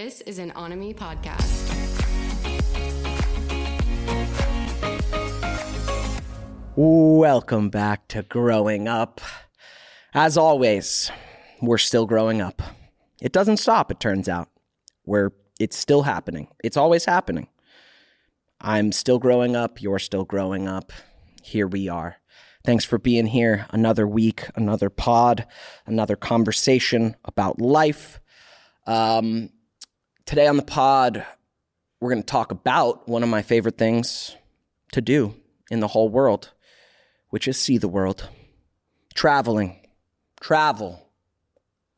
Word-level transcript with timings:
This 0.00 0.20
is 0.20 0.38
an 0.38 0.52
Onomy 0.52 0.94
podcast. 0.94 1.42
Welcome 6.76 7.68
back 7.68 8.06
to 8.06 8.22
Growing 8.22 8.86
Up. 8.86 9.20
As 10.14 10.36
always, 10.36 11.10
we're 11.60 11.78
still 11.78 12.06
growing 12.06 12.40
up. 12.40 12.62
It 13.20 13.32
doesn't 13.32 13.56
stop, 13.56 13.90
it 13.90 13.98
turns 13.98 14.28
out. 14.28 14.48
We're 15.04 15.32
it's 15.58 15.76
still 15.76 16.02
happening. 16.02 16.46
It's 16.62 16.76
always 16.76 17.04
happening. 17.04 17.48
I'm 18.60 18.92
still 18.92 19.18
growing 19.18 19.56
up, 19.56 19.82
you're 19.82 19.98
still 19.98 20.24
growing 20.24 20.68
up. 20.68 20.92
Here 21.42 21.66
we 21.66 21.88
are. 21.88 22.18
Thanks 22.64 22.84
for 22.84 22.98
being 22.98 23.26
here. 23.26 23.66
Another 23.70 24.06
week, 24.06 24.44
another 24.54 24.90
pod, 24.90 25.44
another 25.86 26.14
conversation 26.14 27.16
about 27.24 27.60
life. 27.60 28.20
Um, 28.86 29.50
today 30.28 30.46
on 30.46 30.58
the 30.58 30.62
pod, 30.62 31.24
we're 32.00 32.10
going 32.10 32.22
to 32.22 32.26
talk 32.26 32.52
about 32.52 33.08
one 33.08 33.22
of 33.22 33.30
my 33.30 33.40
favorite 33.40 33.78
things 33.78 34.36
to 34.92 35.00
do 35.00 35.34
in 35.70 35.80
the 35.80 35.88
whole 35.88 36.10
world, 36.10 36.52
which 37.30 37.48
is 37.48 37.58
see 37.58 37.78
the 37.78 37.88
world. 37.88 38.28
Traveling. 39.14 39.80
Travel. 40.38 41.08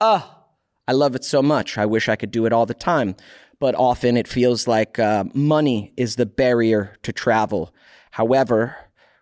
Ah, 0.01 0.45
I 0.87 0.93
love 0.93 1.17
it 1.17 1.25
so 1.25 1.43
much. 1.43 1.77
I 1.77 1.87
wish 1.87 2.09
I 2.09 2.15
could 2.15 2.31
do 2.31 2.47
it 2.47 2.53
all 2.53 2.67
the 2.67 2.73
time. 2.73 3.17
But 3.59 3.75
often 3.75 4.17
it 4.17 4.29
feels 4.29 4.69
like 4.69 5.01
uh, 5.01 5.25
money 5.35 5.93
is 5.97 6.15
the 6.15 6.25
barrier 6.25 6.97
to 7.03 7.13
travel. 7.13 7.75
However, 8.13 8.77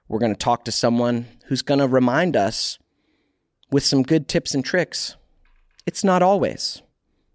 we're 0.07 0.19
going 0.19 0.35
to 0.35 0.39
talk 0.39 0.67
to 0.67 0.73
someone 0.73 1.29
who's 1.47 1.63
going 1.63 1.81
to 1.81 1.89
remind 1.89 2.37
us 2.37 2.79
with 3.71 3.85
some 3.85 4.03
good 4.03 4.29
tips 4.29 4.55
and 4.55 4.63
tricks. 4.63 5.17
It's 5.87 6.05
not 6.05 6.21
always. 6.21 6.83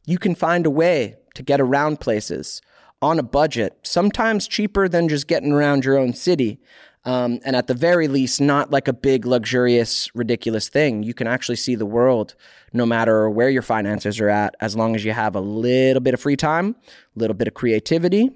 You 0.05 0.20
can 0.20 0.36
find 0.36 0.67
a 0.67 0.70
way 0.70 1.17
to 1.34 1.44
get 1.44 1.60
around 1.60 2.00
places 2.00 2.62
on 3.02 3.20
a 3.20 3.23
budget, 3.23 3.78
sometimes 3.84 4.48
cheaper 4.48 4.88
than 4.88 5.10
just 5.10 5.28
getting 5.28 5.52
around 5.52 5.84
your 5.84 5.98
own 5.98 6.14
city. 6.14 6.59
Um, 7.06 7.42
and 7.44 7.53
at 7.53 7.67
the 7.67 7.73
very 7.73 8.08
least, 8.08 8.39
not 8.39 8.72
like 8.72 8.88
a 8.88 8.94
big, 8.94 9.26
luxurious, 9.26 10.09
ridiculous 10.16 10.70
thing. 10.70 11.04
You 11.04 11.14
can 11.14 11.28
actually 11.28 11.58
see 11.58 11.76
the 11.76 11.86
world 11.86 12.36
no 12.72 12.86
matter 12.86 13.30
where 13.30 13.50
your 13.50 13.61
finances 13.61 14.22
are 14.22 14.30
at, 14.30 14.56
as 14.61 14.78
long 14.78 14.95
as 14.95 15.04
you 15.04 15.11
have 15.11 15.36
a 15.36 15.42
little 15.42 16.00
bit 16.00 16.14
of 16.14 16.22
free 16.22 16.38
time, 16.38 16.78
a 16.88 17.20
little 17.20 17.34
bit 17.34 17.50
of 17.50 17.54
creativity, 17.54 18.28
a 18.28 18.31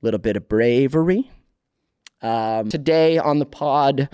little 0.00 0.18
bit 0.18 0.38
of 0.38 0.48
bravery. 0.48 1.30
Um, 2.22 2.70
today 2.70 3.18
on 3.18 3.40
the 3.40 3.46
pod 3.46 4.08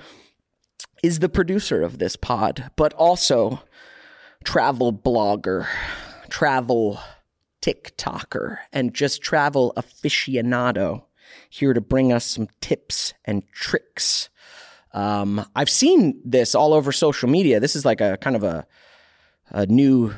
is 1.04 1.20
the 1.20 1.28
producer 1.28 1.82
of 1.82 1.98
this 1.98 2.16
pod, 2.16 2.70
but 2.76 2.92
also 2.94 3.62
travel 4.42 4.92
blogger, 4.92 5.68
travel 6.30 6.98
TikToker, 7.64 8.58
and 8.74 8.92
just 8.92 9.22
travel 9.22 9.72
aficionado 9.78 11.04
here 11.48 11.72
to 11.72 11.80
bring 11.80 12.12
us 12.12 12.26
some 12.26 12.46
tips 12.60 13.14
and 13.24 13.42
tricks. 13.52 14.28
Um, 14.92 15.46
I've 15.56 15.70
seen 15.70 16.20
this 16.26 16.54
all 16.54 16.74
over 16.74 16.92
social 16.92 17.26
media. 17.26 17.60
This 17.60 17.74
is 17.74 17.86
like 17.86 18.02
a 18.02 18.18
kind 18.18 18.36
of 18.36 18.44
a, 18.44 18.66
a 19.48 19.64
new 19.64 20.12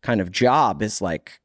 kind 0.00 0.22
of 0.22 0.32
job 0.32 0.80
is 0.80 1.02
like 1.02 1.40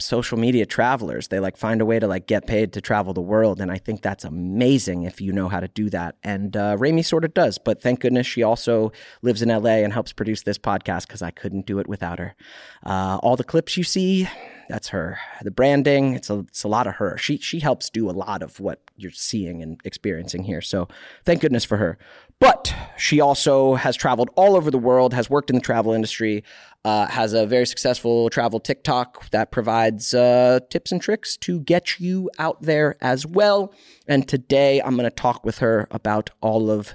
social 0.00 0.38
media 0.38 0.64
travelers. 0.64 1.28
They 1.28 1.40
like 1.40 1.56
find 1.56 1.80
a 1.80 1.84
way 1.84 1.98
to 1.98 2.06
like 2.06 2.26
get 2.26 2.46
paid 2.46 2.72
to 2.74 2.80
travel 2.80 3.12
the 3.12 3.20
world. 3.20 3.60
And 3.60 3.70
I 3.70 3.78
think 3.78 4.02
that's 4.02 4.24
amazing 4.24 5.02
if 5.02 5.20
you 5.20 5.32
know 5.32 5.48
how 5.48 5.60
to 5.60 5.68
do 5.68 5.90
that. 5.90 6.16
And 6.22 6.56
uh, 6.56 6.76
Raimee 6.76 7.04
sort 7.04 7.24
of 7.24 7.34
does. 7.34 7.58
But 7.58 7.82
thank 7.82 8.00
goodness 8.00 8.26
she 8.26 8.42
also 8.42 8.92
lives 9.22 9.42
in 9.42 9.48
LA 9.48 9.78
and 9.82 9.92
helps 9.92 10.12
produce 10.12 10.42
this 10.42 10.58
podcast 10.58 11.08
because 11.08 11.22
I 11.22 11.30
couldn't 11.30 11.66
do 11.66 11.80
it 11.80 11.88
without 11.88 12.18
her. 12.18 12.36
Uh, 12.84 13.18
all 13.22 13.36
the 13.36 13.44
clips 13.44 13.76
you 13.76 13.82
see, 13.82 14.28
that's 14.68 14.88
her. 14.88 15.18
The 15.42 15.50
branding, 15.50 16.14
it's 16.14 16.30
a, 16.30 16.40
it's 16.40 16.62
a 16.62 16.68
lot 16.68 16.86
of 16.86 16.96
her. 16.96 17.18
She, 17.18 17.38
she 17.38 17.58
helps 17.58 17.90
do 17.90 18.08
a 18.08 18.12
lot 18.12 18.42
of 18.42 18.60
what 18.60 18.80
you're 18.96 19.10
seeing 19.10 19.62
and 19.62 19.80
experiencing 19.84 20.44
here. 20.44 20.60
So 20.60 20.88
thank 21.24 21.40
goodness 21.40 21.64
for 21.64 21.76
her. 21.78 21.98
But 22.40 22.74
she 22.96 23.20
also 23.20 23.74
has 23.74 23.96
traveled 23.96 24.30
all 24.36 24.56
over 24.56 24.70
the 24.70 24.78
world, 24.78 25.12
has 25.14 25.28
worked 25.28 25.50
in 25.50 25.56
the 25.56 25.62
travel 25.62 25.92
industry, 25.92 26.44
uh, 26.84 27.06
has 27.06 27.32
a 27.32 27.46
very 27.46 27.66
successful 27.66 28.30
travel 28.30 28.60
TikTok 28.60 29.30
that 29.30 29.50
provides 29.50 30.14
uh, 30.14 30.60
tips 30.70 30.92
and 30.92 31.02
tricks 31.02 31.36
to 31.38 31.60
get 31.60 31.98
you 31.98 32.30
out 32.38 32.62
there 32.62 32.96
as 33.00 33.26
well. 33.26 33.72
And 34.06 34.28
today 34.28 34.80
I'm 34.80 34.96
going 34.96 35.08
to 35.08 35.14
talk 35.14 35.44
with 35.44 35.58
her 35.58 35.88
about 35.90 36.30
all 36.40 36.70
of 36.70 36.94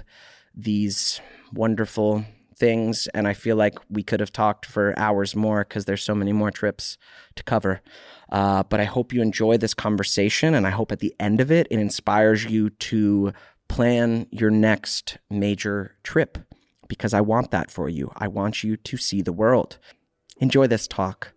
these 0.54 1.20
wonderful 1.52 2.24
things. 2.56 3.08
And 3.08 3.26
I 3.26 3.34
feel 3.34 3.56
like 3.56 3.78
we 3.90 4.02
could 4.02 4.20
have 4.20 4.32
talked 4.32 4.66
for 4.66 4.98
hours 4.98 5.34
more 5.34 5.64
because 5.64 5.84
there's 5.84 6.02
so 6.02 6.14
many 6.14 6.32
more 6.32 6.50
trips 6.50 6.96
to 7.34 7.42
cover. 7.42 7.82
Uh, 8.30 8.62
but 8.62 8.80
I 8.80 8.84
hope 8.84 9.12
you 9.12 9.22
enjoy 9.22 9.58
this 9.58 9.74
conversation. 9.74 10.54
And 10.54 10.66
I 10.66 10.70
hope 10.70 10.92
at 10.92 11.00
the 11.00 11.14
end 11.20 11.40
of 11.40 11.50
it, 11.50 11.66
it 11.70 11.78
inspires 11.78 12.44
you 12.44 12.70
to 12.70 13.32
plan 13.68 14.26
your 14.30 14.50
next 14.50 15.18
major 15.30 15.96
trip 16.02 16.38
because 16.88 17.14
I 17.14 17.20
want 17.20 17.50
that 17.50 17.70
for 17.70 17.88
you. 17.88 18.12
I 18.16 18.28
want 18.28 18.62
you 18.62 18.76
to 18.76 18.96
see 18.96 19.22
the 19.22 19.32
world. 19.32 19.78
Enjoy 20.38 20.66
this 20.66 20.86
talk 20.86 21.32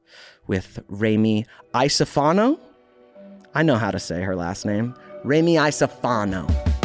with 0.47 0.79
Raimee 0.89 1.45
Iacofano. 1.73 2.59
I 3.53 3.63
know 3.63 3.75
how 3.75 3.91
to 3.91 3.99
say 3.99 4.21
her 4.21 4.35
last 4.35 4.66
name. 4.66 4.93
Raimee 5.23 5.55
Iacofano. 5.55 6.76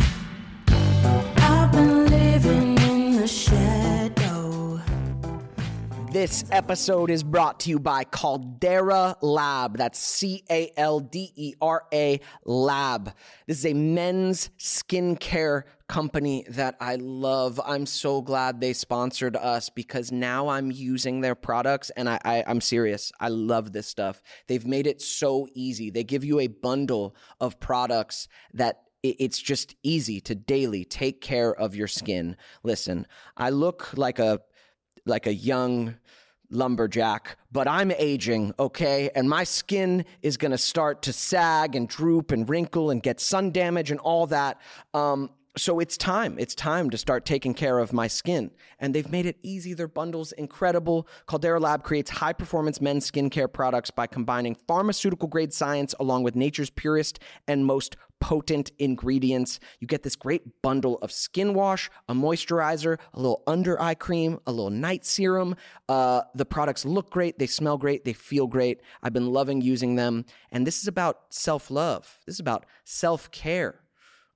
This 6.12 6.44
episode 6.50 7.08
is 7.08 7.22
brought 7.22 7.60
to 7.60 7.70
you 7.70 7.78
by 7.78 8.04
Caldera 8.04 9.16
Lab. 9.22 9.78
That's 9.78 9.98
C 9.98 10.44
A 10.50 10.70
L 10.76 11.00
D 11.00 11.32
E 11.34 11.54
R 11.58 11.84
A 11.90 12.20
Lab. 12.44 13.14
This 13.46 13.60
is 13.60 13.64
a 13.64 13.72
men's 13.72 14.50
skincare 14.58 15.62
company 15.88 16.44
that 16.50 16.76
I 16.82 16.96
love. 16.96 17.58
I'm 17.64 17.86
so 17.86 18.20
glad 18.20 18.60
they 18.60 18.74
sponsored 18.74 19.36
us 19.36 19.70
because 19.70 20.12
now 20.12 20.48
I'm 20.48 20.70
using 20.70 21.22
their 21.22 21.34
products 21.34 21.88
and 21.96 22.10
I, 22.10 22.20
I, 22.26 22.44
I'm 22.46 22.60
serious. 22.60 23.10
I 23.18 23.28
love 23.28 23.72
this 23.72 23.86
stuff. 23.86 24.20
They've 24.48 24.66
made 24.66 24.86
it 24.86 25.00
so 25.00 25.48
easy. 25.54 25.88
They 25.88 26.04
give 26.04 26.24
you 26.24 26.40
a 26.40 26.46
bundle 26.46 27.16
of 27.40 27.58
products 27.58 28.28
that 28.52 28.82
it's 29.02 29.40
just 29.40 29.74
easy 29.82 30.20
to 30.20 30.34
daily 30.34 30.84
take 30.84 31.22
care 31.22 31.54
of 31.54 31.74
your 31.74 31.88
skin. 31.88 32.36
Listen, 32.62 33.06
I 33.34 33.48
look 33.48 33.96
like 33.96 34.18
a 34.18 34.42
like 35.06 35.26
a 35.26 35.34
young 35.34 35.96
lumberjack, 36.50 37.38
but 37.50 37.66
I'm 37.66 37.90
aging, 37.92 38.52
okay? 38.58 39.10
And 39.14 39.28
my 39.28 39.44
skin 39.44 40.04
is 40.20 40.36
gonna 40.36 40.58
start 40.58 41.02
to 41.02 41.12
sag 41.12 41.74
and 41.74 41.88
droop 41.88 42.30
and 42.30 42.48
wrinkle 42.48 42.90
and 42.90 43.02
get 43.02 43.20
sun 43.20 43.50
damage 43.50 43.90
and 43.90 44.00
all 44.00 44.26
that. 44.28 44.60
Um, 44.94 45.30
so 45.56 45.80
it's 45.80 45.98
time. 45.98 46.36
It's 46.38 46.54
time 46.54 46.88
to 46.90 46.96
start 46.96 47.26
taking 47.26 47.52
care 47.52 47.78
of 47.78 47.92
my 47.92 48.06
skin. 48.06 48.50
And 48.78 48.94
they've 48.94 49.10
made 49.10 49.26
it 49.26 49.36
easy. 49.42 49.74
Their 49.74 49.88
bundle's 49.88 50.32
incredible. 50.32 51.06
Caldera 51.26 51.60
Lab 51.60 51.82
creates 51.82 52.10
high 52.10 52.32
performance 52.32 52.80
men's 52.80 53.10
skincare 53.10 53.52
products 53.52 53.90
by 53.90 54.06
combining 54.06 54.54
pharmaceutical 54.66 55.28
grade 55.28 55.52
science 55.52 55.94
along 56.00 56.22
with 56.22 56.36
nature's 56.36 56.70
purest 56.70 57.18
and 57.46 57.66
most 57.66 57.96
potent 58.22 58.70
ingredients. 58.78 59.58
You 59.80 59.88
get 59.88 60.04
this 60.04 60.14
great 60.14 60.62
bundle 60.62 60.96
of 61.02 61.10
skin 61.10 61.54
wash, 61.54 61.90
a 62.08 62.14
moisturizer, 62.14 62.98
a 63.12 63.20
little 63.20 63.42
under 63.48 63.82
eye 63.82 63.96
cream, 63.96 64.38
a 64.46 64.52
little 64.52 64.70
night 64.70 65.04
serum. 65.04 65.56
Uh, 65.88 66.22
the 66.36 66.46
products 66.46 66.84
look 66.84 67.10
great, 67.10 67.40
they 67.40 67.48
smell 67.48 67.76
great, 67.76 68.04
they 68.04 68.12
feel 68.12 68.46
great. 68.46 68.80
I've 69.02 69.12
been 69.12 69.32
loving 69.32 69.60
using 69.60 69.96
them. 69.96 70.24
And 70.52 70.64
this 70.64 70.80
is 70.80 70.86
about 70.86 71.22
self 71.30 71.68
love, 71.68 72.20
this 72.24 72.36
is 72.36 72.40
about 72.40 72.64
self 72.84 73.28
care. 73.32 73.80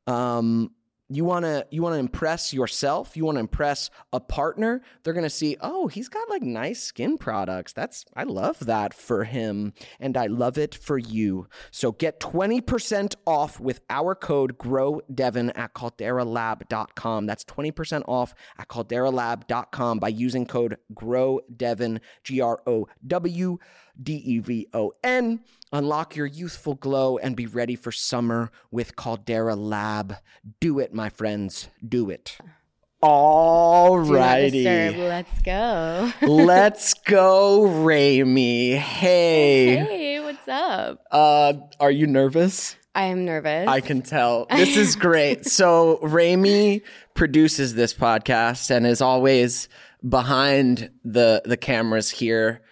Um, 0.08 0.72
you 1.08 1.24
want 1.24 1.44
to 1.44 1.66
you 1.70 1.82
want 1.82 1.94
to 1.94 1.98
impress 1.98 2.52
yourself 2.52 3.16
you 3.16 3.24
want 3.24 3.36
to 3.36 3.40
impress 3.40 3.90
a 4.12 4.20
partner 4.20 4.82
they're 5.02 5.12
going 5.12 5.22
to 5.22 5.30
see 5.30 5.56
oh 5.60 5.86
he's 5.86 6.08
got 6.08 6.28
like 6.28 6.42
nice 6.42 6.82
skin 6.82 7.18
products. 7.18 7.72
That's 7.72 8.04
i 8.14 8.22
love 8.22 8.58
that 8.60 8.94
for 8.94 9.24
him 9.24 9.72
and 10.00 10.16
i 10.16 10.26
love 10.26 10.58
it 10.58 10.74
for 10.74 10.98
you. 10.98 11.48
So 11.70 11.92
get 11.92 12.20
20% 12.20 13.14
off 13.26 13.60
with 13.60 13.80
our 13.90 14.14
code 14.14 14.58
growdevon 14.58 15.52
at 15.56 15.74
calderalab.com 15.74 17.26
that's 17.26 17.44
20% 17.44 18.02
off 18.06 18.34
at 18.58 18.68
calderalab.com 18.68 19.98
by 19.98 20.08
using 20.08 20.46
code 20.46 20.76
growdevon 20.94 22.00
g-r-o-w 22.24 23.58
D 24.02 24.14
E 24.24 24.38
V 24.38 24.68
O 24.74 24.92
N. 25.02 25.40
Unlock 25.72 26.14
your 26.16 26.26
youthful 26.26 26.74
glow 26.74 27.18
and 27.18 27.34
be 27.36 27.46
ready 27.46 27.74
for 27.76 27.90
summer 27.92 28.50
with 28.70 28.96
Caldera 28.96 29.56
Lab. 29.56 30.16
Do 30.60 30.78
it, 30.78 30.94
my 30.94 31.08
friends. 31.08 31.68
Do 31.86 32.08
it. 32.10 32.38
All 33.02 34.02
Do 34.04 34.12
not 34.14 34.36
disturb. 34.38 34.94
righty. 34.94 35.02
Let's 35.02 35.42
go. 35.42 36.12
Let's 36.26 36.94
go, 36.94 37.62
Raimee. 37.62 38.76
Hey. 38.76 39.76
hey, 39.76 40.20
what's 40.20 40.48
up? 40.48 41.02
Uh, 41.10 41.54
are 41.78 41.90
you 41.90 42.06
nervous? 42.06 42.76
I 42.94 43.04
am 43.06 43.24
nervous. 43.26 43.68
I 43.68 43.80
can 43.80 44.00
tell. 44.02 44.46
This 44.50 44.76
is 44.76 44.96
great. 44.96 45.46
so 45.46 45.98
Raimee 46.02 46.82
produces 47.14 47.74
this 47.74 47.92
podcast 47.92 48.70
and 48.70 48.86
is 48.86 49.02
always 49.02 49.68
behind 50.06 50.90
the 51.04 51.42
the 51.44 51.56
cameras 51.58 52.10
here. 52.10 52.62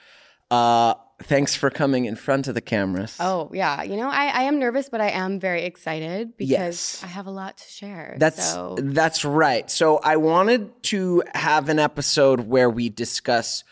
Uh 0.50 0.94
thanks 1.24 1.54
for 1.54 1.70
coming 1.70 2.04
in 2.04 2.16
front 2.16 2.48
of 2.48 2.54
the 2.54 2.60
cameras. 2.60 3.16
Oh, 3.20 3.50
yeah. 3.52 3.82
You 3.82 3.96
know, 3.96 4.08
I, 4.08 4.26
I 4.26 4.42
am 4.44 4.58
nervous, 4.58 4.88
but 4.88 5.00
I 5.00 5.10
am 5.10 5.40
very 5.40 5.62
excited 5.64 6.36
because 6.36 6.50
Yes. 6.50 7.04
I 7.04 7.08
have 7.08 7.26
a 7.26 7.30
lot 7.30 7.56
to 7.58 7.68
share. 7.68 8.16
That's 8.18 8.52
so. 8.52 8.76
that's 8.80 9.24
right. 9.24 9.70
So 9.70 9.98
I 9.98 10.16
wanted 10.16 10.82
to 10.84 11.22
have 11.34 11.68
an 11.68 11.78
episode 11.78 12.40
where 12.40 12.70
we 12.70 12.88
discuss 12.88 13.64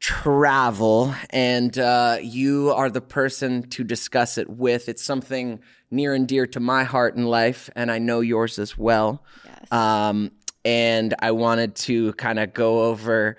travel, 0.00 1.14
and 1.30 1.78
uh, 1.78 2.18
you 2.20 2.72
are 2.76 2.90
the 2.90 3.00
person 3.00 3.62
to 3.70 3.84
discuss 3.84 4.36
it 4.38 4.50
with. 4.50 4.88
It's 4.88 5.02
something 5.02 5.60
near 5.90 6.12
and 6.14 6.28
dear 6.28 6.46
to 6.48 6.60
my 6.60 6.84
heart 6.84 7.16
and 7.16 7.28
life, 7.28 7.70
and 7.74 7.90
I 7.90 7.98
know 7.98 8.20
yours 8.20 8.58
as 8.58 8.76
well. 8.76 9.24
Yes. 9.44 9.72
Um, 9.72 10.30
and 10.64 11.14
I 11.20 11.30
wanted 11.32 11.74
to 11.76 12.12
kind 12.14 12.38
of 12.38 12.52
go 12.52 12.84
over 12.84 13.36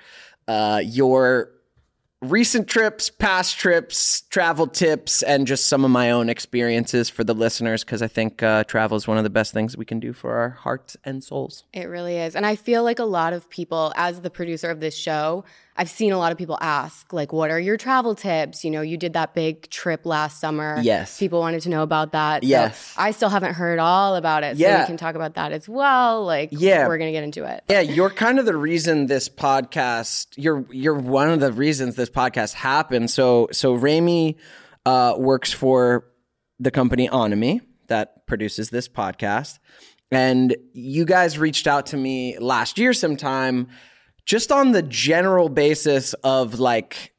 uh, 0.47 0.81
your 0.83 1.51
recent 2.31 2.67
trips, 2.67 3.09
past 3.09 3.57
trips, 3.57 4.21
travel 4.29 4.67
tips, 4.67 5.23
and 5.23 5.47
just 5.47 5.67
some 5.67 5.85
of 5.85 5.91
my 5.91 6.11
own 6.11 6.29
experiences 6.29 7.09
for 7.09 7.23
the 7.23 7.33
listeners 7.33 7.83
because 7.83 8.01
I 8.01 8.07
think 8.07 8.43
uh, 8.43 8.63
travel 8.65 8.97
is 8.97 9.07
one 9.07 9.17
of 9.17 9.23
the 9.23 9.29
best 9.29 9.53
things 9.53 9.77
we 9.77 9.85
can 9.85 9.99
do 9.99 10.13
for 10.13 10.35
our 10.35 10.49
hearts 10.49 10.97
and 11.03 11.23
souls. 11.23 11.63
It 11.73 11.85
really 11.85 12.17
is. 12.17 12.35
And 12.35 12.45
I 12.45 12.55
feel 12.55 12.83
like 12.83 12.99
a 12.99 13.05
lot 13.05 13.33
of 13.33 13.49
people, 13.49 13.93
as 13.95 14.21
the 14.21 14.29
producer 14.29 14.69
of 14.69 14.79
this 14.79 14.95
show, 14.95 15.45
I've 15.77 15.89
seen 15.89 16.13
a 16.13 16.17
lot 16.17 16.31
of 16.31 16.37
people 16.37 16.57
ask, 16.61 17.11
like, 17.11 17.33
what 17.33 17.51
are 17.51 17.59
your 17.59 17.75
travel 17.75 18.15
tips? 18.15 18.63
You 18.63 18.71
know, 18.71 18.81
you 18.81 18.95
did 18.95 19.11
that 19.13 19.33
big 19.33 19.69
trip 19.69 20.05
last 20.05 20.39
summer. 20.39 20.79
Yes. 20.81 21.19
People 21.19 21.41
wanted 21.41 21.61
to 21.63 21.69
know 21.69 21.83
about 21.83 22.13
that. 22.13 22.43
So 22.43 22.47
Yes. 22.47 22.93
I 22.97 23.11
still 23.11 23.27
haven't 23.27 23.55
heard 23.55 23.77
all 23.77 24.15
about 24.15 24.43
it. 24.45 24.55
So 24.57 24.63
Yeah. 24.63 24.79
we 24.81 24.85
can 24.87 24.95
talk 24.95 25.15
about 25.15 25.33
that 25.33 25.51
as 25.51 25.67
well. 25.67 26.23
Like, 26.23 26.49
Yeah. 26.53 26.87
we're 26.87 26.97
going 26.97 27.09
to 27.09 27.11
get 27.11 27.25
into 27.25 27.43
it. 27.43 27.63
Yeah, 27.69 27.81
you're 27.81 28.09
kind 28.09 28.39
of 28.39 28.45
the 28.45 28.55
reason 28.55 29.07
this 29.07 29.27
podcast. 29.27 30.27
You're 30.37 30.65
you're 30.71 30.95
one 30.97 31.29
of 31.29 31.41
the 31.41 31.51
reasons 31.51 31.95
this 31.95 32.09
podcast 32.09 32.53
happened. 32.53 33.11
So 33.11 33.49
so 33.51 33.77
Raimee 33.77 34.35
uh, 34.85 35.15
works 35.17 35.51
for 35.51 36.05
the 36.59 36.71
company 36.71 37.09
Onomy 37.09 37.59
that 37.87 38.25
produces 38.27 38.69
this 38.69 38.87
podcast, 38.87 39.59
and 40.11 40.55
you 40.73 41.03
guys 41.05 41.37
reached 41.37 41.67
out 41.67 41.87
to 41.87 41.97
me 41.97 42.37
last 42.39 42.77
year 42.77 42.93
sometime, 42.93 43.67
just 44.25 44.51
on 44.51 44.71
the 44.71 44.81
general 44.81 45.49
basis 45.49 46.13
of 46.23 46.59
like 46.59 47.13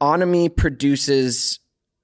Onomy 0.00 0.54
produces 0.54 1.60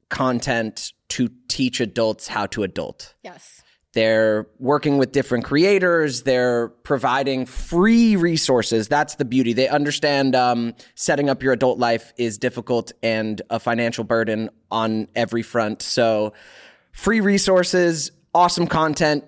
content 0.09 0.93
to 1.09 1.31
teach 1.49 1.81
adults 1.81 2.29
how 2.29 2.47
to 2.47 2.63
adult. 2.63 3.15
Yes. 3.23 3.63
They're 3.93 4.47
working 4.59 4.99
with 4.99 5.11
different 5.11 5.45
creators. 5.45 6.23
They're 6.23 6.69
providing 6.69 7.45
free 7.45 8.15
resources. 8.15 8.87
That's 8.87 9.17
the 9.17 9.25
beauty. 9.25 9.53
They 9.53 9.69
understand 9.69 10.37
um, 10.37 10.75
setting 10.95 11.29
up 11.29 11.43
your 11.43 11.53
adult 11.53 11.79
life 11.79 12.13
is 12.17 12.39
difficult 12.39 12.93
and 13.03 13.43
a 13.51 13.59
financial 13.59 14.05
burden 14.05 14.49
on 14.71 15.09
every 15.17 15.43
front. 15.43 15.83
So, 15.83 16.33
free 16.93 17.21
resources, 17.21 18.13
awesome 18.33 18.69
content 18.69 19.25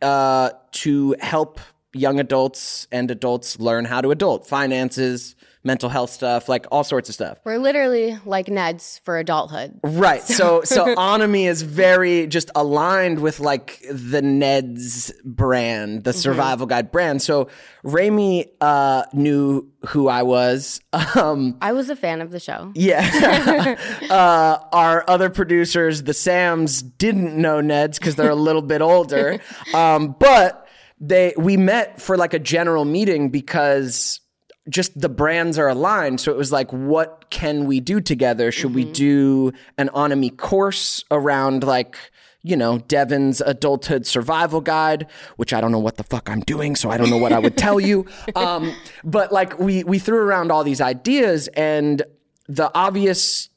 uh, 0.00 0.50
to 0.72 1.16
help 1.20 1.58
young 1.96 2.20
adults 2.20 2.86
and 2.92 3.10
adults 3.10 3.58
learn 3.58 3.84
how 3.84 4.00
to 4.00 4.10
adult, 4.10 4.46
finances, 4.46 5.34
mental 5.64 5.88
health 5.88 6.10
stuff, 6.10 6.48
like 6.48 6.64
all 6.70 6.84
sorts 6.84 7.08
of 7.08 7.14
stuff. 7.16 7.38
We're 7.44 7.58
literally 7.58 8.16
like 8.24 8.46
Neds 8.46 9.00
for 9.00 9.18
adulthood. 9.18 9.80
Right. 9.82 10.22
So 10.36 10.62
so 10.62 10.94
Onomy 10.96 11.48
is 11.48 11.62
very 11.62 12.26
just 12.26 12.50
aligned 12.54 13.20
with 13.20 13.40
like 13.40 13.82
the 13.90 14.20
Ned's 14.22 15.10
brand, 15.24 16.04
the 16.04 16.12
survival 16.12 16.66
guide 16.66 16.92
brand. 16.92 17.22
So 17.22 17.48
Raimee 17.84 18.48
uh 18.60 19.04
knew 19.14 19.68
who 19.88 20.08
I 20.08 20.22
was. 20.22 20.80
Um 20.92 21.56
I 21.60 21.72
was 21.72 21.88
a 21.90 21.96
fan 21.96 22.20
of 22.20 22.30
the 22.30 22.38
show. 22.38 22.70
yeah. 22.74 23.76
uh 24.10 24.58
our 24.72 25.04
other 25.08 25.30
producers, 25.30 26.02
the 26.02 26.14
Sams, 26.14 26.82
didn't 26.82 27.34
know 27.36 27.60
Ned's 27.60 27.98
because 27.98 28.14
they're 28.14 28.30
a 28.30 28.34
little 28.34 28.62
bit 28.62 28.82
older. 28.82 29.40
Um 29.74 30.14
but 30.18 30.65
they 30.98 31.34
we 31.36 31.56
met 31.56 32.00
for 32.00 32.16
like 32.16 32.34
a 32.34 32.38
general 32.38 32.84
meeting 32.84 33.28
because 33.30 34.20
just 34.68 34.98
the 35.00 35.08
brands 35.08 35.58
are 35.58 35.68
aligned. 35.68 36.20
So 36.20 36.32
it 36.32 36.36
was 36.36 36.50
like, 36.50 36.72
what 36.72 37.30
can 37.30 37.66
we 37.66 37.78
do 37.80 38.00
together? 38.00 38.50
Should 38.50 38.74
we 38.74 38.84
do 38.84 39.52
an 39.78 39.88
Onomy 39.94 40.36
course 40.36 41.04
around 41.12 41.62
like, 41.62 41.96
you 42.42 42.56
know, 42.56 42.78
Devon's 42.78 43.40
adulthood 43.40 44.06
survival 44.06 44.60
guide, 44.60 45.06
which 45.36 45.52
I 45.52 45.60
don't 45.60 45.70
know 45.70 45.78
what 45.78 45.98
the 45.98 46.02
fuck 46.04 46.28
I'm 46.28 46.40
doing, 46.40 46.74
so 46.74 46.90
I 46.90 46.96
don't 46.96 47.10
know 47.10 47.16
what 47.16 47.32
I 47.32 47.38
would 47.38 47.56
tell 47.56 47.78
you. 47.78 48.06
Um, 48.34 48.74
but 49.04 49.32
like 49.32 49.58
we 49.58 49.84
we 49.84 49.98
threw 49.98 50.18
around 50.18 50.50
all 50.50 50.64
these 50.64 50.80
ideas, 50.80 51.48
and 51.48 52.02
the 52.48 52.70
obvious 52.74 53.48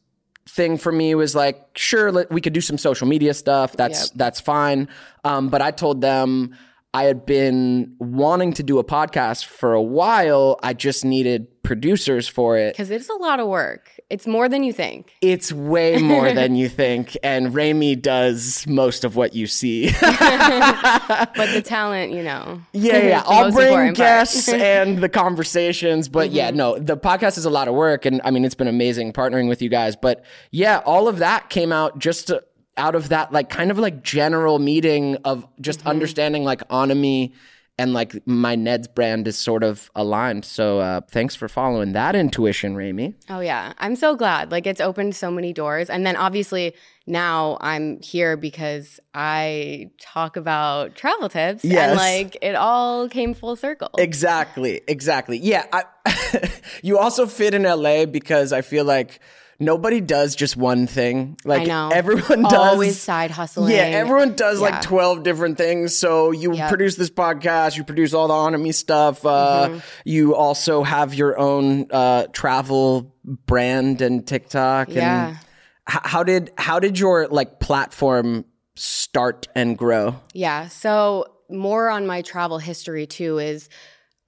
thing 0.47 0.77
for 0.77 0.91
me 0.91 1.13
was 1.15 1.35
like, 1.35 1.59
sure, 1.75 2.11
let, 2.11 2.31
we 2.31 2.41
could 2.41 2.53
do 2.53 2.61
some 2.61 2.77
social 2.77 3.07
media 3.07 3.33
stuff. 3.33 3.75
That's 3.75 4.07
Yep. 4.07 4.11
that's 4.15 4.39
fine. 4.39 4.89
Um, 5.23 5.49
but 5.49 5.61
I 5.61 5.71
told 5.71 6.01
them 6.01 6.55
I 6.93 7.03
had 7.03 7.25
been 7.25 7.95
wanting 7.99 8.53
to 8.53 8.63
do 8.63 8.79
a 8.79 8.83
podcast 8.83 9.45
for 9.45 9.73
a 9.73 9.81
while. 9.81 10.59
I 10.63 10.73
just 10.73 11.05
needed 11.05 11.47
producers 11.61 12.27
for 12.27 12.57
it. 12.57 12.73
Because 12.73 12.89
it's 12.89 13.09
a 13.09 13.15
lot 13.15 13.39
of 13.39 13.47
work. 13.47 13.91
It's 14.09 14.25
more 14.25 14.49
than 14.49 14.63
you 14.63 14.73
think. 14.73 15.13
It's 15.21 15.51
way 15.51 15.97
more 15.97 16.33
than 16.33 16.55
you 16.55 16.67
think, 16.67 17.15
and 17.21 17.53
Raimee 17.53 18.01
does 18.01 18.65
most 18.65 19.03
of 19.03 19.15
what 19.15 19.35
you 19.35 19.45
see. 19.45 19.91
But 21.39 21.53
the 21.53 21.61
talent, 21.61 22.11
you 22.11 22.23
know. 22.23 22.61
Yeah, 22.73 22.97
yeah. 22.97 23.23
I'll 23.25 23.51
bring 23.53 23.93
guests 23.93 24.49
and 24.49 24.97
the 24.97 25.09
conversations. 25.09 26.09
But 26.09 26.31
yeah, 26.31 26.47
mm-hmm. 26.47 26.57
no, 26.57 26.79
the 26.79 26.97
podcast 26.97 27.37
is 27.37 27.45
a 27.45 27.49
lot 27.49 27.67
of 27.67 27.75
work. 27.75 28.05
And 28.05 28.19
I 28.23 28.31
mean, 28.31 28.45
it's 28.45 28.55
been 28.55 28.67
amazing 28.67 29.13
partnering 29.13 29.47
with 29.47 29.61
you 29.61 29.69
guys. 29.69 29.95
But 29.95 30.23
yeah, 30.51 30.79
all 30.85 31.07
of 31.07 31.19
that 31.19 31.49
came 31.49 31.71
out 31.71 31.99
just 31.99 32.27
to, 32.27 32.43
out 32.79 32.95
of 32.95 33.09
that, 33.09 33.31
like, 33.31 33.49
kind 33.49 33.69
of 33.69 33.77
like 33.77 34.01
general 34.03 34.57
meeting 34.57 35.17
of 35.25 35.45
just 35.61 35.85
understanding 35.85 36.43
like 36.43 36.67
Onomy 36.69 37.33
and 37.77 37.93
like 37.93 38.11
my 38.27 38.55
Ned's 38.55 38.89
brand 38.89 39.25
is 39.25 39.37
sort 39.37 39.63
of 39.63 39.89
aligned. 39.95 40.43
So 40.43 40.79
uh, 40.79 40.99
thanks 41.09 41.33
for 41.33 41.47
following 41.47 41.93
that 41.93 42.13
intuition, 42.13 42.75
Raimee. 42.75 43.13
Oh 43.29 43.39
yeah, 43.39 43.71
I'm 43.77 43.95
so 43.95 44.15
glad. 44.17 44.51
Like 44.51 44.67
it's 44.67 44.81
opened 44.81 45.15
so 45.15 45.31
many 45.31 45.53
doors, 45.53 45.89
and 45.89 46.05
then 46.05 46.17
obviously 46.17 46.75
now 47.07 47.57
I'm 47.61 48.01
here 48.01 48.35
because 48.35 48.99
I 49.13 49.91
talk 50.01 50.35
about 50.35 50.95
travel 50.95 51.29
tips, 51.29 51.63
Yes. 51.63 51.91
and 51.91 51.97
like 51.97 52.37
it 52.41 52.55
all 52.55 53.07
came 53.07 53.33
full 53.33 53.55
circle. 53.55 53.91
Exactly, 53.97 54.81
exactly. 54.85 55.37
Yeah, 55.37 55.65
I, 55.71 55.83
you 56.83 56.97
also 56.97 57.25
fit 57.27 57.53
in 57.53 57.63
LA 57.63 58.05
because 58.05 58.51
I 58.51 58.59
feel 58.61 58.83
like 58.83 59.21
nobody 59.59 59.99
does 60.01 60.35
just 60.35 60.55
one 60.57 60.87
thing. 60.87 61.37
Like 61.45 61.63
I 61.63 61.65
know. 61.65 61.89
everyone 61.93 62.43
does 62.43 62.53
Always 62.53 62.99
side 62.99 63.31
hustling. 63.31 63.71
Yeah, 63.75 63.81
everyone 63.83 64.35
does 64.35 64.59
Yeah. 64.61 64.69
like 64.69 64.81
12 64.81 65.23
different 65.23 65.57
things. 65.57 65.95
So 65.95 66.31
you 66.31 66.53
Yep. 66.53 66.69
produce 66.69 66.95
this 66.95 67.09
podcast, 67.09 67.75
you 67.77 67.83
produce 67.83 68.13
all 68.13 68.27
the 68.27 68.33
Onomy 68.33 68.73
stuff. 68.73 69.25
Uh, 69.25 69.67
Mm-hmm. 69.69 69.77
You 70.05 70.35
also 70.35 70.83
have 70.83 71.13
your 71.13 71.37
own 71.37 71.87
uh, 71.91 72.27
travel 72.31 73.13
brand 73.23 74.01
and 74.01 74.25
TikTok. 74.25 74.89
Yeah. 74.89 75.27
And 75.27 75.37
h- 75.91 75.99
how 76.03 76.23
did 76.23 76.51
how 76.57 76.79
did 76.79 76.97
your 76.97 77.27
like 77.27 77.59
platform 77.59 78.45
start 78.75 79.47
and 79.55 79.77
grow? 79.77 80.15
Yeah. 80.33 80.67
So 80.69 81.25
more 81.49 81.89
on 81.89 82.05
my 82.07 82.21
travel 82.21 82.59
history 82.59 83.05
too 83.07 83.39
is 83.39 83.69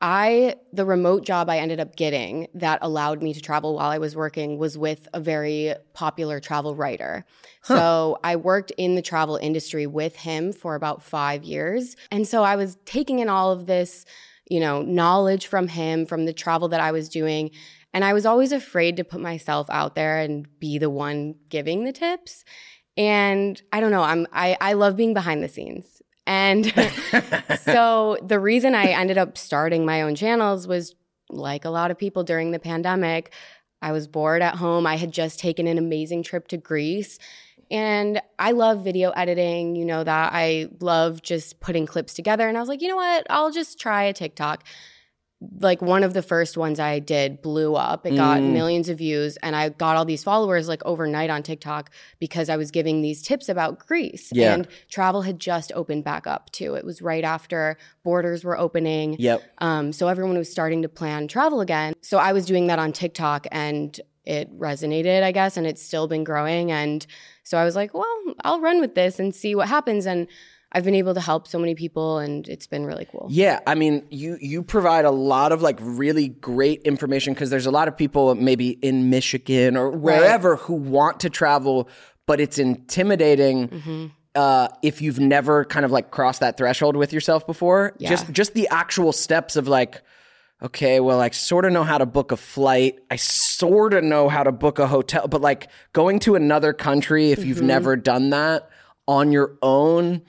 I 0.02 0.56
the 0.74 0.86
remote 0.86 1.26
job 1.26 1.50
I 1.50 1.60
ended 1.60 1.80
up 1.80 1.96
getting 1.96 2.48
that 2.56 2.80
allowed 2.82 3.22
me 3.22 3.34
to 3.34 3.42
travel 3.42 3.76
while 3.76 3.92
I 3.92 4.00
was 4.00 4.16
working 4.16 4.58
was 4.58 4.78
with 4.78 5.08
a 5.14 5.20
very 5.20 5.76
popular 5.94 6.40
travel 6.40 6.76
writer. 6.76 7.26
So 7.64 8.18
I 8.24 8.36
worked 8.36 8.72
in 8.78 8.96
the 8.96 9.02
travel 9.04 9.36
industry 9.38 9.86
with 9.86 10.16
him 10.16 10.54
for 10.54 10.74
about 10.74 11.04
5 11.04 11.44
years. 11.44 11.96
And 12.10 12.28
so 12.28 12.44
I 12.44 12.56
was 12.56 12.78
taking 12.86 13.20
in 13.20 13.30
all 13.30 13.52
of 13.52 13.68
this, 13.68 14.06
you 14.50 14.60
know, 14.60 14.82
knowledge 14.82 15.46
from 15.46 15.68
him 15.68 16.08
from 16.08 16.26
the 16.26 16.34
travel 16.34 16.68
that 16.70 16.82
I 16.82 16.92
was 16.92 17.08
doing 17.08 17.52
and 17.94 18.06
I 18.06 18.14
was 18.14 18.26
always 18.26 18.52
afraid 18.52 18.98
to 18.98 19.04
put 19.04 19.22
myself 19.22 19.70
out 19.70 19.96
there 19.96 20.18
and 20.18 20.48
be 20.60 20.78
the 20.78 20.90
one 20.90 21.36
giving 21.50 21.84
the 21.84 21.92
tips. 21.92 22.44
And 22.98 23.62
I 23.72 23.80
don't 23.80 23.92
know, 23.92 24.04
I'm 24.04 24.28
I 24.34 24.58
I 24.60 24.74
love 24.74 24.96
being 24.96 25.14
behind 25.14 25.44
the 25.44 25.50
scenes. 25.50 26.01
And 26.28 26.66
so 27.62 28.18
the 28.24 28.40
reason 28.40 28.76
I 28.76 28.88
ended 28.88 29.18
up 29.18 29.38
starting 29.38 29.86
my 29.86 30.02
own 30.02 30.16
channels 30.16 30.68
was 30.68 30.96
like 31.30 31.66
a 31.66 31.70
lot 31.70 31.92
of 31.92 31.98
people 31.98 32.24
during 32.24 32.52
the 32.52 32.60
pandemic, 32.60 33.34
I 33.82 33.92
was 33.92 34.08
bored 34.08 34.42
at 34.42 34.56
home. 34.56 34.86
I 34.86 34.98
had 34.98 35.12
just 35.12 35.40
taken 35.40 35.68
an 35.68 35.78
amazing 35.78 36.24
trip 36.24 36.48
to 36.50 36.58
Greece. 36.58 37.18
And 37.72 38.22
I 38.38 38.52
love 38.52 38.84
video 38.84 39.12
editing, 39.12 39.76
you 39.78 39.86
know 39.86 40.04
that. 40.04 40.34
I 40.34 40.68
love 40.82 41.22
just 41.22 41.62
putting 41.62 41.86
clips 41.86 42.14
together. 42.14 42.48
And 42.48 42.58
I 42.58 42.60
was 42.60 42.68
like, 42.68 42.82
you 42.82 42.90
know 42.90 42.98
what? 42.98 43.26
I'll 43.30 43.52
just 43.52 43.80
try 43.80 44.04
a 44.04 44.14
TikTok 44.14 44.66
like 45.60 45.82
one 45.82 46.04
of 46.04 46.14
the 46.14 46.22
first 46.22 46.56
ones 46.56 46.80
I 46.80 47.00
did 47.00 47.42
blew 47.42 47.74
up. 47.76 48.06
It 48.06 48.16
got 48.16 48.40
Mm. 48.40 48.54
millions 48.54 48.90
of 48.90 49.00
views 49.00 49.38
and 49.38 49.56
I 49.56 49.70
got 49.70 49.96
all 49.96 50.06
these 50.06 50.24
followers 50.24 50.68
like 50.68 50.84
overnight 50.86 51.32
on 51.32 51.42
TikTok 51.42 51.90
because 52.20 52.48
I 52.48 52.58
was 52.58 52.70
giving 52.70 53.02
these 53.02 53.24
tips 53.24 53.50
about 53.50 53.80
Greece. 53.80 54.30
Yeah. 54.32 54.54
And 54.54 54.68
travel 54.90 55.24
had 55.24 55.40
just 55.40 55.72
opened 55.74 56.04
back 56.04 56.28
up 56.28 56.52
too. 56.52 56.76
It 56.76 56.86
was 56.86 57.02
right 57.02 57.24
after 57.24 57.78
borders 58.04 58.44
were 58.44 58.56
opening. 58.58 59.16
Yep. 59.18 59.42
Um, 59.58 59.92
so 59.92 60.08
everyone 60.08 60.38
was 60.38 60.52
starting 60.52 60.84
to 60.84 60.90
plan 60.90 61.28
travel 61.28 61.60
again. 61.60 61.96
So 62.02 62.20
I 62.20 62.34
was 62.34 62.46
doing 62.46 62.68
that 62.68 62.78
on 62.78 62.92
TikTok 62.94 63.48
and 63.52 64.00
it 64.24 64.56
resonated, 64.60 65.24
I 65.24 65.32
guess, 65.32 65.58
and 65.58 65.66
it's 65.66 65.82
still 65.82 66.08
been 66.08 66.24
growing. 66.24 66.72
And 66.72 67.04
so 67.44 67.58
I 67.58 67.66
was 67.66 67.76
like, 67.76 67.96
well, 67.96 68.06
I'll 68.44 68.62
run 68.62 68.80
with 68.80 68.94
this 68.94 69.18
and 69.18 69.34
see 69.34 69.56
what 69.56 69.68
happens. 69.68 70.06
And 70.06 70.28
I've 70.74 70.86
been 70.86 70.96
able 70.96 71.14
to 71.14 71.20
help 71.22 71.48
so 71.48 71.60
many 71.60 71.76
people, 71.76 72.18
and 72.20 72.48
it's 72.48 72.66
been 72.68 72.86
really 72.86 73.06
cool. 73.12 73.28
Yeah, 73.30 73.60
I 73.68 73.76
mean, 73.76 74.06
you 74.10 74.38
you 74.40 74.64
provide 74.64 75.04
a 75.06 75.12
lot 75.12 75.52
of 75.52 75.62
like 75.62 75.78
really 75.82 76.30
great 76.30 76.82
information 76.84 77.34
because 77.34 77.50
there's 77.50 77.66
a 77.66 77.72
lot 77.72 77.88
of 77.88 77.98
people 77.98 78.34
maybe 78.36 78.70
in 78.82 79.10
Michigan 79.10 79.76
or 79.76 79.90
wherever 79.90 80.56
who 80.56 80.74
want 80.76 81.20
to 81.22 81.30
travel, 81.30 81.90
but 82.26 82.40
it's 82.40 82.58
intimidating. 82.58 83.68
Mm-hmm. 83.70 84.06
Uh, 84.34 84.70
if 84.82 85.02
you've 85.02 85.20
never 85.20 85.66
kind 85.66 85.84
of 85.84 85.92
like 85.92 86.10
crossed 86.10 86.40
that 86.40 86.56
threshold 86.56 86.96
with 86.96 87.12
yourself 87.12 87.46
before, 87.46 87.94
Yeah. 87.98 88.10
just 88.10 88.32
just 88.32 88.54
the 88.54 88.68
actual 88.70 89.12
steps 89.12 89.58
of 89.58 89.68
like, 89.68 90.02
okay, 90.64 91.02
well, 91.02 91.20
I 91.20 91.32
sort 91.32 91.66
of 91.66 91.74
know 91.74 91.84
how 91.84 91.98
to 91.98 92.06
book 92.06 92.32
a 92.32 92.38
flight. 92.38 93.00
I 93.10 93.18
sort 93.18 93.94
of 93.94 94.06
know 94.06 94.30
how 94.30 94.44
to 94.44 94.54
book 94.54 94.80
a 94.80 94.88
hotel, 94.88 95.28
but 95.28 95.42
like 95.42 95.68
going 95.92 96.20
to 96.20 96.36
another 96.36 96.72
country, 96.72 97.32
if 97.32 97.40
Mm-hmm. 97.40 97.48
you've 97.50 97.62
never 97.62 97.98
done 97.98 98.30
that 98.30 98.70
on 99.06 99.34
your 99.34 99.58
own, 99.62 100.22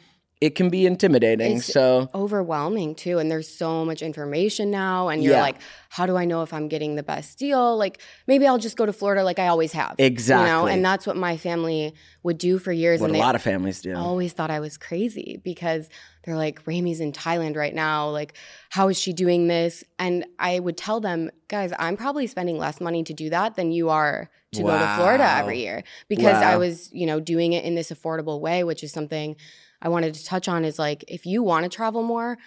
it 0.42 0.56
can 0.56 0.68
be 0.70 0.86
intimidating. 0.86 1.58
It's 1.58 1.66
so 1.72 2.10
overwhelming 2.12 2.96
too 2.96 3.18
and 3.20 3.30
there's 3.30 3.46
so 3.46 3.84
much 3.84 4.02
information 4.02 4.72
now 4.72 5.08
and 5.08 5.22
you're 5.22 5.34
Yeah. 5.34 5.42
like 5.42 5.56
how 5.88 6.04
do 6.06 6.16
i 6.16 6.24
know 6.24 6.42
if 6.42 6.52
i'm 6.52 6.68
getting 6.68 6.94
the 6.96 7.02
best 7.02 7.38
deal 7.38 7.76
like 7.76 8.00
maybe 8.26 8.46
i'll 8.46 8.58
just 8.58 8.76
go 8.76 8.84
to 8.86 8.92
florida 8.92 9.22
like 9.22 9.38
i 9.38 9.46
always 9.46 9.72
have 9.72 9.94
you 9.98 10.04
know 10.04 10.06
Exactly. 10.06 10.72
and 10.72 10.84
that's 10.84 11.06
what 11.06 11.16
my 11.16 11.36
family 11.36 11.94
would 12.22 12.38
do 12.38 12.58
for 12.58 12.72
years 12.72 13.00
what 13.00 13.10
and 13.10 13.16
a 13.16 13.20
lot 13.20 13.34
of 13.34 13.42
families 13.42 13.82
do. 13.82 13.94
always 13.94 14.32
thought 14.32 14.50
i 14.50 14.58
was 14.58 14.76
crazy 14.78 15.40
because 15.44 15.88
they're 16.24 16.36
like 16.36 16.66
Raimee's 16.66 17.00
in 17.00 17.12
thailand 17.12 17.56
right 17.56 17.74
now 17.74 18.08
like 18.08 18.34
how 18.70 18.88
is 18.88 18.98
she 18.98 19.12
doing 19.12 19.46
this 19.48 19.84
and 19.98 20.24
i 20.38 20.58
would 20.58 20.76
tell 20.76 20.98
them 21.00 21.30
guys 21.48 21.72
i'm 21.78 21.96
probably 21.96 22.26
spending 22.26 22.56
less 22.58 22.80
money 22.80 23.04
to 23.04 23.12
do 23.14 23.30
that 23.30 23.54
than 23.54 23.70
you 23.70 23.90
are 23.90 24.30
to 24.52 24.62
go 24.62 24.76
to 24.78 24.94
florida 24.96 25.28
every 25.40 25.60
year 25.60 25.82
because 26.08 26.36
i 26.36 26.56
was 26.56 26.90
you 26.92 27.06
know 27.06 27.20
doing 27.20 27.52
it 27.52 27.64
in 27.64 27.74
this 27.74 27.90
affordable 27.92 28.40
way 28.40 28.64
which 28.64 28.82
is 28.82 28.90
something 28.92 29.36
I 29.82 29.88
wanted 29.88 30.14
to 30.14 30.24
touch 30.24 30.48
on 30.48 30.64
is 30.64 30.78
like 30.78 31.04
if 31.08 31.26
you 31.26 31.42
want 31.42 31.64
to 31.64 31.68
travel 31.68 32.02
more, 32.02 32.38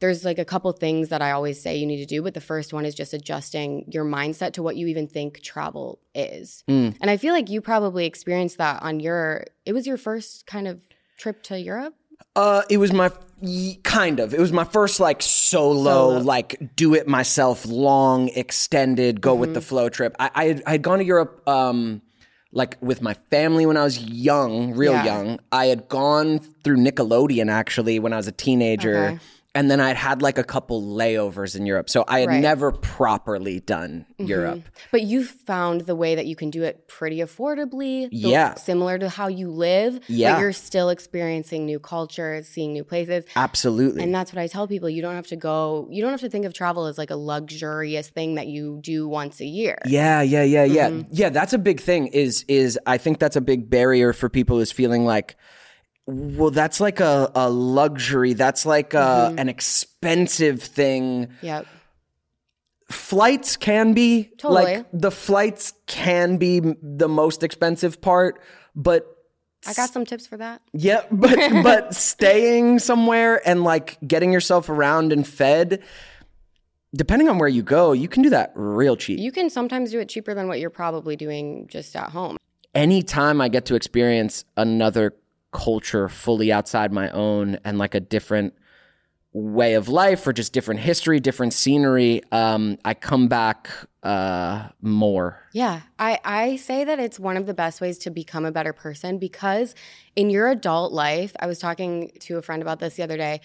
there's 0.00 0.24
like 0.24 0.38
a 0.38 0.44
couple 0.44 0.70
things 0.72 1.08
that 1.08 1.22
I 1.22 1.32
always 1.32 1.60
say 1.60 1.76
you 1.76 1.86
need 1.86 1.98
to 1.98 2.06
do, 2.06 2.22
but 2.22 2.34
the 2.34 2.40
first 2.40 2.72
one 2.72 2.84
is 2.84 2.94
just 2.94 3.12
adjusting 3.14 3.86
your 3.90 4.04
mindset 4.04 4.52
to 4.54 4.62
what 4.62 4.76
you 4.76 4.86
even 4.88 5.08
think 5.08 5.42
travel 5.42 5.98
is. 6.14 6.62
Mm. 6.68 6.96
And 7.00 7.10
I 7.10 7.16
feel 7.16 7.32
like 7.32 7.48
you 7.50 7.60
probably 7.60 8.06
experienced 8.06 8.58
that 8.58 8.82
on 8.82 9.00
your 9.00 9.44
it 9.64 9.72
was 9.72 9.86
your 9.86 9.96
first 9.96 10.46
kind 10.46 10.68
of 10.68 10.80
trip 11.18 11.42
to 11.44 11.58
Europe. 11.58 11.94
Uh, 12.34 12.62
it 12.70 12.76
was 12.78 12.92
my 12.92 13.10
kind 13.82 14.20
of. 14.20 14.32
It 14.34 14.40
was 14.40 14.52
my 14.52 14.64
first 14.64 15.00
like 15.00 15.22
solo, 15.22 15.84
Solo. 16.12 16.18
like 16.20 16.74
do 16.76 16.94
it 16.94 17.06
myself, 17.08 17.64
long, 17.66 18.28
extended, 18.28 19.20
go 19.20 19.34
with 19.34 19.54
the 19.54 19.60
Mm-hmm. 19.60 19.68
flow 19.68 19.88
trip. 19.88 20.14
I, 20.18 20.30
I 20.34 20.44
had 20.46 20.62
I 20.66 20.70
had 20.72 20.82
gone 20.82 20.98
to 20.98 21.04
Europe, 21.04 21.46
um, 21.48 22.02
like 22.52 22.76
with 22.80 23.02
my 23.02 23.14
family 23.30 23.66
when 23.66 23.76
I 23.76 23.84
was 23.84 23.98
young, 23.98 24.72
real 24.74 24.92
Yeah. 24.92 25.04
young. 25.04 25.40
I 25.52 25.66
had 25.66 25.88
gone 25.88 26.38
through 26.64 26.76
Nickelodeon 26.78 27.50
actually 27.50 27.98
when 27.98 28.12
I 28.12 28.16
was 28.16 28.26
a 28.28 28.32
teenager. 28.32 28.96
Okay. 29.06 29.18
And 29.56 29.70
then 29.70 29.80
I'd 29.80 29.96
had 29.96 30.22
like 30.22 30.38
a 30.38 30.44
couple 30.44 30.82
layovers 30.82 31.56
in 31.56 31.66
Europe. 31.66 31.88
So 31.90 32.04
I 32.06 32.20
had 32.20 32.28
Right. 32.28 32.34
Mm-hmm. 32.34 32.42
never 32.42 32.72
properly 32.72 33.60
done 33.60 34.06
Europe. 34.18 34.62
But 34.92 35.02
you 35.02 35.24
found 35.24 35.82
the 35.82 35.94
way 35.96 36.14
that 36.14 36.26
you 36.26 36.36
can 36.36 36.50
do 36.50 36.62
it 36.62 36.86
pretty 36.88 37.18
affordably. 37.18 38.08
the- 38.10 38.16
Yeah. 38.16 38.54
Similar 38.54 38.98
to 38.98 39.08
how 39.08 39.28
you 39.28 39.50
live. 39.50 40.00
Yeah. 40.08 40.34
But 40.34 40.40
you're 40.40 40.52
still 40.52 40.88
experiencing 40.90 41.66
new 41.66 41.78
cultures, 41.78 42.46
seeing 42.48 42.72
new 42.72 42.84
places. 42.84 43.24
Absolutely. 43.36 44.02
And 44.02 44.14
that's 44.14 44.32
what 44.32 44.40
I 44.40 44.46
tell 44.46 44.66
people. 44.68 44.88
You 44.90 45.02
don't 45.02 45.14
have 45.14 45.26
to 45.28 45.36
go, 45.36 45.88
you 45.90 46.02
don't 46.02 46.10
have 46.10 46.20
to 46.20 46.28
think 46.30 46.44
of 46.44 46.52
travel 46.52 46.86
as 46.86 46.98
like 46.98 47.10
a 47.10 47.16
luxurious 47.16 48.08
thing 48.08 48.34
that 48.36 48.46
you 48.48 48.78
do 48.82 49.08
once 49.08 49.40
a 49.40 49.46
year. 49.46 49.78
Yeah, 49.86 50.20
yeah, 50.22 50.42
yeah, 50.42 50.64
yeah. 50.64 50.90
Mm-hmm. 50.90 51.08
Yeah, 51.12 51.30
that's 51.30 51.52
a 51.52 51.58
big 51.58 51.80
thing 51.80 52.08
is 52.08 52.44
is 52.48 52.78
I 52.86 52.98
think 52.98 53.18
that's 53.18 53.36
a 53.36 53.40
big 53.40 53.70
barrier 53.70 54.12
for 54.12 54.28
people 54.28 54.58
is 54.60 54.70
feeling 54.72 55.04
like 55.04 55.36
well 56.06 56.50
that's 56.50 56.80
like 56.80 57.00
a, 57.00 57.30
a 57.34 57.50
luxury. 57.50 58.32
That's 58.34 58.64
like 58.64 58.94
a, 58.94 58.96
Mm-hmm. 59.30 59.38
an 59.38 59.48
expensive 59.48 60.62
thing. 60.62 61.28
Yep. 61.42 61.66
Flights 62.90 63.56
can 63.56 63.94
be 63.94 64.30
Totally. 64.38 64.76
like 64.76 64.86
the 64.92 65.10
flights 65.10 65.72
can 65.86 66.36
be 66.36 66.60
the 66.80 67.08
most 67.08 67.42
expensive 67.42 68.00
part, 68.00 68.40
but 68.76 69.12
I 69.66 69.72
got 69.72 69.90
some 69.90 70.04
tips 70.06 70.24
for 70.28 70.36
that. 70.36 70.62
yeah, 70.72 71.02
but 71.10 71.36
but 71.64 71.94
staying 71.96 72.78
somewhere 72.78 73.42
and 73.48 73.64
like 73.64 73.98
getting 74.06 74.32
yourself 74.32 74.68
around 74.68 75.12
and 75.12 75.26
fed 75.26 75.82
depending 76.94 77.28
on 77.28 77.36
where 77.38 77.48
you 77.48 77.62
go, 77.62 77.92
you 77.92 78.08
can 78.08 78.22
do 78.22 78.30
that 78.30 78.52
real 78.54 78.96
cheap. 78.96 79.18
You 79.18 79.30
can 79.32 79.50
sometimes 79.50 79.90
do 79.90 79.98
it 79.98 80.08
cheaper 80.08 80.32
than 80.32 80.46
what 80.48 80.60
you're 80.60 80.70
probably 80.70 81.14
doing 81.16 81.66
just 81.68 81.94
at 81.96 82.08
home. 82.10 82.36
anytime 82.74 83.40
I 83.40 83.48
get 83.48 83.66
to 83.66 83.74
experience 83.74 84.44
another 84.56 85.12
culture 85.56 86.06
fully 86.10 86.52
outside 86.52 86.92
my 86.92 87.08
own 87.10 87.58
and 87.64 87.78
like 87.78 87.94
a 87.94 88.00
different 88.00 88.52
way 89.32 89.72
of 89.72 89.88
life 89.88 90.26
or 90.26 90.34
just 90.34 90.52
different 90.52 90.80
history, 90.80 91.18
different 91.18 91.54
scenery, 91.54 92.22
um, 92.30 92.78
I 92.84 92.92
come 92.92 93.26
back 93.26 93.70
uh, 94.02 94.68
more. 94.82 95.40
Yeah, 95.52 95.80
I, 95.98 96.18
I 96.24 96.56
say 96.56 96.84
that 96.84 96.98
it's 96.98 97.18
one 97.18 97.38
of 97.38 97.46
the 97.46 97.54
best 97.54 97.80
ways 97.80 97.96
to 97.98 98.10
become 98.10 98.44
a 98.44 98.52
better 98.52 98.74
person 98.74 99.18
because 99.18 99.74
in 100.14 100.28
your 100.28 100.48
adult 100.48 100.92
life, 100.92 101.32
I 101.40 101.46
was 101.46 101.58
talking 101.58 102.12
to 102.20 102.36
a 102.36 102.42
friend 102.42 102.60
about 102.60 102.78
this 102.78 102.96
the 102.96 103.02
other 103.02 103.16
day. 103.16 103.40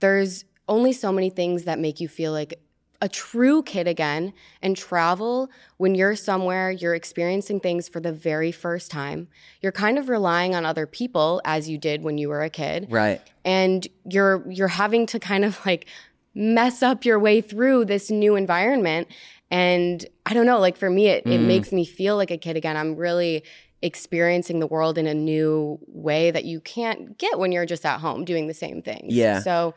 There's 0.00 0.44
only 0.68 0.92
so 0.92 1.12
many 1.12 1.30
things 1.30 1.64
that 1.64 1.78
make 1.78 1.98
you 1.98 2.08
feel 2.08 2.32
like 2.32 2.60
a 3.00 3.08
true 3.08 3.62
kid 3.62 3.86
again. 3.86 4.32
And 4.62 4.76
travel, 4.76 5.50
when 5.76 5.94
you're 5.94 6.16
somewhere, 6.16 6.70
you're 6.70 6.94
experiencing 6.94 7.60
things 7.60 7.88
for 7.88 8.00
the 8.00 8.12
very 8.12 8.52
first 8.52 8.90
time. 8.90 9.28
You're 9.60 9.72
kind 9.72 9.98
of 9.98 10.08
relying 10.08 10.54
on 10.54 10.64
other 10.64 10.86
people 10.86 11.40
as 11.44 11.68
you 11.68 11.78
did 11.78 12.02
when 12.02 12.18
you 12.18 12.28
were 12.28 12.42
a 12.42 12.50
kid. 12.50 12.86
Right. 12.90 13.20
and 13.44 13.86
you're 14.08 14.44
you're 14.50 14.68
having 14.68 15.06
to 15.06 15.18
kind 15.18 15.44
of 15.44 15.64
like 15.66 15.86
mess 16.34 16.82
up 16.82 17.04
your 17.04 17.18
way 17.18 17.40
through 17.40 17.84
this 17.84 18.10
new 18.10 18.34
environment 18.36 19.08
and 19.50 20.06
i 20.26 20.34
don't 20.34 20.46
know 20.46 20.58
like 20.58 20.76
for 20.76 20.90
me 20.90 21.06
it, 21.08 21.24
it 21.24 21.28
mm-hmm. 21.28 21.46
makes 21.46 21.70
me 21.72 21.84
feel 21.84 22.16
like 22.16 22.30
a 22.30 22.38
kid 22.38 22.56
again 22.56 22.76
i'm 22.76 22.96
really 22.96 23.44
experiencing 23.82 24.60
the 24.60 24.66
world 24.66 24.96
in 24.96 25.06
a 25.06 25.14
new 25.14 25.78
way 25.86 26.30
that 26.30 26.44
you 26.44 26.58
can't 26.60 27.18
get 27.18 27.38
when 27.38 27.52
you're 27.52 27.66
just 27.66 27.84
at 27.84 28.00
home 28.00 28.24
doing 28.24 28.46
the 28.46 28.54
same 28.54 28.82
things 28.82 29.14
Yeah. 29.14 29.40
so 29.40 29.74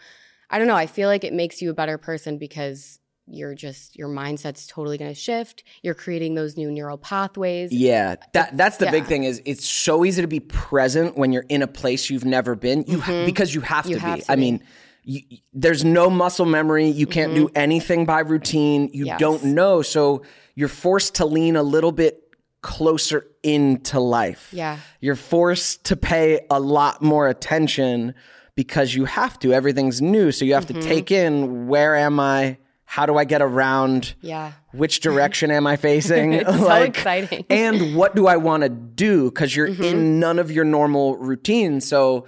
i 0.49 0.57
don't 0.57 0.67
know 0.67 0.75
i 0.75 0.87
feel 0.87 1.09
like 1.09 1.23
it 1.23 1.33
makes 1.33 1.61
you 1.61 1.69
a 1.69 1.73
better 1.73 1.97
person 1.97 2.37
because 2.37 2.99
you're 3.29 3.53
just 3.55 3.95
your 3.97 4.07
mindset's 4.07 4.65
totally 4.67 4.97
going 4.97 5.11
to 5.11 5.19
shift 5.19 5.63
you're 5.83 5.93
creating 5.93 6.33
those 6.35 6.55
new 6.55 6.71
neural 6.71 6.97
pathways 6.97 7.71
Yeah, 7.73 8.15
that 8.33 8.55
that's 8.55 8.77
the 8.77 8.89
big 8.89 9.05
thing 9.05 9.23
is 9.25 9.41
it's 9.45 9.67
so 9.67 10.05
easy 10.05 10.21
to 10.21 10.27
be 10.27 10.39
present 10.39 11.17
when 11.17 11.31
you're 11.33 11.45
in 11.49 11.61
a 11.61 11.67
place 11.67 12.09
you've 12.09 12.25
never 12.25 12.55
been. 12.55 12.83
You 12.87 12.99
ha- 13.01 13.25
because 13.25 13.53
you 13.53 13.61
have 13.61 13.85
Mm-hmm. 13.85 13.89
You 13.91 13.95
to 13.95 14.01
have 14.01 14.15
be. 14.19 14.21
to 14.23 14.31
I 14.31 14.35
be. 14.35 14.41
mean, 14.41 14.63
you, 15.03 15.21
there's 15.53 15.83
no 15.85 16.09
muscle 16.09 16.45
memory. 16.45 16.87
You 16.89 17.05
can't 17.07 17.33
do 17.35 17.49
anything 17.55 18.05
by 18.05 18.19
routine. 18.21 18.89
You 18.93 19.05
Mm-hmm. 19.05 19.05
Yes. 19.07 19.19
don't 19.19 19.43
know, 19.45 19.81
so 19.81 20.23
you're 20.55 20.67
forced 20.69 21.15
to 21.15 21.25
lean 21.25 21.55
a 21.55 21.63
little 21.63 21.91
bit 21.91 22.23
closer 22.61 23.25
into 23.43 23.99
life. 23.99 24.49
Yeah. 24.51 24.79
You're 24.99 25.15
forced 25.15 25.85
to 25.85 25.95
pay 25.95 26.45
a 26.49 26.59
lot 26.59 27.01
more 27.01 27.27
attention 27.27 28.15
because 28.55 28.95
you 28.95 29.05
have 29.05 29.37
to. 29.39 29.53
Everything's 29.53 30.01
new, 30.01 30.31
so 30.31 30.43
you 30.45 30.53
have 30.55 30.65
Mm-hmm. 30.65 30.79
to 30.81 30.87
take 30.87 31.11
in 31.11 31.67
where 31.67 31.95
am 31.95 32.19
I? 32.19 32.57
How 32.89 33.05
do 33.05 33.17
I 33.17 33.25
get 33.25 33.41
around? 33.41 34.15
yeah 34.21 34.53
which 34.71 34.99
direction 35.01 35.51
am 35.51 35.67
I 35.67 35.75
facing? 35.75 36.33
It's 36.41 36.49
so 36.57 36.73
exciting. 36.91 37.45
and 37.49 37.95
what 37.95 38.15
do 38.15 38.27
I 38.27 38.37
want 38.37 38.63
to 38.63 38.69
do? 38.69 39.29
Because 39.29 39.55
you're 39.55 39.67
Mm-hmm. 39.69 39.83
in 39.83 40.19
none 40.19 40.39
of 40.39 40.51
your 40.51 40.65
normal 40.65 41.17
routine. 41.17 41.81
So 41.81 42.27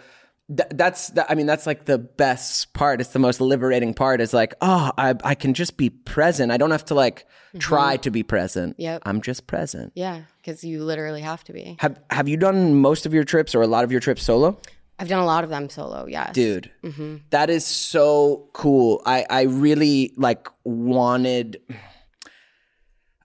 th- 0.56 0.70
that's, 0.72 1.10
the, 1.10 1.30
I 1.32 1.36
mean, 1.36 1.46
that's 1.46 1.66
like 1.66 1.86
the 1.86 1.98
best 1.98 2.74
part. 2.74 3.00
It's 3.02 3.12
the 3.12 3.20
most 3.20 3.40
liberating 3.40 3.94
part. 3.94 4.20
Is 4.20 4.34
like, 4.34 4.54
oh, 4.62 4.92
I, 4.98 5.16
I 5.24 5.36
can 5.36 5.54
just 5.54 5.78
be 5.78 5.90
present. 5.92 6.52
I 6.52 6.58
don't 6.58 6.72
have 6.72 6.86
to 6.86 6.96
like 6.96 7.26
try 7.60 7.98
to 7.98 8.10
be 8.12 8.24
present. 8.24 8.74
Mm-hmm. 8.74 8.82
Yep. 8.82 9.02
I'm 9.06 9.22
just 9.22 9.48
present. 9.48 9.92
yeah 9.96 10.22
because 10.42 10.64
you 10.64 10.84
literally 10.84 11.22
have 11.22 11.44
to 11.46 11.54
be 11.54 11.78
Have 11.80 12.00
Have 12.10 12.28
you 12.28 12.38
done 12.38 12.76
most 12.76 13.06
of 13.06 13.14
your 13.14 13.24
trips 13.24 13.54
or 13.56 13.62
a 13.62 13.68
lot 13.68 13.84
of 13.84 13.92
your 13.92 14.02
trips 14.02 14.24
solo? 14.24 14.60
I've 15.00 15.08
done 15.08 15.20
a 15.20 15.26
lot 15.26 15.44
of 15.44 15.50
them 15.50 15.70
solo 15.70 16.06
yes 16.08 16.34
dude 16.34 16.70
Mm-hmm. 16.84 17.18
that 17.32 17.50
is 17.50 17.66
so 17.66 18.50
cool 18.54 19.02
i 19.06 19.26
i 19.30 19.42
really 19.44 20.14
like 20.18 20.48
wanted 20.66 21.60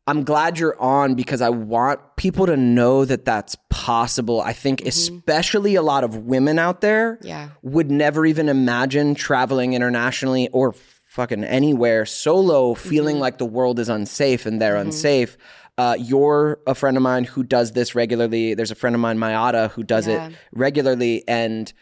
i'm 0.07 0.23
glad 0.25 0.59
you're 0.59 0.81
on 0.81 1.14
because 1.14 1.40
i 1.40 1.49
want 1.49 2.00
people 2.16 2.47
to 2.47 2.57
know 2.57 3.04
that 3.04 3.25
that's 3.25 3.57
possible 3.71 4.40
i 4.40 4.52
think 4.52 4.83
especially 4.83 5.75
a 5.75 5.83
lot 5.83 6.04
of 6.04 6.16
women 6.19 6.59
out 6.59 6.81
there 6.81 7.16
Mm-hmm. 7.16 7.26
Yeah. 7.26 7.49
would 7.62 7.90
never 7.90 8.25
even 8.26 8.49
imagine 8.49 9.14
traveling 9.14 9.73
internationally 9.75 10.49
or 10.49 10.73
fucking 10.73 11.45
anywhere 11.45 12.04
solo 12.07 12.75
Mm-hmm. 12.75 12.88
feeling 12.88 13.19
like 13.19 13.38
the 13.38 13.47
world 13.47 13.78
is 13.78 13.88
unsafe 13.88 14.47
and 14.47 14.61
they're 14.61 14.76
unsafe 14.76 15.37
uh, 15.78 15.97
you're 15.99 16.61
a 16.66 16.75
friend 16.75 16.97
of 16.97 17.02
mine 17.02 17.25
who 17.25 17.43
does 17.43 17.73
this 17.73 17.95
regularly. 17.95 18.54
There's 18.54 18.71
a 18.71 18.75
friend 18.76 18.95
of 18.95 19.00
mine, 19.00 19.19
Mayada, 19.19 19.71
who 19.73 19.83
does 19.83 20.07
Yeah. 20.07 20.28
it 20.28 20.35
regularly. 20.52 21.25
And 21.26 21.73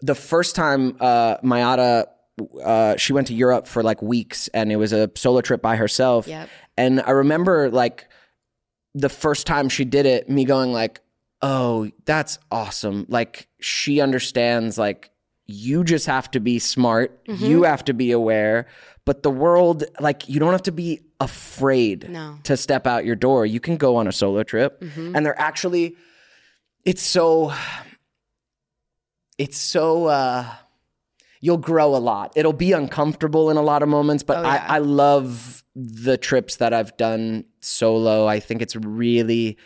the 0.00 0.14
first 0.14 0.54
time 0.54 0.96
uh, 1.00 1.38
Mayada, 1.38 2.06
uh, 2.64 2.96
she 2.96 3.12
went 3.12 3.26
to 3.28 3.34
Europe 3.34 3.66
for 3.66 3.82
like 3.82 4.00
weeks, 4.02 4.48
and 4.48 4.70
it 4.72 4.76
was 4.76 4.92
a 4.92 5.10
solo 5.16 5.40
trip 5.40 5.60
by 5.62 5.76
herself. 5.76 6.26
Yep. 6.26 6.48
And 6.76 7.00
I 7.02 7.10
remember 7.10 7.70
like 7.70 8.08
the 8.94 9.08
first 9.08 9.46
time 9.46 9.68
she 9.68 9.84
did 9.84 10.06
it, 10.06 10.28
me 10.28 10.44
going 10.44 10.72
like, 10.72 11.00
"Oh, 11.42 11.90
that's 12.04 12.38
awesome!" 12.50 13.06
Like 13.08 13.48
she 13.60 14.00
understands. 14.00 14.78
Like 14.78 15.10
you 15.46 15.84
just 15.84 16.06
have 16.06 16.30
to 16.30 16.40
be 16.40 16.58
smart. 16.58 17.24
Mm-hmm. 17.26 17.44
You 17.44 17.62
have 17.64 17.84
to 17.86 17.92
be 17.94 18.12
aware. 18.12 18.66
But 19.04 19.22
the 19.24 19.30
world, 19.30 19.84
like 20.00 20.28
you 20.28 20.38
don't 20.40 20.52
have 20.52 20.62
to 20.62 20.72
be 20.72 21.00
afraid 21.24 22.08
No. 22.10 22.18
Mm-hmm. 22.18 22.42
to 22.42 22.56
step 22.56 22.86
out 22.86 23.04
your 23.04 23.16
door. 23.16 23.46
You 23.46 23.60
can 23.60 23.76
go 23.76 23.96
on 23.96 24.06
a 24.08 24.12
solo 24.12 24.42
trip, 24.42 24.82
and 24.96 25.24
they're 25.24 25.38
actually. 25.40 25.96
It's 26.84 27.02
so. 27.02 27.52
It's 29.38 29.56
so. 29.58 30.06
uh 30.06 30.46
You'll 31.44 31.56
grow 31.58 31.96
a 31.96 31.98
lot. 31.98 32.32
It'll 32.36 32.52
be 32.52 32.70
uncomfortable 32.70 33.50
in 33.50 33.56
a 33.56 33.62
lot 33.62 33.82
of 33.82 33.88
moments, 33.88 34.22
but 34.22 34.36
Oh, 34.38 34.42
yeah. 34.42 34.64
I, 34.68 34.76
I 34.76 34.78
love 34.78 35.64
the 35.74 36.16
trips 36.16 36.56
that 36.58 36.72
I've 36.72 36.96
done 36.96 37.46
solo. 37.60 38.26
I 38.28 38.38
think 38.38 38.62
it's 38.62 38.76
really 38.76 39.58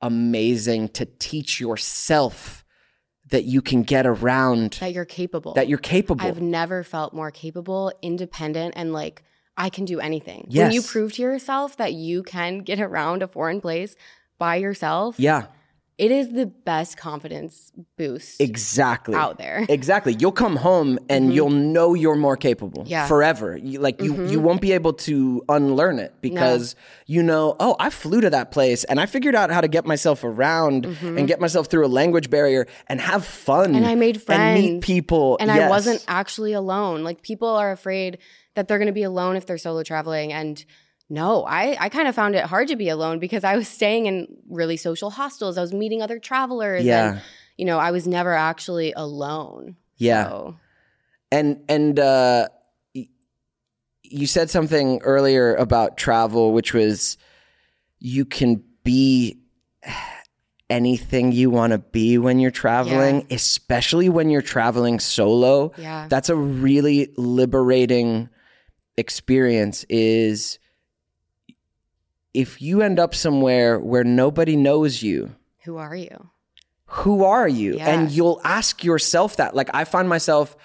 amazing 0.00 0.88
to 0.90 1.06
teach 1.18 1.58
yourself 1.60 2.64
that 3.30 3.42
you 3.42 3.60
can 3.60 3.82
get 3.82 4.06
around, 4.06 4.74
that 4.80 4.92
you're 4.92 5.04
capable. 5.04 5.54
that 5.54 5.66
you're 5.68 5.78
capable. 5.78 6.24
I've 6.24 6.40
never 6.40 6.84
felt 6.84 7.12
more 7.12 7.32
capable, 7.32 7.92
independent, 8.02 8.74
and 8.76 8.92
like 8.92 9.24
I 9.56 9.68
can 9.68 9.84
do 9.84 10.00
anything. 10.00 10.48
When 10.50 10.72
you 10.72 10.82
prove 10.82 11.12
to 11.14 11.22
yourself 11.22 11.76
that 11.76 11.92
you 11.92 12.22
can 12.22 12.60
get 12.60 12.80
around 12.80 13.22
a 13.22 13.28
foreign 13.28 13.60
place 13.60 13.94
by 14.38 14.56
yourself, 14.56 15.16
yeah, 15.18 15.46
it 16.00 16.10
is 16.10 16.30
the 16.30 16.46
best 16.46 16.96
confidence 16.96 17.72
boost 17.98 18.40
exactly. 18.40 19.14
out 19.14 19.36
there. 19.36 19.66
Exactly. 19.80 20.16
You'll 20.18 20.32
come 20.32 20.56
home 20.56 20.98
and 21.10 21.26
mm-hmm. 21.26 21.32
you'll 21.32 21.50
know 21.50 21.92
you're 21.94 22.16
more 22.16 22.36
capable 22.36 22.84
Yeah. 22.86 23.06
forever. 23.06 23.56
You, 23.56 23.80
like 23.80 24.00
you, 24.00 24.14
you 24.14 24.20
mm-hmm. 24.20 24.42
won't 24.42 24.60
be 24.62 24.72
able 24.72 24.94
to 24.94 25.44
unlearn 25.48 25.98
it 25.98 26.14
because 26.22 26.74
you 27.04 27.22
know, 27.22 27.54
oh, 27.60 27.76
I 27.78 27.90
flew 27.90 28.22
to 28.22 28.30
that 28.30 28.50
place 28.50 28.84
and 28.84 28.98
I 28.98 29.04
figured 29.04 29.34
out 29.34 29.50
how 29.50 29.60
to 29.60 29.68
get 29.68 29.84
myself 29.84 30.24
around 30.24 30.86
mm-hmm. 30.86 31.18
and 31.18 31.28
get 31.28 31.38
myself 31.38 31.66
through 31.66 31.84
a 31.84 31.88
language 31.88 32.30
barrier 32.30 32.66
and 32.86 32.98
have 33.00 33.26
fun. 33.26 33.74
And 33.74 33.84
I 33.84 33.94
made 33.94 34.22
friends 34.22 34.64
and 34.64 34.74
meet 34.74 34.82
people. 34.82 35.36
and 35.38 35.50
I 35.50 35.68
wasn't 35.68 36.02
actually 36.08 36.54
alone. 36.54 37.04
Like 37.04 37.20
people 37.20 37.48
are 37.48 37.72
afraid 37.72 38.18
that 38.54 38.68
they're 38.68 38.78
going 38.78 38.86
to 38.86 38.92
be 38.92 39.02
alone 39.02 39.36
if 39.36 39.46
they're 39.46 39.58
solo 39.58 39.82
traveling 39.82 40.32
and 40.32 40.64
no, 41.12 41.44
I, 41.44 41.76
I 41.80 41.88
kind 41.88 42.06
of 42.06 42.14
found 42.14 42.36
it 42.36 42.44
hard 42.44 42.68
to 42.68 42.76
be 42.76 42.88
alone 42.88 43.18
because 43.18 43.42
I 43.42 43.56
was 43.56 43.66
staying 43.66 44.06
in 44.06 44.28
really 44.48 44.76
social 44.76 45.10
hostels. 45.10 45.58
I 45.58 45.60
was 45.60 45.72
meeting 45.72 46.02
other 46.02 46.20
travelers. 46.20 46.84
Yeah. 46.84 47.14
And, 47.14 47.22
you 47.56 47.64
know, 47.64 47.78
I 47.78 47.90
was 47.90 48.06
never 48.06 48.32
actually 48.32 48.92
alone. 48.92 49.74
Yeah. 49.96 50.28
So, 50.28 50.56
And 51.32 51.64
and 51.68 51.98
uh, 51.98 52.46
y- 52.94 53.08
you 54.04 54.28
said 54.28 54.50
something 54.50 55.00
earlier 55.02 55.56
about 55.56 55.96
travel, 55.96 56.52
which 56.52 56.72
was 56.72 57.18
you 57.98 58.24
can 58.24 58.62
be 58.84 59.40
anything 60.70 61.32
you 61.32 61.50
want 61.50 61.72
to 61.72 61.78
be 61.78 62.18
when 62.18 62.38
you're 62.38 62.52
traveling, 62.52 63.26
especially 63.30 64.08
when 64.08 64.30
you're 64.30 64.42
traveling 64.42 65.00
solo. 65.00 65.72
Yeah. 65.76 66.06
That's 66.08 66.28
a 66.28 66.36
really 66.36 67.12
liberating 67.16 68.28
experience 69.00 69.84
is 69.88 70.58
if 72.32 72.62
you 72.62 72.82
end 72.82 73.00
up 73.00 73.14
somewhere 73.14 73.80
where 73.80 74.04
nobody 74.04 74.54
knows 74.54 75.02
you, 75.02 75.34
who 75.64 75.76
are 75.76 75.96
you? 75.96 76.30
who 76.90 77.24
are 77.24 77.48
you? 77.48 77.76
Yeah. 77.76 77.88
And 77.88 78.10
you'll 78.10 78.40
ask 78.42 78.82
yourself 78.82 79.36
that. 79.36 79.54
Like 79.54 79.70
I 79.72 79.84
find 79.84 80.08
myself 80.08 80.56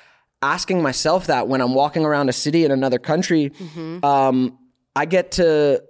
asking 0.41 0.81
myself 0.81 1.27
that 1.27 1.47
when 1.47 1.61
I'm 1.61 1.75
walking 1.75 2.03
around 2.03 2.29
a 2.29 2.33
city 2.33 2.65
in 2.65 2.71
another 2.71 2.99
country. 2.99 3.51
Mm-hmm. 3.51 4.03
Um, 4.03 4.57
I 4.95 5.05
get 5.05 5.33
to 5.33 5.83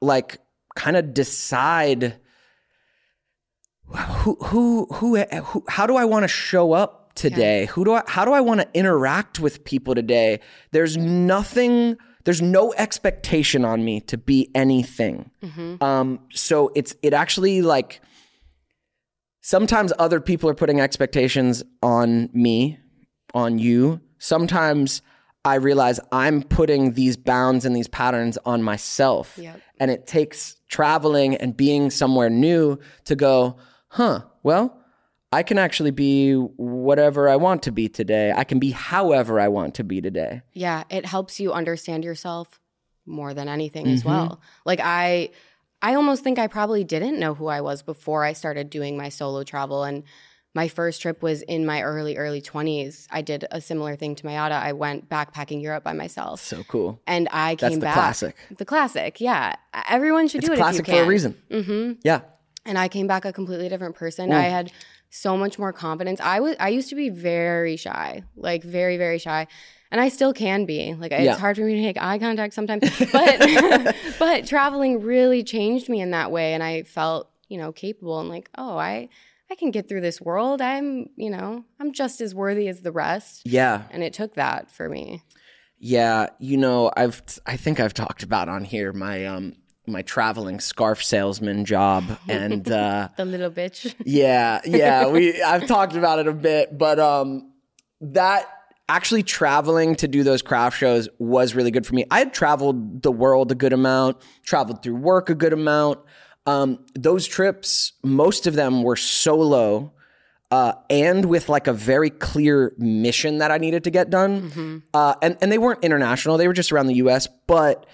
like 0.00 0.38
kind 0.74 0.96
of 0.96 1.14
decide 1.14 2.16
who 3.86 4.36
who 4.44 4.86
who, 4.92 5.16
who 5.16 5.64
how 5.68 5.86
do 5.86 5.96
I 5.96 6.04
want 6.04 6.24
to 6.24 6.28
show 6.28 6.72
up 6.72 6.97
today? 7.18 7.66
Who 7.66 7.84
do 7.84 7.94
I 7.94 8.02
how 8.06 8.24
do 8.24 8.32
I 8.32 8.40
want 8.40 8.60
to 8.60 8.68
interact 8.74 9.40
with 9.40 9.64
people 9.64 9.94
today? 9.94 10.40
There's 10.72 10.96
nothing 10.96 11.96
there's 12.24 12.42
no 12.42 12.74
expectation 12.74 13.64
on 13.64 13.84
me 13.84 14.00
to 14.02 14.18
be 14.18 14.50
anything. 14.54 15.30
Um 15.80 16.20
so 16.32 16.70
it's 16.74 16.94
it 17.02 17.12
actually 17.12 17.62
like 17.62 18.00
sometimes 19.42 19.92
other 19.98 20.20
people 20.20 20.48
are 20.50 20.54
putting 20.54 20.80
expectations 20.80 21.62
on 21.82 22.28
me, 22.32 22.78
on 23.34 23.58
you. 23.58 24.00
Sometimes 24.18 25.02
I 25.44 25.54
realize 25.54 26.00
I'm 26.12 26.42
putting 26.42 26.92
these 26.92 27.16
bounds 27.16 27.64
and 27.64 27.74
these 27.74 27.88
patterns 27.88 28.36
on 28.44 28.62
myself. 28.62 29.38
Yep. 29.38 29.60
And 29.80 29.90
it 29.90 30.06
takes 30.06 30.56
traveling 30.68 31.36
and 31.36 31.56
being 31.56 31.90
somewhere 31.90 32.28
new 32.28 32.78
to 33.04 33.16
go, 33.16 33.56
huh, 33.88 34.22
well, 34.42 34.77
I 35.32 35.42
can 35.42 35.58
actually 35.58 35.90
be 35.90 36.32
whatever 36.34 37.28
I 37.28 37.36
want 37.36 37.62
to 37.64 37.72
be 37.72 37.88
today. 37.88 38.32
I 38.34 38.44
can 38.44 38.58
be 38.58 38.70
however 38.70 39.38
I 39.38 39.48
want 39.48 39.74
to 39.74 39.84
be 39.84 40.00
today. 40.00 40.42
Yeah, 40.54 40.84
it 40.90 41.04
helps 41.04 41.38
you 41.38 41.52
understand 41.52 42.02
yourself 42.04 42.60
more 43.04 43.34
than 43.34 43.48
anything 43.48 43.86
as 43.88 44.00
Mm-hmm. 44.00 44.08
well. 44.08 44.40
Like 44.64 44.80
I 44.82 45.30
I 45.82 45.94
almost 45.94 46.24
think 46.24 46.38
I 46.38 46.46
probably 46.46 46.82
didn't 46.82 47.18
know 47.20 47.34
who 47.34 47.46
I 47.46 47.60
was 47.60 47.82
before 47.82 48.24
I 48.24 48.32
started 48.32 48.70
doing 48.70 48.96
my 48.96 49.10
solo 49.10 49.44
travel 49.44 49.84
and 49.84 50.02
my 50.54 50.66
first 50.66 51.02
trip 51.02 51.22
was 51.22 51.42
in 51.42 51.66
my 51.66 51.82
early 51.82 52.16
early 52.16 52.40
20s. 52.40 53.06
I 53.10 53.20
did 53.22 53.44
a 53.50 53.60
similar 53.60 53.96
thing 53.96 54.14
to 54.16 54.24
Mayada. 54.24 54.52
I 54.52 54.72
went 54.72 55.08
backpacking 55.10 55.62
Europe 55.62 55.84
by 55.84 55.92
myself. 55.92 56.40
So 56.40 56.64
cool. 56.64 57.00
And 57.06 57.28
I 57.30 57.54
That's 57.54 57.72
came 57.74 57.80
the 57.80 57.84
back. 57.86 57.94
classic. 57.94 58.36
The 58.56 58.64
classic, 58.64 59.20
yeah. 59.20 59.56
Everyone 59.88 60.26
should 60.26 60.38
It's 60.38 60.48
do 60.48 60.54
it 60.54 60.56
classic 60.56 60.80
if 60.80 60.88
you 60.88 60.94
can. 60.94 61.02
for 61.02 61.06
a 61.06 61.08
reason. 61.08 61.36
Mm-hmm. 61.50 61.92
Yeah. 62.02 62.22
And 62.64 62.76
I 62.78 62.88
came 62.88 63.06
back 63.06 63.24
a 63.24 63.32
completely 63.32 63.68
different 63.68 63.94
person. 63.94 64.32
I 64.32 64.42
had 64.42 64.72
so 65.10 65.36
much 65.36 65.58
more 65.58 65.72
confidence. 65.72 66.20
I 66.20 66.40
was 66.40 66.56
I 66.60 66.68
used 66.68 66.88
to 66.90 66.94
be 66.94 67.08
very 67.10 67.76
shy, 67.76 68.24
like 68.36 68.62
very 68.62 68.96
very 68.96 69.18
shy. 69.18 69.46
And 69.90 70.02
I 70.02 70.10
still 70.10 70.34
can 70.34 70.66
be. 70.66 70.92
Like 70.94 71.12
it's 71.12 71.38
hard 71.38 71.56
for 71.56 71.62
me 71.62 71.76
to 71.76 71.80
make 71.80 71.96
eye 72.00 72.18
contact 72.18 72.52
sometimes. 72.52 72.82
But 73.12 73.96
but 74.18 74.46
traveling 74.46 75.00
really 75.02 75.42
changed 75.42 75.88
me 75.88 76.00
in 76.00 76.10
that 76.10 76.30
way 76.30 76.52
and 76.52 76.62
I 76.62 76.82
felt, 76.82 77.30
you 77.48 77.56
know, 77.56 77.72
capable 77.72 78.20
and 78.20 78.28
like, 78.28 78.50
oh, 78.58 78.76
I 78.76 79.08
I 79.50 79.54
can 79.54 79.70
get 79.70 79.88
through 79.88 80.02
this 80.02 80.20
world. 80.20 80.60
I'm, 80.60 81.08
you 81.16 81.30
know, 81.30 81.64
I'm 81.80 81.92
just 81.92 82.20
as 82.20 82.34
worthy 82.34 82.68
as 82.68 82.82
the 82.82 82.92
rest. 82.92 83.42
Yeah. 83.46 83.84
And 83.90 84.02
it 84.02 84.12
took 84.12 84.34
that 84.34 84.70
for 84.70 84.90
me. 84.90 85.22
Yeah, 85.78 86.26
you 86.38 86.56
know, 86.56 86.90
I've 86.96 87.22
I 87.46 87.56
think 87.56 87.80
I've 87.80 87.94
talked 87.94 88.22
about 88.22 88.48
on 88.48 88.64
here 88.64 88.92
my 88.92 89.24
um 89.26 89.54
my 89.88 90.02
traveling 90.02 90.60
scarf 90.60 91.02
salesman 91.02 91.64
job 91.64 92.04
and 92.28 92.70
uh 92.70 93.08
The 93.16 93.24
little 93.24 93.50
bitch. 93.50 93.94
yeah, 94.04 94.60
yeah, 94.64 95.08
we 95.08 95.42
I've 95.52 95.66
talked 95.66 95.94
about 95.96 96.18
it 96.18 96.26
a 96.28 96.32
bit, 96.32 96.76
but 96.76 96.98
um 97.00 97.52
that 98.00 98.48
actually 98.88 99.22
traveling 99.22 99.94
to 99.96 100.08
do 100.08 100.22
those 100.22 100.40
craft 100.40 100.78
shows 100.78 101.08
was 101.18 101.54
really 101.54 101.70
good 101.70 101.86
for 101.86 101.94
me. 101.94 102.04
I 102.10 102.20
had 102.20 102.32
traveled 102.32 103.02
the 103.02 103.12
world 103.12 103.52
a 103.52 103.54
good 103.54 103.72
amount, 103.72 104.16
traveled 104.44 104.82
through 104.82 104.96
work 104.96 105.28
a 105.30 105.34
good 105.34 105.52
amount. 105.52 105.98
Um 106.46 106.84
those 106.94 107.26
trips, 107.26 107.92
most 108.02 108.46
of 108.46 108.54
them 108.54 108.82
were 108.82 108.96
solo 108.96 109.92
uh, 110.50 110.72
and 110.88 111.26
with 111.26 111.50
like 111.50 111.66
a 111.66 111.74
very 111.74 112.08
clear 112.08 112.72
mission 112.78 113.36
that 113.36 113.50
I 113.50 113.58
needed 113.58 113.84
to 113.84 113.90
get 113.90 114.08
done. 114.08 114.82
Uh, 114.94 115.14
and, 115.20 115.36
and 115.42 115.52
they 115.52 115.58
weren't 115.58 115.84
international, 115.84 116.38
they 116.38 116.48
were 116.48 116.54
just 116.54 116.72
around 116.72 116.86
the 116.86 116.94
US. 116.94 117.28
But 117.46 117.84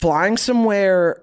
flying 0.00 0.36
somewhere 0.36 1.22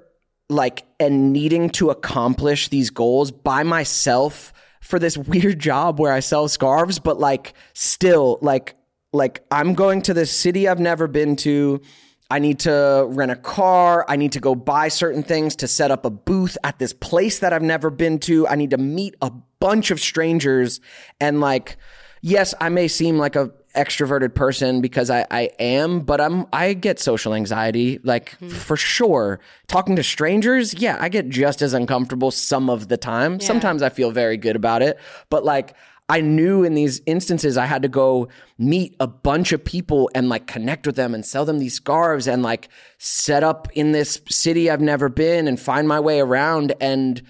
like 0.49 0.85
and 0.99 1.33
needing 1.33 1.69
to 1.69 1.89
accomplish 1.89 2.69
these 2.69 2.89
goals 2.89 3.31
by 3.31 3.63
myself 3.63 4.53
for 4.81 4.99
this 4.99 5.17
weird 5.17 5.59
job 5.59 5.99
where 5.99 6.13
I 6.13 6.19
sell 6.19 6.47
scarves, 6.47 6.99
but 6.99 7.19
like 7.19 7.53
still 7.73 8.39
like 8.41 8.75
like 9.13 9.43
I'm 9.51 9.73
going 9.73 10.01
to 10.03 10.13
this 10.13 10.31
city 10.31 10.67
I've 10.67 10.79
never 10.79 11.07
been 11.07 11.35
to. 11.37 11.81
I 12.29 12.39
need 12.39 12.59
to 12.59 13.07
rent 13.09 13.31
a 13.31 13.37
car. 13.37 14.05
I 14.09 14.17
need 14.17 14.33
to 14.33 14.41
go 14.41 14.53
buy 14.53 14.89
certain 14.89 15.23
things 15.23 15.55
to 15.57 15.67
set 15.67 15.91
up 15.91 16.03
a 16.03 16.09
booth 16.09 16.57
at 16.63 16.77
this 16.77 16.91
place 16.91 17.39
that 17.39 17.53
I've 17.53 17.61
never 17.61 17.89
been 17.89 18.19
to. 18.19 18.45
I 18.47 18.55
need 18.55 18.71
to 18.71 18.77
meet 18.77 19.15
a 19.21 19.31
bunch 19.59 19.91
of 19.91 19.99
strangers. 20.01 20.81
And 21.21 21.39
like, 21.39 21.77
yes, 22.21 22.53
I 22.59 22.67
may 22.67 22.89
seem 22.89 23.17
like 23.17 23.37
a 23.37 23.51
extroverted 23.77 24.33
person 24.33 24.81
because 24.81 25.09
I, 25.09 25.25
I 25.31 25.49
am, 25.59 26.01
but 26.01 26.19
I'm 26.19 26.45
I 26.51 26.73
get 26.73 26.99
social 26.99 27.33
anxiety, 27.33 27.99
like 28.03 28.31
mm-hmm. 28.31 28.49
for 28.49 28.75
sure. 28.75 29.39
Talking 29.67 29.95
to 29.95 30.03
strangers, 30.03 30.73
yeah, 30.73 30.97
I 30.99 31.09
get 31.09 31.29
just 31.29 31.61
as 31.61 31.73
uncomfortable 31.73 32.31
some 32.31 32.69
of 32.69 32.87
the 32.87 32.97
time. 32.97 33.39
Sometimes 33.39 33.81
I 33.81 33.89
feel 33.89 34.11
very 34.11 34.37
good 34.37 34.55
about 34.55 34.81
it. 34.81 34.99
But 35.29 35.45
like 35.45 35.75
I 36.09 36.21
knew 36.21 36.63
in 36.63 36.73
these 36.73 37.01
instances 37.05 37.57
I 37.57 37.65
had 37.65 37.81
to 37.81 37.89
go 37.89 38.29
meet 38.57 38.95
a 38.99 39.07
bunch 39.07 39.51
of 39.51 39.63
people 39.63 40.09
and 40.15 40.29
like 40.29 40.47
connect 40.47 40.87
with 40.87 40.95
them 40.95 41.13
and 41.13 41.25
sell 41.25 41.45
them 41.45 41.59
these 41.59 41.73
scarves 41.73 42.27
and 42.27 42.41
like 42.41 42.69
set 42.97 43.43
up 43.43 43.67
in 43.73 43.91
this 43.91 44.21
city 44.29 44.69
I've 44.69 44.81
never 44.81 45.09
been 45.09 45.47
and 45.47 45.59
find 45.59 45.87
my 45.87 45.99
way 45.99 46.19
around. 46.19 46.73
And 46.79 47.21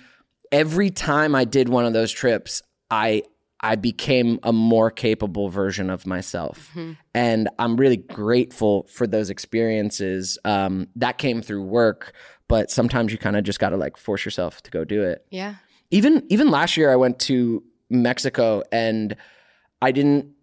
every 0.51 0.91
time 0.91 1.35
I 1.35 1.43
did 1.43 1.69
one 1.69 1.85
of 1.85 1.93
those 1.93 2.11
trips, 2.11 2.61
I 2.89 3.23
I 3.61 3.75
became 3.75 4.39
a 4.43 4.53
more 4.53 4.91
capable 4.91 5.49
version 5.49 5.89
of 5.89 6.05
myself. 6.05 6.71
And 7.13 7.49
I'm 7.57 7.75
really 7.75 7.97
grateful 7.97 8.87
for 8.91 9.07
those 9.07 9.29
experiences. 9.29 10.37
Um, 10.45 10.87
that 10.95 11.17
came 11.17 11.41
through 11.41 11.63
work, 11.63 12.13
but 12.47 12.69
sometimes 12.69 13.11
you 13.11 13.17
kind 13.17 13.35
of 13.35 13.43
just 13.43 13.59
got 13.59 13.69
to 13.69 13.77
like 13.77 13.97
force 13.97 14.23
yourself 14.25 14.61
to 14.63 14.71
go 14.71 14.83
do 14.83 15.03
it. 15.03 15.25
Yeah. 15.31 15.55
Even 15.89 16.23
even 16.29 16.51
last 16.51 16.77
year 16.77 16.91
I 16.91 16.95
went 16.97 17.19
to 17.21 17.63
Mexico 17.89 18.63
and 18.71 19.15
I 19.81 19.91
didn't 19.91 20.36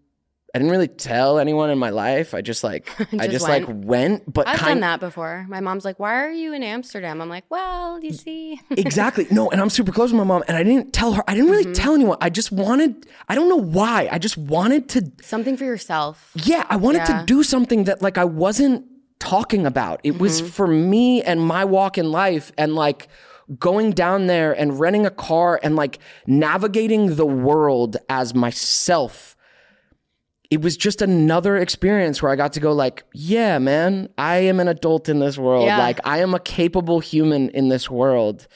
I 0.55 0.59
didn't 0.59 0.71
really 0.71 0.87
tell 0.87 1.41
anyone 1.41 1.71
in 1.71 1.79
my 1.81 1.91
life. 1.91 2.33
I 2.33 2.41
just 2.41 2.63
like 2.63 2.89
I 3.13 3.27
Just 3.27 3.31
just 3.33 3.49
like 3.49 3.65
went, 3.69 4.33
but 4.33 4.47
I've 4.47 4.59
kind 4.61 4.75
done 4.77 4.81
that 4.83 5.01
before. 5.01 5.45
My 5.49 5.59
mom's 5.61 5.85
like, 5.85 5.99
"Why 5.99 6.15
are 6.25 6.31
you 6.31 6.53
in 6.53 6.63
Amsterdam?" 6.63 7.21
I'm 7.21 7.29
like, 7.29 7.45
"Well, 7.51 7.99
you 8.03 8.13
see." 8.13 8.61
exactly. 8.71 9.27
No, 9.33 9.51
and 9.51 9.61
I'm 9.61 9.69
super 9.71 9.91
close 9.91 10.13
with 10.13 10.19
my 10.19 10.25
mom, 10.25 10.45
and 10.47 10.57
I 10.57 10.63
didn't 10.63 10.93
tell 10.93 11.13
her. 11.15 11.25
I 11.27 11.35
didn't 11.35 11.51
really 11.51 11.65
Mm-hmm. 11.65 11.73
tell 11.83 11.95
anyone. 11.95 12.19
I 12.21 12.31
just 12.31 12.53
wanted. 12.53 13.07
I 13.29 13.35
don't 13.35 13.49
know 13.49 13.57
why. 13.79 14.09
I 14.13 14.19
just 14.19 14.37
wanted 14.39 14.89
to. 14.91 15.11
Something 15.23 15.57
for 15.57 15.65
yourself. 15.65 16.31
Yeah, 16.35 16.65
I 16.71 16.77
wanted 16.77 16.99
Yeah. 17.09 17.21
to 17.21 17.27
do 17.27 17.43
something 17.43 17.85
that 17.85 18.01
like 18.01 18.17
I 18.17 18.25
wasn't 18.25 18.85
talking 19.19 19.67
about. 19.67 20.01
It 20.05 20.19
was 20.21 20.41
Mm-hmm. 20.41 20.51
for 20.51 20.67
me 20.69 21.21
and 21.23 21.41
my 21.41 21.65
walk 21.65 21.99
in 21.99 22.13
life, 22.13 22.53
and 22.57 22.77
like 22.77 23.09
going 23.59 23.91
down 23.91 24.27
there 24.29 24.53
and 24.53 24.79
renting 24.81 25.05
a 25.05 25.11
car 25.11 25.59
and 25.63 25.75
like 25.77 25.99
navigating 26.27 27.17
the 27.17 27.27
world 27.27 27.97
as 28.09 28.35
myself. 28.35 29.34
It 30.55 30.63
was 30.63 30.77
just 30.77 31.03
another 31.03 31.57
experience 31.57 32.23
where 32.23 32.31
I 32.31 32.37
got 32.37 32.53
to 32.53 32.61
go 32.61 32.73
like, 32.73 33.03
yeah, 33.13 33.59
man, 33.59 34.09
I 34.17 34.37
am 34.37 34.61
an 34.61 34.69
adult 34.69 35.09
in 35.09 35.19
this 35.19 35.37
world. 35.37 35.67
Yeah. 35.67 35.79
Like 35.79 35.99
I 36.05 36.19
am 36.21 36.33
a 36.33 36.39
capable 36.39 37.01
human 37.01 37.49
in 37.51 37.71
this 37.71 37.91
world. 37.91 38.47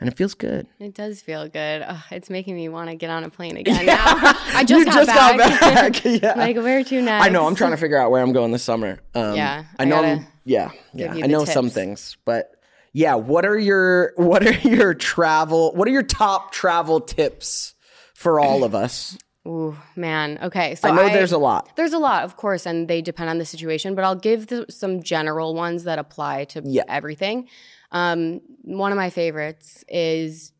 And 0.00 0.08
it 0.10 0.16
feels 0.16 0.32
good. 0.32 0.66
It 0.80 0.94
does 0.94 1.20
feel 1.20 1.46
good. 1.48 1.82
Ugh, 1.82 2.02
it's 2.10 2.30
making 2.30 2.54
me 2.56 2.70
want 2.70 2.88
to 2.88 2.96
get 2.96 3.10
on 3.10 3.22
a 3.22 3.28
plane 3.28 3.56
again 3.62 3.84
now. 3.84 4.02
I 4.06 4.64
just, 4.66 4.78
You 4.78 4.84
got, 4.86 4.94
just 4.94 5.06
back. 5.08 5.36
got 5.60 5.60
back. 5.60 6.04
Yeah. 6.22 6.34
like, 6.38 6.56
where 6.56 6.82
to 6.82 7.02
next? 7.02 7.26
I 7.26 7.28
know. 7.28 7.46
I'm 7.46 7.54
trying 7.54 7.72
to 7.72 7.76
figure 7.76 7.98
out 7.98 8.10
where 8.10 8.22
I'm 8.22 8.32
going 8.32 8.50
this 8.50 8.62
summer. 8.62 8.98
Um, 9.14 9.36
Yeah, 9.36 9.64
I 9.78 9.82
I 9.82 9.84
know. 9.84 10.02
I'm, 10.02 10.26
yeah, 10.46 10.70
yeah. 10.94 11.12
I 11.22 11.26
know 11.26 11.44
some 11.44 11.68
things, 11.68 12.16
but 12.24 12.50
yeah. 12.94 13.14
What 13.16 13.44
are 13.44 13.58
your 13.58 14.14
What 14.16 14.46
are 14.46 14.58
your 14.66 14.94
travel? 14.94 15.72
What 15.74 15.86
are 15.86 15.92
your 15.92 16.02
top 16.02 16.50
travel 16.50 17.00
tips 17.02 17.74
for 18.14 18.40
all 18.40 18.64
of 18.64 18.74
us? 18.74 19.18
Ooh, 19.46 19.76
man. 19.96 20.38
Okay. 20.40 20.76
So 20.76 20.88
I 20.88 20.94
know 20.94 21.08
there's 21.08 21.32
a 21.32 21.38
lot. 21.38 21.74
There's 21.74 21.92
a 21.92 21.98
lot, 21.98 22.22
of 22.22 22.36
course, 22.36 22.64
and 22.64 22.86
they 22.86 23.02
depend 23.02 23.28
on 23.28 23.38
the 23.38 23.44
situation, 23.44 23.94
but 23.96 24.04
I'll 24.04 24.14
give 24.14 24.46
the, 24.46 24.66
some 24.70 25.02
general 25.02 25.54
ones 25.54 25.84
that 25.84 25.98
apply 25.98 26.44
to 26.46 26.62
Yeah. 26.64 26.84
everything. 26.88 27.48
Um, 27.90 28.40
one 28.62 28.92
of 28.92 28.96
my 28.96 29.10
favorites 29.10 29.84
is 29.88 30.52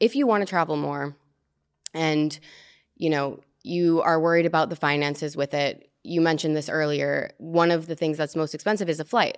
if 0.00 0.16
you 0.16 0.26
want 0.26 0.40
to 0.40 0.46
travel 0.46 0.76
more 0.76 1.16
and, 1.92 2.38
you 2.96 3.10
know, 3.10 3.40
you 3.62 4.00
are 4.00 4.18
worried 4.18 4.46
about 4.46 4.70
the 4.70 4.76
finances 4.76 5.36
with 5.36 5.52
it. 5.52 5.90
You 6.02 6.22
mentioned 6.22 6.56
this 6.56 6.70
earlier. 6.70 7.32
One 7.36 7.70
of 7.70 7.86
the 7.86 7.94
things 7.94 8.16
that's 8.16 8.34
most 8.34 8.54
expensive 8.54 8.88
is 8.88 9.00
a 9.00 9.04
flight. 9.04 9.36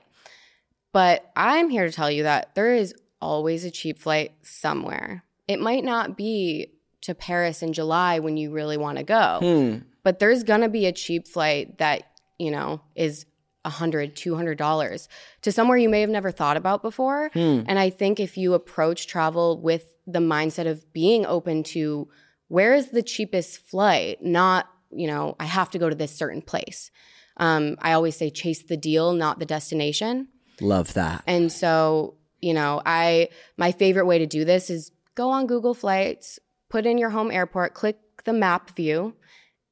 But 0.93 1.29
I'm 1.35 1.71
here 1.71 1.87
to 1.87 1.93
tell 1.93 2.11
you 2.11 2.23
that 2.23 2.55
there 2.55 2.73
is 2.75 2.95
always 3.21 3.65
a 3.65 3.71
cheap 3.71 3.99
flight 3.99 4.33
somewhere. 4.43 5.25
It 5.49 5.59
might 5.59 5.83
not 5.85 6.17
be 6.17 6.69
to 7.03 7.15
Paris 7.15 7.63
in 7.63 7.73
July 7.73 8.19
when 8.19 8.37
you 8.37 8.51
really 8.51 8.77
want 8.77 8.99
to 8.99 9.05
go 9.05 9.39
Hmm. 9.41 9.79
but 10.03 10.19
there's 10.19 10.43
gonna 10.45 10.69
be 10.69 10.87
a 10.87 10.93
cheap 10.93 11.29
flight 11.29 11.79
that 11.79 12.03
you 12.39 12.51
know 12.51 12.81
is 12.95 13.27
a 13.65 13.71
hundred 13.71 14.17
two 14.17 14.35
hundred 14.35 14.59
dollars 14.59 15.09
to 15.43 15.53
somewhere 15.53 15.77
you 15.79 15.89
may 15.89 16.01
have 16.01 16.11
never 16.11 16.31
thought 16.33 16.57
about 16.57 16.83
before 16.83 17.31
Hmm. 17.33 17.63
and 17.67 17.79
i 17.79 17.91
think 17.91 18.19
if 18.19 18.37
you 18.37 18.55
approach 18.55 19.07
travel 19.07 19.61
with 19.61 19.85
the 20.07 20.19
mindset 20.19 20.67
of 20.67 20.93
being 20.93 21.25
open 21.27 21.63
to 21.65 22.09
where 22.49 22.75
is 22.75 22.91
the 22.91 23.03
cheapest 23.03 23.59
flight 23.59 24.23
not 24.23 24.69
you 24.91 25.07
know 25.07 25.37
i 25.39 25.45
have 25.45 25.71
to 25.71 25.79
go 25.79 25.89
to 25.89 25.95
this 25.95 26.11
certain 26.15 26.43
place 26.43 26.91
um, 27.37 27.77
i 27.81 27.93
always 27.93 28.17
say 28.17 28.31
chase 28.31 28.63
the 28.65 28.77
deal 28.77 29.13
not 29.13 29.39
the 29.39 29.47
destination 29.47 30.29
Love 30.61 30.93
that. 30.95 31.25
and 31.27 31.51
so, 31.51 32.15
you 32.41 32.53
know, 32.55 32.81
I 32.87 33.29
my 33.57 33.73
favorite 33.73 34.05
way 34.07 34.19
to 34.19 34.27
do 34.27 34.45
this 34.45 34.69
is 34.71 34.93
go 35.17 35.31
on 35.31 35.47
Google 35.47 35.75
Flights, 35.75 36.39
put 36.73 36.87
in 36.87 36.97
your 36.97 37.11
home 37.11 37.31
airport, 37.31 37.75
click 37.75 37.99
the 38.25 38.33
map 38.33 38.75
view 38.75 39.15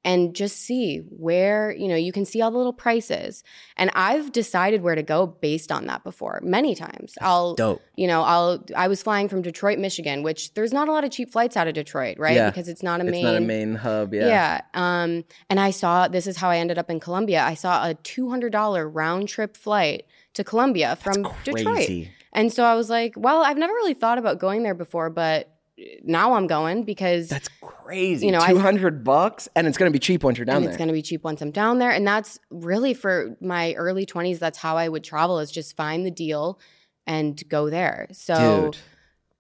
and 0.04 0.34
just 0.34 0.56
see 0.58 0.98
where, 0.98 1.72
you 1.72 1.88
know, 1.88 1.96
you 1.96 2.12
can 2.12 2.26
see 2.26 2.42
all 2.42 2.50
the 2.50 2.58
little 2.58 2.74
prices. 2.74 3.42
And 3.76 3.90
I've 3.94 4.32
decided 4.32 4.82
where 4.82 4.94
to 4.94 5.02
go 5.02 5.26
based 5.26 5.72
on 5.72 5.86
that 5.86 6.04
before 6.04 6.40
many 6.42 6.74
times. 6.74 7.14
I'll 7.22 7.54
dope. 7.54 7.80
you 7.96 8.06
know, 8.06 8.22
I'll 8.22 8.64
I 8.76 8.88
was 8.88 9.02
flying 9.02 9.30
from 9.30 9.40
Detroit, 9.40 9.78
Michigan, 9.78 10.22
which 10.22 10.52
there's 10.52 10.74
not 10.74 10.88
a 10.88 10.92
lot 10.92 11.04
of 11.04 11.10
cheap 11.10 11.32
flights 11.32 11.56
out 11.56 11.68
of 11.68 11.74
Detroit, 11.74 12.18
right? 12.18 12.34
Yeah. 12.36 12.50
Because 12.50 12.68
it's 12.68 12.82
not 12.82 13.00
a 13.00 13.04
It's 13.04 13.12
main 13.12 13.24
not 13.24 13.36
a 13.36 13.40
main 13.40 13.74
hub. 13.76 14.12
Yeah. 14.12 14.26
yeah. 14.26 14.60
Um, 14.74 15.24
and 15.48 15.58
I 15.58 15.70
saw 15.70 16.06
this 16.06 16.26
is 16.26 16.36
how 16.36 16.50
I 16.50 16.58
ended 16.58 16.78
up 16.78 16.90
in 16.90 17.00
Colombia. 17.00 17.42
I 17.42 17.54
saw 17.54 17.88
a 17.88 17.94
two 17.94 18.28
hundred 18.28 18.52
dollar 18.52 18.86
round 18.86 19.28
trip 19.28 19.56
flight 19.56 20.04
to 20.34 20.44
Colombia 20.44 20.96
from 20.96 21.26
Detroit. 21.44 22.08
And 22.32 22.52
so 22.52 22.64
I 22.64 22.74
was 22.74 22.90
like, 22.90 23.14
well, 23.16 23.42
I've 23.42 23.58
never 23.58 23.72
really 23.72 23.94
thought 23.94 24.18
about 24.18 24.38
going 24.38 24.62
there 24.62 24.74
before, 24.74 25.10
but 25.10 25.48
now 26.02 26.34
I'm 26.34 26.46
going 26.46 26.84
because 26.84 27.28
That's 27.28 27.48
crazy. 27.60 28.26
You 28.26 28.32
know, 28.32 28.44
two 28.46 28.58
hundred 28.58 29.04
bucks, 29.04 29.48
and 29.56 29.66
it's 29.66 29.78
gonna 29.78 29.90
be 29.90 29.98
cheap 29.98 30.22
once 30.22 30.38
you're 30.38 30.44
down 30.44 30.56
and 30.56 30.64
there. 30.64 30.70
it's 30.70 30.78
going 30.78 30.88
to 30.88 30.94
be 30.94 31.02
cheap 31.02 31.24
once 31.24 31.40
I'm 31.40 31.50
down 31.50 31.78
there. 31.78 31.90
And 31.90 32.06
that's 32.06 32.38
really 32.50 32.94
for 32.94 33.36
my 33.40 33.74
early 33.74 34.06
20s. 34.06 34.38
That's 34.38 34.58
how 34.58 34.76
I 34.76 34.88
would 34.88 35.04
travel 35.04 35.38
is 35.40 35.50
just 35.50 35.76
find 35.76 36.04
the 36.06 36.10
deal 36.10 36.58
and 37.06 37.42
go 37.48 37.70
there. 37.70 38.06
So 38.12 38.70
Dude. 38.72 38.76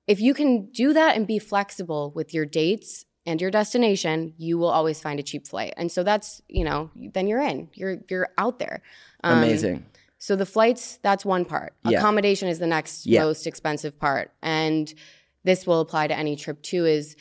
if 0.06 0.20
you 0.20 0.34
can 0.34 0.66
do 0.72 0.92
that 0.92 1.16
and 1.16 1.26
be 1.26 1.38
flexible 1.38 2.12
with 2.14 2.32
your 2.34 2.44
dates 2.46 3.04
and 3.26 3.40
your 3.40 3.50
destination, 3.50 4.34
you 4.38 4.58
will 4.58 4.70
always 4.70 5.00
find 5.00 5.20
a 5.20 5.22
cheap 5.22 5.46
flight. 5.46 5.74
And 5.76 5.92
so 5.92 6.02
that's, 6.02 6.40
you 6.48 6.64
know, 6.64 6.90
then 6.96 7.26
you're 7.28 7.40
in. 7.42 7.68
You're 7.74 7.98
you're 8.08 8.28
out 8.38 8.58
there. 8.58 8.82
Um, 9.22 9.38
Amazing. 9.38 9.86
So 10.18 10.36
the 10.36 10.46
flights, 10.46 10.98
that's 11.02 11.24
one 11.24 11.44
part. 11.44 11.72
Yeah. 11.88 11.98
Accommodation 11.98 12.48
is 12.48 12.58
the 12.58 12.66
next 12.66 13.06
Yeah. 13.06 13.24
most 13.24 13.46
expensive 13.46 13.98
part. 13.98 14.32
And 14.42 14.92
this 15.44 15.66
will 15.66 15.80
apply 15.80 16.06
to 16.08 16.16
any 16.16 16.36
trip 16.36 16.62
too 16.62 16.84
is 16.86 17.16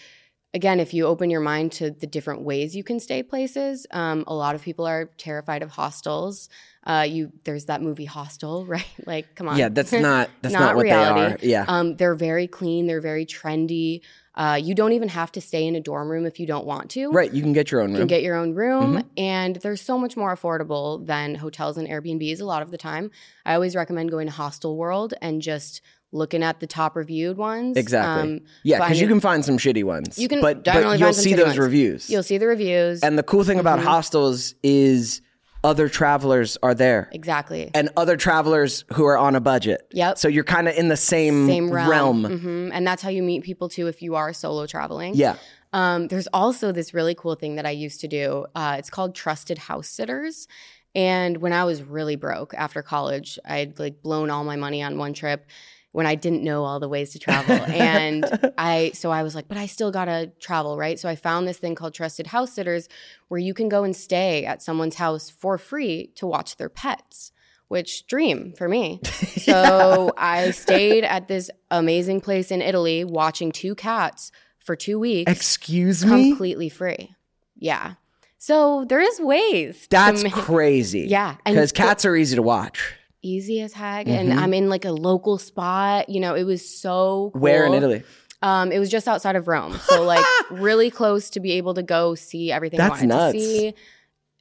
again, 0.54 0.80
if 0.80 0.96
you 0.96 1.06
open 1.06 1.30
your 1.30 1.42
mind 1.42 1.72
to 1.74 1.92
the 1.92 2.08
different 2.08 2.42
ways 2.42 2.76
you 2.76 2.84
can 2.84 3.00
stay 3.00 3.22
places, 3.22 3.86
um, 3.92 4.24
a 4.26 4.34
lot 4.34 4.56
of 4.56 4.62
people 4.64 4.88
are 4.88 5.06
terrified 5.18 5.62
of 5.62 5.70
hostels. 5.70 6.50
Uh, 6.88 7.06
you 7.08 7.32
there's 7.44 7.66
that 7.66 7.82
movie 7.84 8.06
Hostel, 8.06 8.66
right? 8.76 8.86
Like, 9.06 9.36
come 9.36 9.48
on. 9.50 9.58
Yeah, 9.58 9.70
that's 9.70 9.92
not 10.10 10.30
that's 10.42 10.54
not, 10.54 10.60
Not 10.62 10.76
what 10.76 10.84
reality. 10.84 11.20
they 11.44 11.48
are. 11.48 11.64
Yeah. 11.64 11.66
Um, 11.68 11.96
they're 11.98 12.16
very 12.16 12.48
clean. 12.48 12.88
They're 12.88 13.02
very 13.02 13.26
trendy. 13.26 14.02
Uh, 14.34 14.56
you 14.62 14.74
don't 14.74 14.94
even 14.94 15.10
have 15.10 15.32
to 15.34 15.42
stay 15.42 15.68
in 15.68 15.76
a 15.76 15.82
dorm 15.82 16.10
room 16.10 16.26
if 16.26 16.40
you 16.40 16.48
don't 16.48 16.66
want 16.66 16.90
to. 16.92 17.10
right. 17.12 17.34
You 17.34 17.42
can 17.42 17.52
get 17.52 17.72
your 17.72 17.82
own 17.82 17.90
You 17.90 17.96
room. 17.96 18.02
can 18.02 18.08
get 18.08 18.24
your 18.24 18.36
own 18.38 18.54
room, 18.56 18.96
Mm-hmm. 18.96 19.08
and 19.18 19.56
they're 19.58 19.76
so 19.76 19.98
much 20.00 20.16
more 20.16 20.34
affordable 20.34 21.06
than 21.06 21.36
hotels 21.36 21.78
and 21.78 21.88
Airbnbs 21.88 22.40
a 22.40 22.46
lot 22.46 22.62
of 22.62 22.72
the 22.72 22.78
time. 22.78 23.12
I 23.46 23.54
always 23.56 23.76
recommend 23.76 24.10
going 24.12 24.28
to 24.28 24.34
Hostelworld 24.34 25.12
and 25.22 25.42
just 25.42 25.82
looking 26.12 26.42
at 26.44 26.60
the 26.60 26.68
top 26.68 26.96
reviewed 26.96 27.38
ones. 27.38 27.78
exactly. 27.78 28.38
Um, 28.38 28.42
yeah, 28.64 28.80
because 28.80 29.00
you 29.00 29.08
can 29.08 29.20
find 29.20 29.46
some 29.46 29.58
shitty 29.58 29.84
ones. 29.84 30.18
You 30.18 30.28
can, 30.28 30.42
but, 30.42 30.64
but 30.64 31.00
you'll 31.00 31.14
see 31.14 31.34
those 31.36 31.48
ones. 31.48 31.60
reviews. 31.60 32.10
You'll 32.10 32.24
see 32.24 32.38
the 32.38 32.48
reviews. 32.48 33.02
and 33.02 33.18
the 33.18 33.24
cool 33.24 33.44
thing 33.44 33.58
Mm-hmm. 33.58 33.68
about 33.68 33.80
hostels 33.80 34.56
is 34.64 35.22
other 35.64 35.90
travelers 35.90 36.58
are 36.64 36.74
there. 36.74 37.10
exactly. 37.12 37.70
and 37.74 37.90
other 37.98 38.16
travelers 38.16 38.86
who 38.94 39.04
are 39.06 39.18
on 39.18 39.36
a 39.36 39.42
budget. 39.42 39.86
Yep. 39.92 40.18
So 40.18 40.28
you're 40.30 40.46
kind 40.46 40.68
of 40.70 40.76
in 40.76 40.88
the 40.88 40.96
same, 40.98 41.48
Same 41.48 41.70
realm. 41.70 42.26
realm. 42.26 42.40
hmm 42.40 42.70
And 42.74 42.88
that's 42.88 43.04
how 43.04 43.10
you 43.10 43.22
meet 43.22 43.44
people 43.44 43.68
too 43.70 43.88
if 43.88 44.02
you 44.02 44.16
are 44.16 44.32
solo 44.34 44.66
traveling. 44.66 45.16
Yeah. 45.16 45.36
Um, 45.74 46.08
there's 46.08 46.28
also 46.34 46.72
this 46.72 46.94
really 46.94 47.14
cool 47.14 47.36
thing 47.36 47.56
that 47.58 47.66
I 47.66 47.72
used 47.72 48.00
to 48.02 48.08
do. 48.08 48.46
Uh, 48.56 48.78
it's 48.80 48.90
called 48.90 49.14
trusted 49.16 49.58
house 49.58 49.88
sitters. 49.90 50.48
And 50.96 51.38
when 51.38 51.54
I 51.54 51.66
was 51.66 51.84
really 51.84 52.16
broke 52.16 52.54
after 52.56 52.82
college, 52.82 53.38
I'd 53.46 53.78
like 53.78 54.02
blown 54.02 54.30
all 54.32 54.44
my 54.44 54.56
money 54.56 54.82
on 54.82 54.98
one 54.98 55.14
trip 55.14 55.46
when 55.92 56.06
I 56.06 56.16
didn't 56.16 56.44
know 56.44 56.64
all 56.66 56.80
the 56.80 56.88
ways 56.90 57.12
to 57.14 57.20
travel. 57.20 57.56
and 57.56 58.26
I, 58.58 58.92
so 58.94 59.10
I 59.12 59.24
was 59.24 59.34
like, 59.36 59.48
but 59.48 59.58
I 59.58 59.66
still 59.66 59.92
gotta 59.92 60.32
travel, 60.40 60.78
right? 60.78 61.00
So 61.00 61.10
I 61.10 61.16
found 61.16 61.48
this 61.48 61.58
thing 61.58 61.74
called 61.76 61.94
trusted 61.94 62.28
house 62.28 62.54
sitters 62.54 62.88
where 63.28 63.40
you 63.40 63.54
can 63.54 63.70
go 63.70 63.84
and 63.84 63.96
stay 63.96 64.46
at 64.46 64.62
someone's 64.62 64.96
house 64.96 65.30
for 65.30 65.58
free 65.58 66.12
to 66.16 66.28
watch 66.28 66.58
their 66.58 66.70
pets. 66.70 67.32
Which 67.70 68.08
dream 68.08 68.54
for 68.58 68.68
me. 68.68 69.00
So 69.40 70.12
I 70.18 70.52
stayed 70.52 71.04
at 71.04 71.28
this 71.28 71.50
amazing 71.72 72.22
place 72.22 72.50
in 72.52 72.62
Italy 72.64 73.04
watching 73.04 73.52
two 73.52 73.74
cats 73.76 74.32
for 74.58 74.76
two 74.76 75.00
weeks 75.00 75.32
Excuse 75.32 76.04
me? 76.06 76.30
completely 76.30 76.70
free. 76.70 77.16
Yeah. 77.58 77.94
So 78.38 78.86
there 78.86 79.00
is 79.00 79.20
ways. 79.20 79.88
That's 79.90 80.24
make- 80.24 80.34
crazy. 80.34 81.02
Yeah, 81.02 81.36
Because 81.46 81.72
cats 81.72 82.06
are 82.06 82.16
easy 82.16 82.36
to 82.36 82.42
watch. 82.42 82.96
Easy 83.22 83.62
as 83.62 83.74
heck. 83.74 84.08
Mm-hmm. 84.08 84.16
And 84.32 84.40
I'm 84.40 84.54
in 84.54 84.70
like 84.70 84.86
a 84.86 84.92
local 84.92 85.38
spot. 85.38 86.10
You 86.10 86.20
know, 86.20 86.36
it 86.36 86.44
was 86.44 86.68
so 86.68 87.32
cool. 87.34 87.42
Where 87.42 87.66
in 87.66 87.74
Italy? 87.74 88.04
Um, 88.42 88.72
it 88.72 88.80
was 88.80 88.90
just 88.90 89.08
outside 89.08 89.36
of 89.36 89.48
Rome. 89.48 89.78
So 89.84 90.04
like 90.04 90.24
really 90.52 90.90
close 90.90 91.30
to 91.32 91.40
be 91.40 91.54
able 91.54 91.74
to 91.74 91.84
go 91.84 92.16
see 92.16 92.52
everything 92.52 92.78
That's 92.78 92.90
I 93.02 93.06
wanted 93.06 93.08
nuts. 93.08 93.34
to 93.34 93.40
see. 93.42 93.74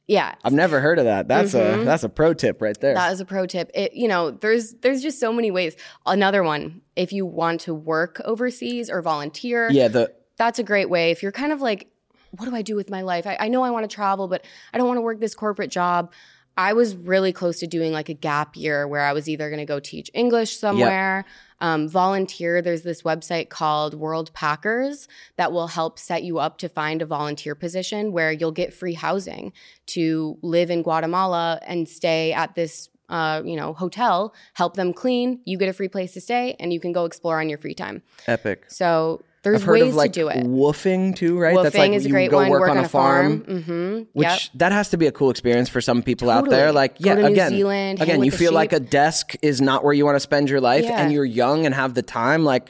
Yeah. 0.07 0.35
I've 0.43 0.53
never 0.53 0.79
heard 0.79 0.97
of 0.99 1.05
that. 1.05 1.27
That's 1.27 1.53
a 1.53 1.59
Mhm. 1.59 1.85
that's 1.85 2.03
a 2.03 2.09
pro 2.09 2.33
tip 2.33 2.61
right 2.61 2.79
there. 2.79 2.93
That 2.95 3.11
is 3.11 3.19
a 3.19 3.25
pro 3.25 3.45
tip. 3.45 3.69
It, 3.75 3.93
you 3.93 4.07
know, 4.07 4.31
there's 4.31 4.73
there's 4.75 5.01
just 5.01 5.19
so 5.19 5.31
many 5.33 5.51
ways. 5.51 5.75
Another 6.05 6.41
one, 6.43 6.81
if 6.95 7.11
you 7.13 7.25
want 7.25 7.61
to 7.61 7.73
work 7.75 8.19
overseas 8.25 8.89
or 8.89 9.01
volunteer, 9.01 9.69
yeah, 9.69 9.87
the 9.89 10.13
that's 10.37 10.57
a 10.59 10.63
great 10.63 10.89
way. 10.89 11.11
If 11.11 11.21
you're 11.21 11.31
kind 11.33 11.51
of 11.51 11.61
like 11.61 11.89
what 12.37 12.47
do 12.47 12.55
I 12.55 12.61
do 12.61 12.75
with 12.75 12.89
my 12.91 13.01
life? 13.01 13.25
I, 13.25 13.37
I 13.39 13.47
know 13.47 13.63
I 13.63 13.71
want 13.71 13.89
to 13.89 13.93
travel, 13.93 14.27
but 14.27 14.45
I 14.71 14.77
don't 14.77 14.87
want 14.87 14.97
to 14.97 15.01
work 15.01 15.19
this 15.19 15.33
corporate 15.33 15.71
job. 15.71 16.11
I 16.59 16.73
was 16.73 16.93
really 16.93 17.31
close 17.31 17.59
to 17.61 17.67
doing 17.67 17.93
like 17.93 18.09
a 18.09 18.13
gap 18.13 18.57
year 18.57 18.85
where 18.85 18.99
I 18.99 19.13
was 19.13 19.29
either 19.29 19.49
going 19.49 19.61
to 19.61 19.65
go 19.65 19.79
teach 19.79 20.11
English 20.13 20.57
somewhere, 20.57 21.23
um, 21.61 21.87
volunteer. 21.87 22.61
There's 22.61 22.81
this 22.81 23.01
website 23.03 23.47
called 23.47 23.97
Worldpackers 23.97 25.07
that 25.37 25.53
will 25.53 25.67
help 25.67 25.97
set 25.97 26.23
you 26.23 26.37
up 26.37 26.57
to 26.57 26.67
find 26.67 27.01
a 27.01 27.05
volunteer 27.05 27.55
position 27.55 28.11
where 28.11 28.33
you'll 28.33 28.51
get 28.51 28.73
free 28.73 28.93
housing 28.93 29.53
to 29.87 30.37
live 30.41 30.69
in 30.69 30.83
Guatemala 30.83 31.61
and 31.65 31.87
stay 31.87 32.33
at 32.33 32.55
this. 32.55 32.89
Uh, 33.07 33.41
you 33.43 33.55
know, 33.55 33.73
hotel, 33.73 34.35
help 34.53 34.75
them 34.75 34.93
clean. 34.93 35.39
You 35.43 35.57
get 35.57 35.67
a 35.67 35.73
free 35.73 35.87
place 35.87 36.13
to 36.13 36.21
stay, 36.21 36.55
and 36.59 36.71
you 36.71 36.79
can 36.79 36.91
go 36.91 37.05
explore 37.05 37.39
on 37.39 37.49
your 37.49 37.57
free 37.57 37.73
time. 37.73 38.03
Epic. 38.27 38.65
So 38.67 39.23
there's 39.43 39.61
I've 39.61 39.67
heard 39.67 39.73
ways 39.73 39.89
of 39.89 39.95
like 39.95 40.13
to 40.13 40.19
do 40.21 40.27
it. 40.29 40.45
WWOOFing 40.45 41.15
too, 41.15 41.39
right? 41.39 41.55
WWOOFing 41.55 41.93
is 41.93 42.05
a 42.05 42.09
great 42.09 42.29
go 42.29 42.37
one. 42.37 42.49
work, 42.49 42.61
Work 42.61 42.69
on, 42.71 42.77
a 42.77 42.89
farm. 42.89 43.41
Mm-hmm. 43.41 43.97
Which 44.13 44.27
yep. 44.27 44.39
that 44.55 44.71
has 44.71 44.89
to 44.89 44.97
be 44.97 45.07
a 45.07 45.11
cool 45.11 45.29
experience 45.29 45.69
for 45.69 45.81
some 45.81 46.03
people 46.03 46.29
out 46.29 46.49
there. 46.49 46.67
Totally. 46.67 46.75
Like, 46.75 46.95
yeah, 46.99 47.13
again, 47.13 47.49
Zealand, 47.51 48.01
again, 48.01 48.23
you 48.23 48.31
feel 48.31 48.51
like 48.51 48.73
a 48.73 48.79
desk 48.79 49.35
is 49.41 49.61
not 49.61 49.83
where 49.83 49.93
you 49.93 50.05
want 50.05 50.15
to 50.15 50.19
spend 50.19 50.49
your 50.49 50.61
life, 50.61 50.83
Yeah. 50.83 50.91
Mm-hmm. 50.91 50.99
and 50.99 51.13
you're 51.13 51.25
young 51.25 51.65
and 51.65 51.73
have 51.73 51.93
the 51.93 52.01
time. 52.01 52.43
Like, 52.43 52.69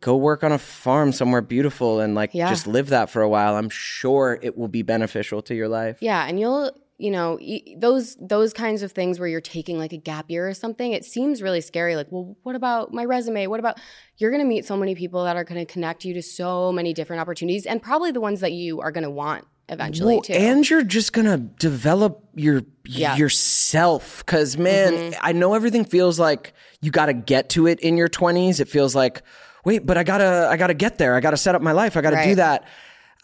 go 0.00 0.16
work 0.16 0.42
on 0.44 0.52
a 0.52 0.58
farm 0.58 1.12
somewhere 1.12 1.42
beautiful 1.42 2.00
and 2.00 2.14
like 2.14 2.30
Yeah. 2.32 2.48
just 2.48 2.66
live 2.66 2.88
that 2.88 3.10
for 3.10 3.22
a 3.22 3.28
while. 3.28 3.56
I'm 3.56 3.70
sure 3.70 4.38
it 4.42 4.56
will 4.56 4.68
be 4.68 4.82
beneficial 4.82 5.42
to 5.42 5.54
your 5.54 5.68
life. 5.68 5.98
Yeah, 6.00 6.24
and 6.26 6.40
you'll 6.40 6.72
you 6.98 7.10
know 7.12 7.38
those 7.76 8.16
those 8.20 8.52
kinds 8.52 8.82
of 8.82 8.90
things 8.92 9.18
where 9.20 9.28
you're 9.28 9.40
taking 9.40 9.78
like 9.78 9.92
a 9.92 9.96
gap 9.98 10.30
year 10.30 10.48
or 10.48 10.54
something. 10.54 10.92
It 10.92 11.04
seems 11.04 11.40
really 11.42 11.60
scary. 11.60 11.94
Like, 11.96 12.08
well, 12.10 12.36
what 12.42 12.54
about 12.56 12.92
my 12.92 13.04
resume? 13.04 13.46
What 13.46 13.60
about 13.60 13.78
you're 14.16 14.30
going 14.32 14.42
to 14.42 14.48
meet 14.48 14.64
so 14.64 14.76
many 14.76 14.94
people 14.96 15.22
that 15.24 15.36
are 15.36 15.44
going 15.44 15.64
to 15.64 15.72
connect 15.72 16.04
you 16.04 16.12
to 16.14 16.22
so 16.22 16.72
many 16.72 16.92
different 16.92 17.20
opportunities, 17.20 17.66
and 17.66 17.80
probably 17.80 18.10
the 18.10 18.20
ones 18.20 18.40
that 18.40 18.52
you 18.52 18.80
are 18.80 18.90
going 18.90 19.04
to 19.04 19.10
want 19.10 19.44
eventually 19.70 20.14
Well, 20.14 20.22
too. 20.22 20.32
and 20.32 20.68
you're 20.68 20.82
just 20.82 21.12
gonna 21.12 21.36
develop 21.36 22.24
your 22.34 22.62
Yeah. 22.86 23.10
Mm-hmm. 23.10 23.18
yourself 23.20 24.24
because 24.24 24.56
man 24.56 25.14
i 25.20 25.32
know 25.32 25.52
everything 25.52 25.84
feels 25.84 26.18
like 26.18 26.54
you 26.80 26.90
gotta 26.90 27.12
get 27.12 27.50
to 27.50 27.66
it 27.66 27.78
in 27.80 27.98
your 27.98 28.08
20s 28.08 28.60
it 28.60 28.68
feels 28.68 28.94
like 28.94 29.22
wait 29.66 29.84
but 29.84 29.98
i 29.98 30.04
gotta 30.04 30.48
i 30.50 30.56
gotta 30.56 30.72
get 30.72 30.96
there 30.96 31.14
i 31.16 31.20
gotta 31.20 31.36
set 31.36 31.54
up 31.54 31.60
my 31.60 31.72
life 31.72 31.98
i 31.98 32.00
gotta 32.00 32.22
do 32.24 32.34
that 32.36 32.64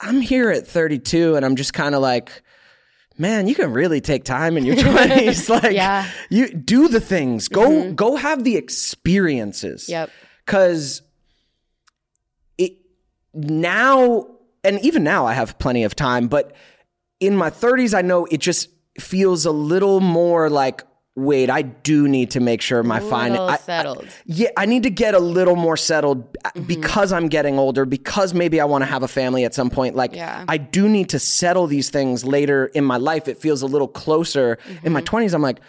i'm 0.02 0.20
here 0.20 0.50
at 0.50 0.66
32 0.66 1.34
and 1.36 1.46
i'm 1.46 1.56
just 1.56 1.72
kind 1.72 1.94
of 1.94 2.02
like 2.02 2.42
man 3.18 3.46
you 3.46 3.54
can 3.54 3.72
really 3.72 4.00
take 4.00 4.24
time 4.24 4.56
in 4.56 4.64
your 4.64 4.76
20s 4.86 5.48
like 5.48 5.72
Yeah. 5.72 6.02
Mm-hmm. 6.04 6.34
you 6.34 6.48
do 6.54 6.88
the 6.88 7.00
things 7.00 7.48
go 7.48 7.92
go 7.92 8.16
have 8.16 8.44
the 8.44 8.56
experiences 8.56 9.88
Yep. 9.88 10.10
because 10.44 11.02
it 12.58 12.72
now 13.32 14.26
and 14.62 14.80
even 14.80 15.04
now 15.04 15.26
I 15.26 15.34
have 15.34 15.58
plenty 15.58 15.84
of 15.84 15.94
time, 15.94 16.26
but 16.28 16.54
in 17.20 17.36
my 17.36 17.50
30s 17.50 17.92
I 17.96 18.00
know 18.02 18.24
it 18.26 18.38
just 18.40 18.68
feels 18.98 19.44
a 19.44 19.50
little 19.50 20.00
more 20.00 20.48
like 20.48 20.82
wait, 21.16 21.48
I 21.48 21.62
do 21.62 22.08
need 22.08 22.32
to 22.32 22.40
make 22.40 22.60
sure 22.60 22.82
my 22.82 22.96
Little 22.96 23.10
finance 23.10 23.60
settled. 23.62 24.06
yeah, 24.26 24.48
I 24.56 24.66
need 24.66 24.82
to 24.82 24.90
get 24.90 25.14
a 25.14 25.18
little 25.20 25.56
more 25.56 25.76
settled 25.76 26.32
Mm-hmm. 26.44 26.64
because 26.66 27.12
I'm 27.12 27.28
getting 27.28 27.58
older, 27.58 27.84
because 27.86 28.34
maybe 28.34 28.60
I 28.60 28.64
want 28.64 28.82
to 28.82 28.86
have 28.86 29.02
a 29.02 29.08
family 29.08 29.44
at 29.44 29.54
some 29.54 29.70
point. 29.70 29.96
Like, 29.96 30.14
Yeah. 30.14 30.44
I 30.46 30.56
do 30.58 30.88
need 30.88 31.08
to 31.10 31.18
settle 31.18 31.66
these 31.66 31.88
things 31.90 32.24
later 32.24 32.66
in 32.66 32.84
my 32.84 32.96
life. 32.98 33.28
It 33.28 33.38
feels 33.38 33.62
a 33.62 33.66
little 33.66 33.88
closer. 33.88 34.58
In 34.82 34.92
my 34.92 35.00
Mm-hmm. 35.00 35.16
20s, 35.16 35.34
I'm 35.34 35.42
like, 35.42 35.60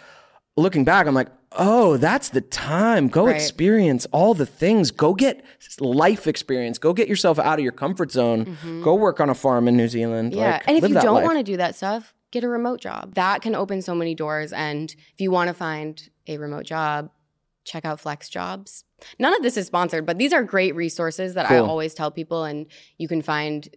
looking 0.56 0.84
back, 0.84 1.06
I'm 1.06 1.14
like, 1.14 1.28
oh, 1.52 1.96
that's 1.96 2.28
the 2.30 2.40
time. 2.40 3.08
Go 3.08 3.26
Right. 3.26 3.34
experience 3.36 4.06
all 4.12 4.34
the 4.34 4.46
things. 4.46 4.90
Go 4.90 5.14
get 5.14 5.44
life 5.80 6.26
experience. 6.26 6.78
Go 6.78 6.92
get 6.92 7.08
yourself 7.08 7.38
out 7.38 7.58
of 7.58 7.62
your 7.62 7.72
comfort 7.72 8.10
zone. 8.12 8.56
Go 8.84 8.94
work 8.94 9.20
on 9.20 9.30
a 9.30 9.34
farm 9.34 9.66
in 9.68 9.76
New 9.76 9.88
Zealand. 9.88 10.32
Mm-hmm. 10.32 10.40
Yeah. 10.40 10.50
Like, 10.52 10.68
and 10.68 10.76
if 10.76 10.88
you 10.88 10.94
don't 11.00 11.22
want 11.22 11.38
to 11.38 11.42
do 11.44 11.56
that 11.56 11.74
stuff, 11.74 12.12
get 12.36 12.44
a 12.44 12.48
remote 12.48 12.80
job. 12.80 13.14
That 13.14 13.42
can 13.42 13.54
open 13.54 13.82
so 13.82 13.94
many 13.94 14.14
doors. 14.14 14.52
And 14.52 14.90
if 15.14 15.20
you 15.20 15.30
want 15.30 15.48
to 15.48 15.54
find 15.54 15.92
a 16.26 16.36
remote 16.38 16.64
job, 16.66 17.10
check 17.64 17.84
out 17.84 18.00
FlexJobs. 18.02 18.84
None 19.18 19.34
of 19.34 19.42
this 19.42 19.56
is 19.56 19.66
sponsored, 19.66 20.04
but 20.06 20.18
these 20.18 20.32
are 20.32 20.42
great 20.42 20.74
resources 20.74 21.34
that 21.34 21.50
I 21.50 21.58
always 21.58 21.92
tell 21.94 22.10
people. 22.10 22.44
And 22.44 22.66
you 22.98 23.08
can 23.08 23.22
find 23.22 23.68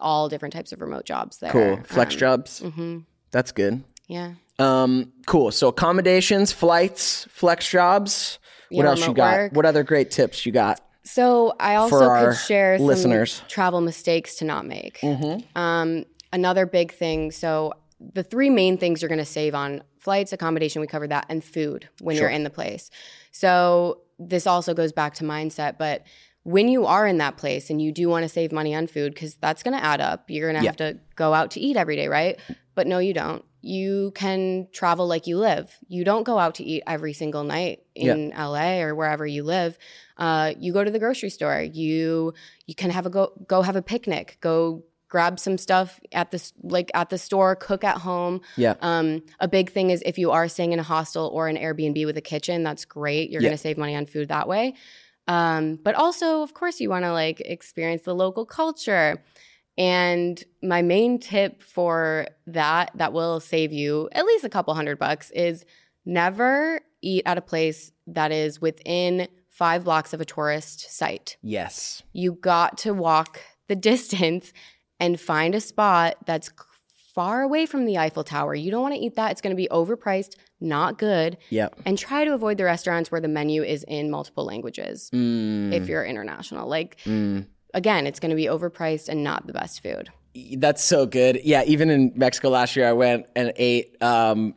all 0.00 0.28
different 0.28 0.52
types 0.54 0.72
of 0.72 0.80
remote 0.80 1.04
jobs 1.04 1.38
there. 1.38 1.50
Cool. 1.52 1.80
Flex 1.84 2.14
Um, 2.14 2.18
jobs. 2.18 2.60
mhm. 2.60 3.04
That's 3.30 3.52
good. 3.52 3.82
Yeah. 4.08 4.34
Um, 4.58 5.12
cool. 5.26 5.50
So 5.50 5.68
accommodations, 5.68 6.52
flights, 6.52 7.26
flex 7.30 7.68
jobs. 7.68 8.38
What 8.70 8.84
Yeah, 8.84 8.90
else 8.90 9.06
you 9.06 9.14
got? 9.14 9.32
work. 9.36 9.52
What 9.52 9.66
other 9.66 9.82
great 9.82 10.10
tips 10.10 10.46
you 10.46 10.52
got? 10.52 10.80
So 11.04 11.54
I 11.60 11.74
also 11.74 12.08
could 12.08 12.36
share 12.36 12.78
some 12.78 12.86
listeners. 12.86 13.34
Mm-hmm. 13.38 13.46
travel 13.48 13.80
mistakes 13.80 14.36
to 14.36 14.44
not 14.44 14.64
make. 14.66 15.02
Um, 15.54 16.04
another 16.32 16.64
big 16.66 16.92
thing. 16.92 17.30
So 17.30 17.72
the 18.12 18.22
three 18.22 18.50
main 18.50 18.76
things 18.78 19.00
you're 19.00 19.08
going 19.08 19.18
to 19.18 19.24
save 19.24 19.54
on 19.54 19.82
flights, 19.98 20.32
accommodation, 20.32 20.80
we 20.80 20.86
covered 20.86 21.10
that, 21.10 21.26
and 21.28 21.42
food 21.42 21.88
when 22.00 22.16
you're 22.16 22.28
in 22.28 22.44
the 22.44 22.50
place. 22.50 22.90
So 23.32 24.00
this 24.18 24.46
also 24.46 24.74
goes 24.74 24.92
back 24.92 25.14
to 25.14 25.24
mindset, 25.24 25.78
but 25.78 26.02
when 26.42 26.68
you 26.68 26.84
are 26.86 27.06
in 27.06 27.18
that 27.18 27.36
place 27.38 27.70
and 27.70 27.80
you 27.80 27.90
do 27.90 28.08
want 28.08 28.22
to 28.22 28.28
save 28.28 28.52
money 28.52 28.74
on 28.74 28.86
food, 28.86 29.14
because 29.14 29.34
that's 29.36 29.62
going 29.62 29.76
to 29.76 29.82
add 29.82 30.00
up, 30.00 30.30
you're 30.30 30.50
going 30.50 30.60
to 30.60 30.64
Yeah. 30.64 30.68
have 30.68 30.76
to 30.76 30.98
go 31.16 31.32
out 31.32 31.52
to 31.52 31.60
eat 31.60 31.76
every 31.76 31.96
day, 31.96 32.06
right? 32.08 32.38
But 32.74 32.86
no, 32.86 32.98
you 32.98 33.14
don't. 33.14 33.42
You 33.62 34.12
can 34.14 34.68
travel 34.72 35.06
like 35.06 35.26
you 35.26 35.38
live. 35.38 35.74
You 35.88 36.04
don't 36.04 36.24
go 36.24 36.38
out 36.38 36.56
to 36.56 36.64
eat 36.64 36.82
every 36.86 37.14
single 37.14 37.44
night 37.44 37.80
in 37.94 38.30
LA 38.36 38.80
or 38.82 38.94
wherever 38.94 39.26
you 39.26 39.42
live. 39.42 39.78
Uh, 40.18 40.52
you 40.58 40.74
go 40.74 40.84
to 40.84 40.90
the 40.90 40.98
grocery 40.98 41.30
store. 41.30 41.62
You 41.62 42.34
you 42.66 42.74
can 42.74 42.90
have 42.90 43.06
a 43.06 43.10
go 43.10 43.32
go 43.48 43.62
have 43.62 43.74
a 43.76 43.80
picnic. 43.82 44.36
Go 44.42 44.84
grab 45.14 45.38
some 45.38 45.56
stuff 45.56 46.00
at 46.10 46.32
the 46.32 46.40
like 46.64 46.90
at 46.92 47.08
the 47.08 47.18
store. 47.18 47.54
Cook 47.54 47.84
at 47.84 47.98
home. 47.98 48.40
Yeah. 48.56 48.74
Um, 48.80 49.22
a 49.38 49.46
big 49.46 49.70
thing 49.70 49.90
is 49.90 50.02
if 50.04 50.18
you 50.18 50.32
are 50.32 50.48
staying 50.48 50.72
in 50.72 50.80
a 50.80 50.82
hostel 50.82 51.26
or 51.28 51.46
an 51.46 51.56
Airbnb 51.56 52.04
with 52.04 52.16
a 52.16 52.20
kitchen, 52.32 52.64
that's 52.64 52.84
great. 52.84 53.30
You're 53.30 53.40
Yeah. 53.40 53.50
going 53.50 53.56
to 53.56 53.62
save 53.62 53.78
money 53.78 53.94
on 53.94 54.06
food 54.06 54.26
that 54.28 54.48
way. 54.48 54.74
Um, 55.28 55.78
but 55.84 55.94
also, 55.94 56.42
of 56.42 56.52
course, 56.52 56.80
you 56.80 56.90
want 56.90 57.04
to 57.04 57.12
like 57.12 57.40
experience 57.40 58.02
the 58.02 58.12
local 58.24 58.44
culture. 58.44 59.22
And 59.78 60.42
my 60.62 60.82
main 60.82 61.20
tip 61.20 61.62
for 61.62 62.26
that, 62.48 62.90
that 62.96 63.12
will 63.12 63.38
save 63.38 63.72
you 63.72 64.08
at 64.10 64.24
least 64.26 64.44
a 64.44 64.48
couple 64.48 64.74
hundred 64.74 64.98
bucks, 64.98 65.30
is 65.30 65.64
never 66.04 66.80
eat 67.02 67.22
at 67.24 67.38
a 67.38 67.40
place 67.40 67.92
that 68.08 68.32
is 68.32 68.60
within 68.60 69.28
five 69.48 69.84
blocks 69.84 70.12
of 70.12 70.20
a 70.20 70.24
tourist 70.24 70.90
site. 70.90 71.36
Yes. 71.40 72.02
You 72.12 72.32
got 72.32 72.78
to 72.78 72.92
walk 72.92 73.40
the 73.68 73.76
distance 73.92 74.52
and 75.00 75.20
find 75.20 75.54
a 75.54 75.60
spot 75.60 76.16
that's 76.26 76.50
far 77.14 77.42
away 77.42 77.64
from 77.66 77.84
the 77.84 77.96
Eiffel 77.98 78.24
Tower. 78.24 78.54
You 78.54 78.70
don't 78.70 78.82
want 78.82 78.94
to 78.94 79.00
eat 79.00 79.14
that. 79.16 79.30
It's 79.32 79.40
going 79.40 79.52
to 79.54 79.56
be 79.56 79.68
overpriced, 79.70 80.34
not 80.60 80.98
good. 80.98 81.36
Yep. 81.50 81.80
And 81.86 81.96
try 81.96 82.24
to 82.24 82.34
avoid 82.34 82.58
the 82.58 82.64
restaurants 82.64 83.10
where 83.12 83.20
the 83.20 83.28
menu 83.28 83.62
is 83.62 83.84
in 83.86 84.10
multiple 84.10 84.44
languages 84.44 85.10
Mm, 85.12 85.72
if 85.72 85.88
you're 85.88 86.04
international. 86.04 86.68
Like, 86.68 86.98
mm. 87.04 87.46
again, 87.72 88.06
it's 88.08 88.18
going 88.18 88.30
to 88.30 88.36
be 88.36 88.46
overpriced 88.46 89.08
and 89.08 89.22
not 89.22 89.46
the 89.46 89.52
best 89.52 89.80
food. 89.82 90.10
That's 90.56 90.82
so 90.82 91.06
good. 91.06 91.40
Yeah, 91.44 91.62
even 91.64 91.88
in 91.90 92.12
Mexico 92.16 92.48
last 92.50 92.74
year, 92.74 92.88
I 92.88 92.92
went 92.92 93.26
and 93.36 93.52
ate. 93.56 93.96
Um, 94.02 94.54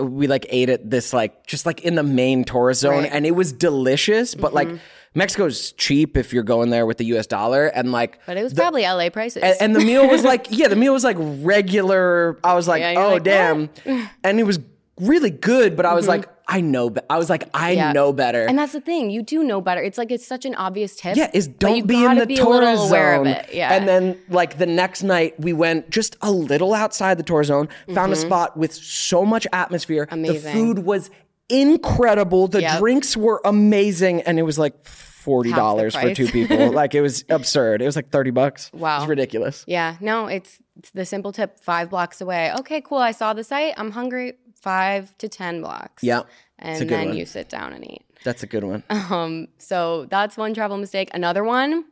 we 0.00 0.28
like 0.28 0.46
ate 0.48 0.70
at 0.70 0.88
this 0.88 1.12
like 1.12 1.46
just 1.46 1.66
like 1.66 1.80
in 1.80 1.96
the 1.96 2.02
main 2.04 2.44
tourist 2.44 2.80
zone, 2.82 2.92
Right. 2.92 3.06
Mm-hmm. 3.06 3.16
and 3.16 3.26
it 3.26 3.32
was 3.32 3.52
delicious. 3.52 4.34
But 4.34 4.54
like 4.54 4.68
Mexico's 5.14 5.72
cheap 5.72 6.16
if 6.16 6.32
you're 6.32 6.42
going 6.42 6.70
there 6.70 6.84
with 6.86 6.98
the 6.98 7.04
U.S. 7.06 7.26
dollar, 7.26 7.66
and 7.66 7.92
like 7.92 8.20
But 8.26 8.36
it 8.36 8.42
was 8.42 8.52
probably 8.54 8.82
LA 8.82 9.08
prices. 9.10 9.42
and, 9.42 9.56
and 9.60 9.76
the 9.76 9.80
meal 9.80 10.08
was 10.08 10.24
like 10.24 10.46
yeah, 10.50 10.68
the 10.68 10.76
meal 10.76 10.92
was 10.92 11.04
like 11.04 11.16
regular. 11.18 12.38
I 12.44 12.54
was 12.54 12.68
like, 12.68 12.80
Yeah, 12.80 12.94
oh 12.98 13.14
like, 13.14 13.22
damn, 13.22 13.70
and 14.24 14.38
it 14.40 14.44
was 14.44 14.58
really 15.00 15.30
good. 15.30 15.76
But 15.76 15.86
I 15.86 15.94
was 15.94 16.08
like, 16.08 16.26
I 16.48 16.60
know. 16.60 16.90
Be- 16.90 17.00
I 17.10 17.18
was 17.18 17.28
like, 17.28 17.44
I 17.52 17.70
Mm-hmm. 17.72 17.78
Yeah. 17.78 17.92
know 17.92 18.12
better. 18.12 18.46
and 18.46 18.58
that's 18.58 18.72
the 18.72 18.80
thing. 18.80 19.10
You 19.10 19.22
do 19.22 19.42
know 19.42 19.60
better. 19.60 19.82
It's 19.82 19.98
like 19.98 20.10
it's 20.10 20.26
such 20.26 20.44
an 20.44 20.54
obvious 20.54 20.96
tip. 20.96 21.16
Yeah, 21.16 21.30
is 21.34 21.48
don't 21.48 21.86
be 21.86 22.04
in 22.04 22.18
the 22.18 22.26
be 22.26 22.36
tourist 22.36 22.88
zone. 22.88 23.26
Yeah. 23.52 23.72
And 23.74 23.88
then 23.88 24.18
like 24.28 24.58
the 24.58 24.66
next 24.66 25.02
night 25.02 25.38
we 25.40 25.52
went 25.52 25.90
just 25.90 26.16
a 26.22 26.30
little 26.30 26.72
outside 26.74 27.18
the 27.18 27.22
tour 27.24 27.42
zone, 27.44 27.68
found 27.94 28.12
a 28.12 28.16
spot 28.16 28.56
with 28.56 28.72
so 28.74 29.24
much 29.24 29.46
atmosphere. 29.52 30.06
Mm-hmm. 30.06 30.14
Amazing. 30.14 30.42
The 30.42 30.52
food 30.52 30.78
was 30.84 31.10
incredible. 31.48 32.48
The 32.48 32.62
Yep. 32.62 32.78
drinks 32.78 33.16
were 33.16 33.40
amazing 33.44 34.22
and 34.22 34.38
it 34.38 34.42
was 34.42 34.58
like 34.58 34.84
forty 34.84 35.52
dollars 35.52 35.94
for 35.96 36.14
two 36.14 36.28
people. 36.28 36.70
like 36.72 36.94
it 36.94 37.00
was 37.00 37.24
absurd. 37.28 37.82
It 37.82 37.86
was 37.86 37.96
like 37.96 38.10
thirty 38.10 38.30
bucks. 38.30 38.70
Wow. 38.72 38.98
It's 38.98 39.08
ridiculous. 39.08 39.64
Yeah, 39.66 39.96
no, 40.00 40.26
it's, 40.26 40.58
it's 40.78 40.90
the 40.90 41.04
simple 41.04 41.32
tip 41.32 41.60
five 41.60 41.90
blocks 41.90 42.20
away. 42.20 42.52
Okay, 42.60 42.80
cool. 42.80 42.98
I 42.98 43.12
saw 43.12 43.32
the 43.32 43.44
site. 43.44 43.74
I'm 43.76 43.90
hungry. 43.90 44.34
Five 44.60 45.16
to 45.18 45.28
10 45.28 45.60
blocks. 45.60 46.02
Yeah. 46.02 46.22
And 46.58 46.88
then 46.88 47.08
one. 47.10 47.16
you 47.16 47.24
sit 47.26 47.48
down 47.48 47.72
and 47.72 47.88
eat. 47.88 48.02
That's 48.24 48.42
a 48.42 48.46
good 48.48 48.64
one. 48.64 48.82
Um, 48.90 49.46
so 49.58 50.06
that's 50.06 50.36
one 50.36 50.54
travel 50.54 50.76
mistake. 50.76 51.08
Another 51.14 51.44
one 51.44 51.84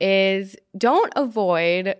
is 0.00 0.56
don't 0.76 1.10
avoid 1.16 1.96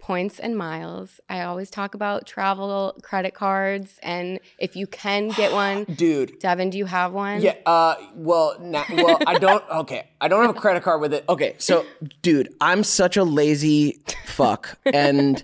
points 0.00 0.38
and 0.40 0.56
miles. 0.56 1.20
I 1.28 1.42
always 1.42 1.70
talk 1.70 1.94
about 1.94 2.26
travel 2.26 2.96
credit 3.02 3.34
cards, 3.34 3.98
and 4.02 4.40
if 4.58 4.74
you 4.76 4.86
can 4.86 5.28
get 5.28 5.52
one, 5.64 5.84
Dude. 5.84 6.38
Devon, 6.40 6.70
do 6.70 6.78
you 6.78 6.86
have 6.86 7.12
one? 7.12 7.42
Yeah. 7.42 7.54
Uh. 7.66 7.94
Well. 8.14 8.56
Well. 8.60 9.18
I 9.26 9.38
don't. 9.38 9.64
Okay. 9.70 10.08
I 10.20 10.28
don't 10.28 10.44
have 10.44 10.56
a 10.56 10.58
credit 10.60 10.82
card 10.82 11.00
with 11.00 11.14
it. 11.14 11.24
Okay. 11.28 11.54
So, 11.58 11.86
dude, 12.22 12.52
I'm 12.60 12.82
such 12.84 13.16
a 13.16 13.24
lazy 13.24 14.00
fuck, 14.26 14.78
and 14.84 15.42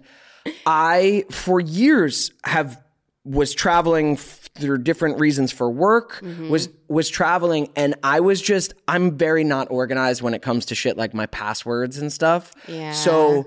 I, 0.67 1.25
for 1.31 1.61
years, 1.61 2.31
have 2.45 2.81
was 3.25 3.55
traveling 3.55 4.13
f- 4.15 4.49
through 4.59 4.79
different 4.79 5.19
reasons 5.21 5.53
for 5.53 5.71
work. 5.71 6.23
Was 6.49 6.69
was 6.89 7.09
traveling, 7.09 7.71
and 7.77 7.95
I 8.03 8.21
was 8.21 8.41
just. 8.43 8.75
I'm 8.89 9.17
very 9.17 9.45
not 9.45 9.69
organized 9.71 10.23
when 10.23 10.35
it 10.35 10.43
comes 10.43 10.67
to 10.67 10.75
shit 10.75 10.97
like 10.97 11.15
my 11.15 11.27
passwords 11.27 11.99
and 11.99 12.13
stuff. 12.13 12.53
Yeah. 12.69 12.93
So. 12.93 13.47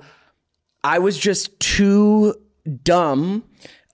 I 0.83 0.99
was 0.99 1.17
just 1.17 1.59
too 1.59 2.35
dumb 2.83 3.43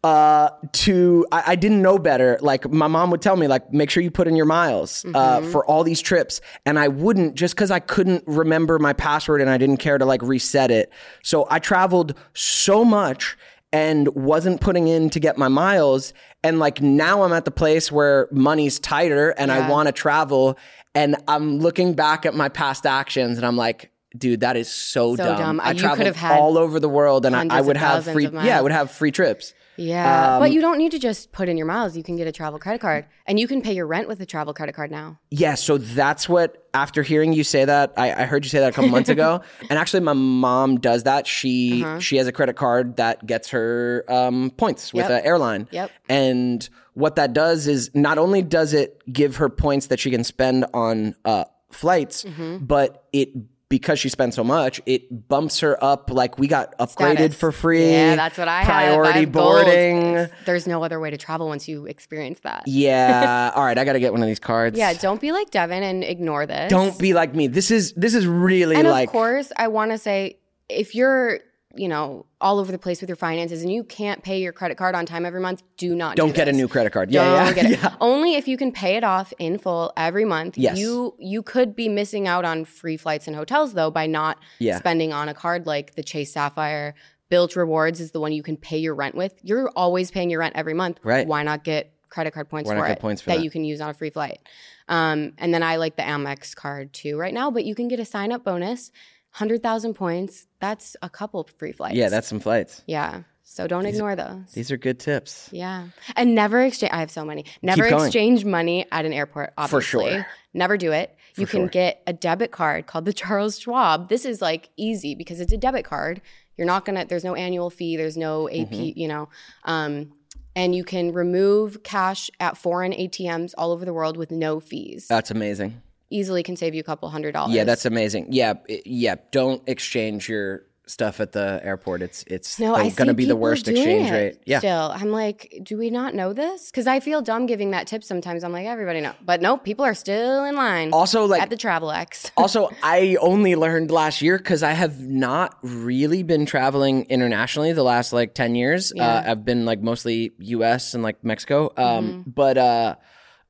uh, 0.04 0.52
to 0.72 1.26
I, 1.32 1.44
I 1.48 1.56
didn't 1.56 1.82
know 1.82 1.98
better. 1.98 2.38
Like 2.40 2.70
my 2.70 2.86
mom 2.86 3.10
would 3.10 3.24
tell 3.24 3.36
me, 3.36 3.48
like 3.48 3.74
make 3.74 3.90
sure 3.90 4.04
you 4.04 4.12
put 4.12 4.28
in 4.28 4.36
your 4.36 4.46
miles 4.46 5.04
uh, 5.16 5.42
for 5.42 5.66
all 5.66 5.84
these 5.84 6.00
trips, 6.00 6.42
and 6.64 6.78
I 6.78 6.90
wouldn't 6.90 7.34
just 7.34 7.56
because 7.56 7.72
I 7.72 7.80
couldn't 7.80 8.24
remember 8.28 8.78
my 8.78 8.94
password 8.94 9.42
and 9.42 9.50
I 9.50 9.58
didn't 9.58 9.78
care 9.78 9.98
to 9.98 10.06
like 10.06 10.22
reset 10.22 10.70
it. 10.70 10.92
So 11.24 11.48
I 11.50 11.58
traveled 11.58 12.14
so 12.36 12.86
much 12.86 13.36
and 13.74 14.08
wasn't 14.10 14.62
putting 14.62 14.88
in 14.88 15.10
to 15.10 15.20
get 15.20 15.40
my 15.40 15.48
miles, 15.48 16.14
and 16.44 16.60
like 16.60 16.84
now 16.84 17.24
I'm 17.24 17.34
at 17.34 17.46
the 17.46 17.52
place 17.52 17.92
where 17.92 18.28
money's 18.32 18.80
tighter 18.80 19.32
and 19.32 19.52
I 19.52 19.68
want 19.70 19.88
to 19.88 19.92
travel, 19.92 20.56
and 20.94 21.16
I'm 21.28 21.58
looking 21.58 21.96
back 21.96 22.28
at 22.28 22.36
my 22.36 22.48
past 22.50 22.86
actions 22.86 23.38
and 23.38 23.46
I'm 23.46 23.58
like. 23.58 23.92
Dude, 24.18 24.40
that 24.42 24.56
is 24.58 24.72
so, 24.72 25.16
So 25.16 25.24
dumb. 25.26 25.38
dumb. 25.38 25.60
I 25.60 25.70
You 25.70 25.74
could 25.76 25.82
traveled 25.82 26.06
have 26.08 26.16
had 26.16 26.40
all 26.40 26.58
over 26.58 26.80
the 26.80 26.90
world, 26.90 27.26
and 27.26 27.36
I, 27.36 27.46
I 27.58 27.62
would 27.62 27.78
have 27.78 28.06
free. 28.06 28.28
Yeah, 28.28 28.60
I 28.60 28.62
would 28.62 28.72
have 28.72 28.92
free 28.92 29.12
trips. 29.12 29.54
Yeah. 29.78 30.36
Um, 30.36 30.40
but 30.40 30.54
you 30.54 30.62
don't 30.62 30.78
need 30.78 30.92
to 30.94 31.00
just 31.00 31.34
put 31.34 31.50
in 31.50 31.58
your 31.58 31.66
miles. 31.68 31.98
You 31.98 32.04
can 32.04 32.16
get 32.16 32.28
a 32.28 32.32
travel 32.32 32.60
credit 32.60 32.80
card, 32.80 33.08
and 33.26 33.38
you 33.38 33.46
can 33.46 33.62
pay 33.62 33.74
your 33.74 33.86
rent 33.86 34.08
with 34.08 34.22
a 34.22 34.26
travel 34.26 34.54
credit 34.54 34.74
card 34.74 34.90
now. 34.90 35.20
Yeah, 35.32 35.56
so 35.56 35.78
that's 35.78 36.30
what. 36.30 36.62
After 36.74 37.04
hearing 37.04 37.32
you 37.32 37.46
say 37.46 37.64
that, 37.64 37.94
I, 37.96 38.12
I 38.12 38.26
heard 38.26 38.44
you 38.44 38.50
say 38.50 38.60
that 38.60 38.68
a 38.70 38.72
couple 38.74 38.90
months 38.92 39.10
ago, 39.10 39.42
and 39.70 39.80
actually, 39.80 40.02
my 40.02 40.12
mom 40.14 40.78
does 40.80 41.04
that. 41.04 41.26
She 41.28 41.84
Uh-huh. 41.84 42.00
she 42.00 42.18
has 42.18 42.28
a 42.28 42.32
credit 42.34 42.56
card 42.58 42.98
that 42.98 43.26
gets 43.26 43.50
her 43.50 44.04
um, 44.10 44.52
points 44.58 44.94
with 44.94 45.10
Yep. 45.10 45.20
an 45.22 45.26
airline. 45.26 45.68
Yep. 45.72 45.92
And 46.10 46.70
what 46.94 47.16
that 47.16 47.34
does 47.34 47.68
is 47.68 47.92
not 47.94 48.18
only 48.18 48.42
does 48.42 48.74
it 48.74 49.02
give 49.12 49.38
her 49.38 49.50
points 49.50 49.88
that 49.88 50.00
she 50.00 50.12
can 50.12 50.24
spend 50.26 50.66
on 50.74 51.16
uh, 51.26 51.46
flights, 51.72 52.24
Mm-hmm. 52.26 52.66
but 52.66 53.06
it 53.14 53.30
because 53.70 54.00
she 54.00 54.10
spent 54.10 54.34
so 54.34 54.44
much, 54.44 54.82
it 54.86 55.28
bumps 55.28 55.60
her 55.62 55.84
up. 55.84 56.12
Like 56.12 56.38
we 56.38 56.48
got 56.48 56.78
upgraded 56.78 57.16
Status. 57.16 57.36
for 57.36 57.52
free. 57.52 57.90
Yeah, 57.90 58.16
that's 58.16 58.38
what 58.38 58.48
I 58.48 58.60
have. 58.60 58.68
Priority 58.68 59.20
have 59.22 59.32
gold. 59.32 59.66
boarding. 59.66 60.28
There's 60.46 60.68
no 60.68 60.84
other 60.84 61.00
way 61.00 61.10
to 61.10 61.18
travel 61.18 61.48
once 61.48 61.68
you 61.68 61.86
experience 61.86 62.40
that. 62.42 62.64
Yeah. 62.68 63.52
All 63.56 63.64
right, 63.64 63.78
I 63.78 63.84
got 63.84 63.94
to 63.94 64.00
get 64.00 64.12
one 64.12 64.22
of 64.22 64.28
these 64.28 64.40
cards. 64.40 64.78
Yeah, 64.78 64.94
don't 64.94 65.20
be 65.20 65.32
like 65.32 65.52
Devon 65.52 65.84
and 65.84 66.04
ignore 66.04 66.46
this. 66.46 66.70
Don't 66.70 66.98
be 67.00 67.14
like 67.14 67.34
me. 67.34 67.48
This 67.48 67.72
is 67.72 67.94
this 67.94 68.14
is 68.14 68.28
really 68.28 68.76
And 68.76 68.88
like 68.88 69.10
of 69.10 69.12
course, 69.12 69.52
I 69.58 69.68
want 69.68 69.92
to 69.92 69.98
say 69.98 70.38
if 70.70 70.96
you're, 70.96 71.40
you 71.76 71.88
know, 71.88 72.26
all 72.42 72.60
over 72.60 72.72
the 72.72 72.78
place 72.78 73.02
with 73.02 73.10
your 73.10 73.16
finances 73.16 73.62
and 73.64 73.72
you 73.72 73.84
can't 73.84 74.24
pay 74.24 74.42
your 74.42 74.54
credit 74.54 74.78
card 74.78 74.96
on 74.96 75.06
time 75.06 75.26
every 75.26 75.42
month, 75.42 75.64
do 75.78 75.96
not 75.96 76.16
don't 76.16 76.30
do 76.30 76.36
get 76.36 76.48
a 76.48 76.54
new 76.54 76.68
credit 76.68 76.92
card. 76.94 77.12
Yeah, 77.12 77.52
yeah, 77.56 77.68
yeah. 77.68 77.96
Only 78.02 78.36
if 78.36 78.48
you 78.48 78.58
can 78.58 78.72
pay 78.72 78.96
it 78.96 79.04
off 79.04 79.34
in 79.40 79.58
full 79.58 79.92
every 79.98 80.26
month. 80.26 80.58
Yes. 80.58 80.78
You 80.78 81.16
you 81.20 81.42
could 81.44 81.76
be 81.76 81.90
missing 81.90 82.28
out 82.28 82.46
on 82.46 82.66
free 82.66 82.98
flights 82.98 83.28
and 83.28 83.36
hotels 83.36 83.74
though 83.74 83.92
by 83.92 84.08
not 84.08 84.38
Yeah. 84.60 84.78
spending 84.80 85.14
on 85.14 85.30
a 85.30 85.34
card 85.34 85.66
like 85.66 85.96
the 85.96 86.04
Chase 86.04 86.34
Sapphire. 86.34 86.96
Bilt 87.32 87.56
Rewards 87.56 88.00
is 88.00 88.12
the 88.12 88.20
one 88.20 88.32
you 88.32 88.44
can 88.44 88.56
pay 88.56 88.78
your 88.78 88.94
rent 88.94 89.16
with. 89.16 89.34
You're 89.42 89.70
always 89.76 90.12
paying 90.12 90.30
your 90.30 90.40
rent 90.40 90.56
every 90.56 90.76
month. 90.76 91.00
Right. 91.04 91.26
Why 91.28 91.42
not 91.44 91.64
get 91.64 91.92
credit 92.10 92.32
card 92.34 92.50
points 92.50 92.70
for 92.70 92.86
it 92.86 93.00
points 93.00 93.22
for 93.22 93.32
that 93.32 93.38
that? 93.38 93.44
you 93.44 93.50
can 93.50 93.66
use 93.66 93.82
on 93.82 93.90
a 93.90 93.94
free 93.94 94.12
flight? 94.12 94.40
Um, 94.88 95.34
and 95.38 95.54
then 95.54 95.64
I 95.64 95.78
like 95.78 95.96
the 95.96 96.04
Amex 96.04 96.56
card 96.56 96.94
too 96.94 97.18
right 97.18 97.34
now, 97.34 97.50
but 97.50 97.66
you 97.66 97.74
can 97.76 97.88
get 97.88 98.00
a 98.00 98.06
sign 98.06 98.32
up 98.32 98.44
bonus. 98.44 98.92
100,000 99.36 99.94
points. 99.94 100.48
That's 100.62 100.96
a 101.02 101.10
couple 101.10 101.48
free 101.58 101.72
flights. 101.74 101.96
Yeah, 101.96 102.10
that's 102.10 102.28
some 102.28 102.40
flights. 102.40 102.82
Yeah. 102.88 103.24
So 103.44 103.68
don't 103.68 103.86
ignore 103.86 104.16
those. 104.16 104.52
These 104.54 104.72
are 104.72 104.78
good 104.78 105.00
tips. 105.00 105.50
Yeah. 105.52 105.90
And 106.16 106.34
never 106.34 106.62
exchange 106.62 106.92
I 106.94 107.00
have 107.02 107.12
so 107.12 107.24
many. 107.24 107.46
Never 107.62 107.86
exchange 107.86 108.44
money 108.44 108.86
at 108.92 109.06
an 109.06 109.14
airport, 109.14 109.54
obviously. 109.58 109.78
For 109.78 109.82
sure. 110.14 110.28
Never 110.54 110.78
do 110.78 110.92
it. 110.92 111.16
you 111.38 111.46
can 111.46 111.62
sure. 111.64 111.68
get 111.68 112.02
a 112.08 112.14
debit 112.14 112.52
card 112.52 112.88
called 112.88 113.06
the 113.06 113.14
Charles 113.22 113.60
Schwab. 113.60 114.10
This 114.10 114.26
is 114.26 114.42
like 114.42 114.70
easy 114.78 115.14
because 115.16 115.40
it's 115.40 115.54
a 115.54 115.58
debit 115.58 115.86
card. 115.86 116.22
You're 116.58 116.66
not 116.66 116.86
gonna 116.86 117.06
there's 117.06 117.26
no 117.26 117.36
annual 117.36 117.70
fee, 117.70 117.98
there's 117.98 118.18
no 118.18 118.48
AP, 118.50 118.70
Mm-hmm. 118.70 119.00
you 119.00 119.08
know. 119.10 119.30
Um 119.64 120.14
and 120.56 120.74
you 120.74 120.86
can 120.86 121.12
remove 121.12 121.84
cash 121.84 122.32
at 122.40 122.58
foreign 122.58 122.94
ATMs 122.94 123.54
all 123.58 123.74
over 123.74 123.84
the 123.84 123.94
world 123.94 124.16
with 124.16 124.32
no 124.32 124.62
fees. 124.62 125.06
That's 125.08 125.30
amazing. 125.30 125.82
Easily 126.10 126.44
can 126.44 126.56
save 126.56 126.76
you 126.76 126.82
a 126.82 126.84
couple 126.84 127.10
hundred 127.10 127.34
dollars. 127.34 127.54
Yeah, 127.56 127.64
that's 127.64 127.86
amazing. 127.86 128.28
Yeah, 128.32 128.54
yeah. 128.86 129.16
Don't 129.32 129.62
exchange 129.68 130.30
your 130.30 130.64
stuff 130.88 131.20
at 131.20 131.32
the 131.32 131.60
airport. 131.64 132.02
It's 132.02 132.24
it's 132.28 132.60
No, 132.60 132.76
going 132.76 133.08
to 133.08 133.14
be 133.14 133.26
the 133.26 133.36
worst 133.36 133.68
exchange 133.68 134.12
rate. 134.12 134.40
Yeah. 134.46 134.60
Still, 134.60 134.92
I'm 134.94 135.12
like, 135.12 135.60
do 135.64 135.78
we 135.78 135.90
not 135.90 136.14
know 136.14 136.34
this? 136.34 136.70
Because 136.70 136.88
I 136.88 137.00
feel 137.00 137.22
dumb 137.22 137.46
giving 137.46 137.72
that 137.72 137.88
tip 137.88 138.04
sometimes. 138.04 138.44
I'm 138.44 138.52
like, 138.52 138.68
everybody 138.68 139.02
know, 139.02 139.14
but 139.24 139.42
no, 139.42 139.58
people 139.58 139.86
are 139.86 139.94
still 139.94 140.46
in 140.46 140.56
line. 140.56 140.92
Also, 140.94 141.26
like 141.26 141.42
at 141.42 141.50
the 141.50 141.58
Travelex. 141.58 142.32
also, 142.38 142.70
I 142.84 143.18
only 143.20 143.56
learned 143.56 143.92
last 143.92 144.22
year 144.22 144.38
because 144.38 144.64
I 144.64 144.72
have 144.72 145.00
not 145.02 145.58
really 145.62 146.24
been 146.24 146.46
traveling 146.46 147.06
internationally 147.10 147.74
the 147.74 147.84
last 147.84 148.14
like 148.14 148.34
10 148.34 148.56
years. 148.56 148.94
Uh, 148.94 149.24
I've 149.26 149.46
been 149.46 149.66
like 149.66 149.82
mostly 149.82 150.34
US 150.40 150.94
and 150.94 151.04
like 151.04 151.24
Mexico. 151.24 151.72
Um, 151.78 152.24
But 152.28 152.58
uh, 152.58 152.96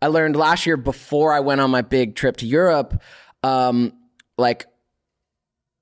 I 0.02 0.08
learned 0.08 0.36
last 0.36 0.66
year 0.66 0.78
before 0.78 1.34
I 1.34 1.40
went 1.40 1.62
on 1.62 1.72
my 1.72 1.82
big 1.82 2.16
trip 2.16 2.38
to 2.38 2.46
Europe, 2.46 3.02
um, 3.44 3.94
like 4.38 4.66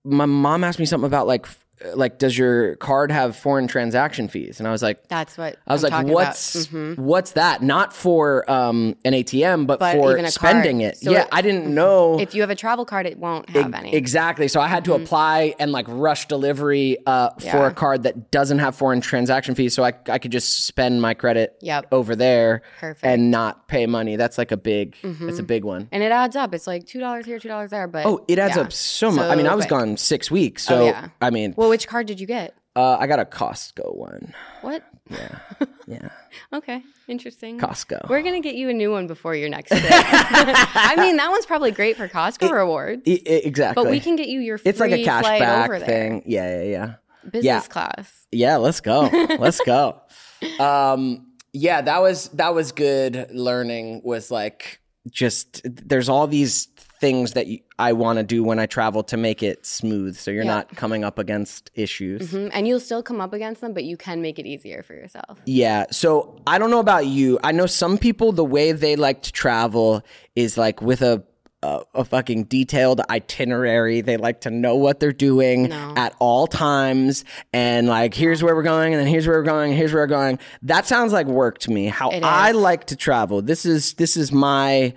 my 0.04 0.26
mom 0.26 0.64
asked 0.64 0.80
me 0.80 0.86
something 0.86 1.08
about 1.08 1.28
like, 1.28 1.48
like, 1.96 2.18
does 2.18 2.38
your 2.38 2.76
card 2.78 3.12
have 3.12 3.36
foreign 3.36 3.68
transaction 3.68 4.28
fees? 4.28 4.60
And 4.60 4.68
I 4.68 4.72
was 4.72 4.82
like, 4.84 5.08
That's 5.08 5.38
what 5.38 5.58
I 5.68 5.74
was 5.74 5.84
I'm 5.84 5.92
like, 5.92 6.00
talking 6.02 6.14
what's. 6.14 6.68
Mhm. 6.68 6.98
what's 6.98 7.32
that? 7.34 7.62
Not 7.62 7.94
for 7.94 8.50
um, 8.50 8.96
an 9.06 9.14
ATM, 9.14 9.66
but, 9.68 9.80
But 9.80 9.96
for 9.96 10.12
even 10.14 10.26
a 10.26 10.32
spending 10.32 10.80
card. 10.80 10.94
it. 10.94 10.98
So 10.98 11.12
yeah, 11.12 11.22
it- 11.24 11.30
I 11.32 11.42
didn't 11.42 11.74
know. 11.74 12.20
If 12.20 12.34
you 12.36 12.42
have 12.42 12.50
a 12.50 12.56
travel 12.56 12.86
card, 12.86 13.06
it 13.06 13.18
won't 13.18 13.50
have 13.50 13.74
any. 13.74 13.90
Mm-hmm. 13.90 13.98
Exactly. 13.98 14.48
So 14.48 14.60
I 14.62 14.68
had 14.68 14.86
to 14.86 14.94
apply 14.94 15.56
and 15.60 15.72
like 15.72 15.86
rush 15.90 16.28
delivery 16.28 16.98
uh, 17.06 17.30
for 17.40 17.46
Yeah. 17.46 17.68
a 17.68 17.72
card 17.74 18.04
that 18.04 18.32
doesn't 18.32 18.60
have 18.60 18.76
foreign 18.76 19.02
transaction 19.02 19.56
fees, 19.56 19.74
so 19.74 19.84
I 19.84 19.94
I 20.10 20.20
could 20.20 20.32
just 20.32 20.66
spend 20.66 21.02
my 21.02 21.14
credit 21.14 21.56
Yep. 21.62 21.88
over 21.92 22.16
there 22.16 22.62
Perfect. 22.80 23.04
Mm-hmm. 23.04 23.14
and 23.14 23.32
not 23.32 23.68
pay 23.68 23.86
money. 23.86 24.16
That's 24.16 24.38
like 24.38 24.52
a 24.52 24.58
big. 24.58 24.96
That's 25.04 25.40
a 25.40 25.44
big 25.44 25.64
one. 25.64 25.88
and 25.92 26.04
it 26.04 26.12
adds 26.12 26.36
up. 26.36 26.54
It's 26.54 26.68
like 26.68 26.86
two 26.86 27.00
dollars 27.00 27.26
here, 27.26 27.40
two 27.40 27.48
dollars 27.48 27.70
there. 27.72 27.88
But 27.88 28.06
Oh, 28.06 28.24
it 28.28 28.40
adds 28.40 28.56
yeah. 28.56 28.64
up 28.64 28.72
so 28.74 29.12
much. 29.12 29.30
I 29.30 29.36
mean, 29.36 29.48
I 29.48 29.56
was 29.56 29.66
quick. 29.66 29.80
gone 29.80 29.98
six 29.98 30.30
weeks, 30.32 30.64
so 30.64 30.82
Oh, 30.84 30.86
yeah. 30.86 31.08
I 31.22 31.30
mean, 31.30 31.54
Well, 31.58 31.72
which 31.74 31.88
card 31.88 32.06
did 32.08 32.20
you 32.20 32.28
get? 32.28 32.54
uh, 32.76 32.98
I 33.00 33.06
got 33.08 33.20
a 33.20 33.26
Costco 33.26 33.96
one. 33.96 34.34
What? 34.62 34.84
Yeah, 35.10 35.40
Yeah. 35.88 36.10
Okay, 36.54 36.82
interesting. 37.08 37.60
Costco. 37.60 38.10
We're 38.10 38.22
gonna 38.22 38.40
get 38.42 38.56
you 38.56 38.70
a 38.70 38.74
new 38.74 38.92
one 38.92 39.06
before 39.08 39.36
your 39.36 39.50
next. 39.50 39.72
I 39.76 40.96
mean, 40.98 41.18
that 41.18 41.30
one's 41.30 41.46
probably 41.46 41.72
great 41.72 41.98
for 41.98 42.08
Costco 42.08 42.52
rewards. 42.52 43.02
I- 43.08 43.12
I- 43.12 43.42
exactly. 43.44 43.84
But 43.84 43.92
we 43.92 44.00
can 44.00 44.16
get 44.16 44.28
you 44.28 44.40
your 44.40 44.58
free 44.58 44.70
It's 44.70 44.80
like 44.80 44.92
a 44.92 45.04
cashback 45.04 45.86
thing. 45.86 46.24
Yeah, 46.26 46.62
yeah, 46.64 46.70
yeah. 46.70 46.94
Business 47.26 47.44
Yeah. 47.46 47.60
class. 47.62 48.28
Yeah, 48.32 48.56
let's 48.58 48.82
go. 48.82 49.02
let's 49.40 49.60
go. 49.62 50.00
Um, 50.60 51.28
yeah, 51.54 51.80
that 51.82 52.02
was 52.02 52.28
that 52.30 52.54
was 52.54 52.74
good 52.74 53.28
learning. 53.32 54.02
Was 54.04 54.30
like 54.30 54.82
just 55.10 55.62
there's 55.64 56.10
all 56.10 56.28
these 56.28 56.66
things 57.00 57.32
that 57.34 57.48
you, 57.48 57.60
I 57.90 57.94
want 57.94 58.18
to 58.20 58.24
do 58.24 58.44
when 58.44 58.60
I 58.60 58.66
travel 58.66 59.04
to 59.04 59.18
make 59.18 59.42
it 59.44 59.66
smooth, 59.66 60.16
so 60.18 60.32
you're 60.32 60.44
Yeah. 60.44 60.56
not 60.56 60.76
coming 60.76 61.04
up 61.04 61.18
against 61.20 61.70
issues. 61.76 62.32
Mhm. 62.32 62.50
And 62.54 62.68
you'll 62.68 62.80
still 62.80 63.04
come 63.04 63.20
up 63.22 63.34
against 63.34 63.62
them, 63.62 63.74
but 63.74 63.84
you 63.84 63.98
can 63.98 64.22
make 64.22 64.38
it 64.40 64.46
easier 64.46 64.84
for 64.84 64.94
yourself. 64.94 65.38
Yeah. 65.46 65.86
So 65.92 66.36
I 66.48 66.58
don't 66.60 66.72
know 66.72 66.80
about 66.80 67.06
you. 67.08 67.40
I 67.44 67.52
know 67.52 67.66
some 67.68 67.98
people 67.98 68.32
the 68.32 68.46
way 68.46 68.72
they 68.72 68.96
like 68.96 69.22
to 69.24 69.32
travel 69.32 70.02
is 70.36 70.58
like 70.58 70.82
with 70.82 71.02
a 71.02 71.24
a, 71.66 71.80
a 71.96 72.04
fucking 72.04 72.44
detailed 72.56 73.00
itinerary. 73.10 74.02
They 74.02 74.18
like 74.18 74.42
to 74.42 74.52
know 74.52 74.76
what 74.76 75.00
they're 75.00 75.14
doing 75.14 75.70
No. 75.70 75.94
at 75.96 76.14
all 76.20 76.46
times 76.46 77.24
and 77.54 77.88
like 77.88 78.14
here's 78.14 78.44
where 78.44 78.54
we're 78.54 78.64
going 78.64 78.94
and 78.94 79.00
then 79.00 79.08
here's 79.08 79.26
where 79.26 79.38
we're 79.38 79.46
going 79.56 79.70
and 79.70 79.78
here's 79.80 79.94
where 79.94 80.04
we're 80.04 80.08
going. 80.22 80.40
That 80.62 80.86
sounds 80.86 81.14
like 81.14 81.26
work 81.26 81.60
to 81.60 81.72
me. 81.72 81.86
How 81.88 82.10
I 82.12 82.52
like 82.52 82.84
to 82.88 82.98
travel. 82.98 83.42
This 83.42 83.66
is 83.66 83.94
this 83.94 84.18
is 84.18 84.30
my 84.34 84.94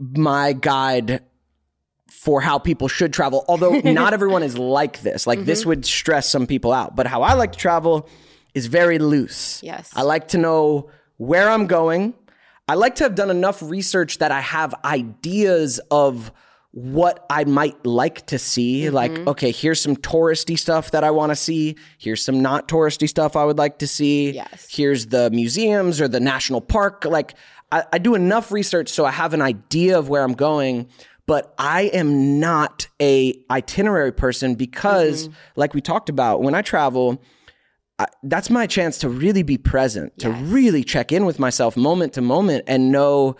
my 0.00 0.54
guide 0.54 1.20
for 2.22 2.40
how 2.40 2.56
people 2.56 2.86
should 2.86 3.12
travel. 3.12 3.44
Although 3.48 3.80
not 3.84 4.12
everyone 4.14 4.44
is 4.44 4.56
like 4.56 5.00
this. 5.02 5.26
Like 5.26 5.40
Mm-hmm. 5.40 5.46
this 5.46 5.66
would 5.66 5.84
stress 5.84 6.28
some 6.28 6.46
people 6.46 6.72
out. 6.72 6.94
But 6.94 7.08
how 7.08 7.22
I 7.22 7.32
like 7.34 7.50
to 7.52 7.58
travel 7.58 8.08
is 8.54 8.66
very 8.66 8.98
loose. 9.00 9.60
Yes. 9.60 9.90
I 9.96 10.02
like 10.02 10.28
to 10.28 10.38
know 10.38 10.88
where 11.16 11.48
I'm 11.50 11.66
going. 11.66 12.14
I 12.68 12.74
like 12.74 12.94
to 12.96 13.04
have 13.04 13.16
done 13.16 13.28
enough 13.30 13.60
research 13.60 14.18
that 14.18 14.30
I 14.30 14.40
have 14.40 14.72
ideas 14.84 15.80
of 15.90 16.30
what 16.70 17.26
I 17.28 17.42
might 17.44 17.84
like 17.84 18.24
to 18.26 18.38
see. 18.38 18.82
Mm-hmm. 18.84 18.94
Like, 18.94 19.12
okay, 19.26 19.50
here's 19.50 19.80
some 19.80 19.96
touristy 19.96 20.56
stuff 20.56 20.92
that 20.92 21.02
I 21.02 21.10
want 21.10 21.30
to 21.30 21.36
see. 21.36 21.76
Here's 21.98 22.24
some 22.24 22.40
not 22.40 22.68
touristy 22.68 23.08
stuff 23.08 23.34
I 23.34 23.44
would 23.44 23.58
like 23.58 23.78
to 23.80 23.88
see. 23.88 24.30
Yes. 24.30 24.68
Here's 24.70 25.06
the 25.08 25.28
museums 25.32 26.00
or 26.00 26.06
the 26.06 26.20
national 26.20 26.60
park. 26.60 27.04
Like, 27.04 27.34
I, 27.72 27.84
I 27.92 27.98
do 27.98 28.14
enough 28.14 28.52
research 28.52 28.90
so 28.90 29.04
I 29.04 29.10
have 29.10 29.34
an 29.34 29.42
idea 29.42 29.98
of 29.98 30.08
where 30.08 30.22
I'm 30.22 30.34
going. 30.34 30.88
But 31.32 31.54
I 31.58 31.82
am 32.00 32.38
not 32.40 32.88
a 33.00 33.34
itinerary 33.50 34.12
person 34.12 34.54
because, 34.54 35.28
Mm-hmm. 35.28 35.60
like 35.62 35.72
we 35.72 35.80
talked 35.80 36.08
about, 36.10 36.42
when 36.42 36.54
I 36.54 36.62
travel, 36.62 37.22
I, 37.98 38.06
that's 38.32 38.50
my 38.50 38.66
chance 38.66 38.98
to 38.98 39.08
really 39.08 39.42
be 39.42 39.56
present, 39.56 40.18
to 40.18 40.28
really 40.30 40.84
check 40.84 41.10
in 41.10 41.24
with 41.24 41.38
myself 41.38 41.74
moment 41.74 42.12
to 42.14 42.20
moment 42.20 42.64
and 42.66 42.92
know 42.92 43.36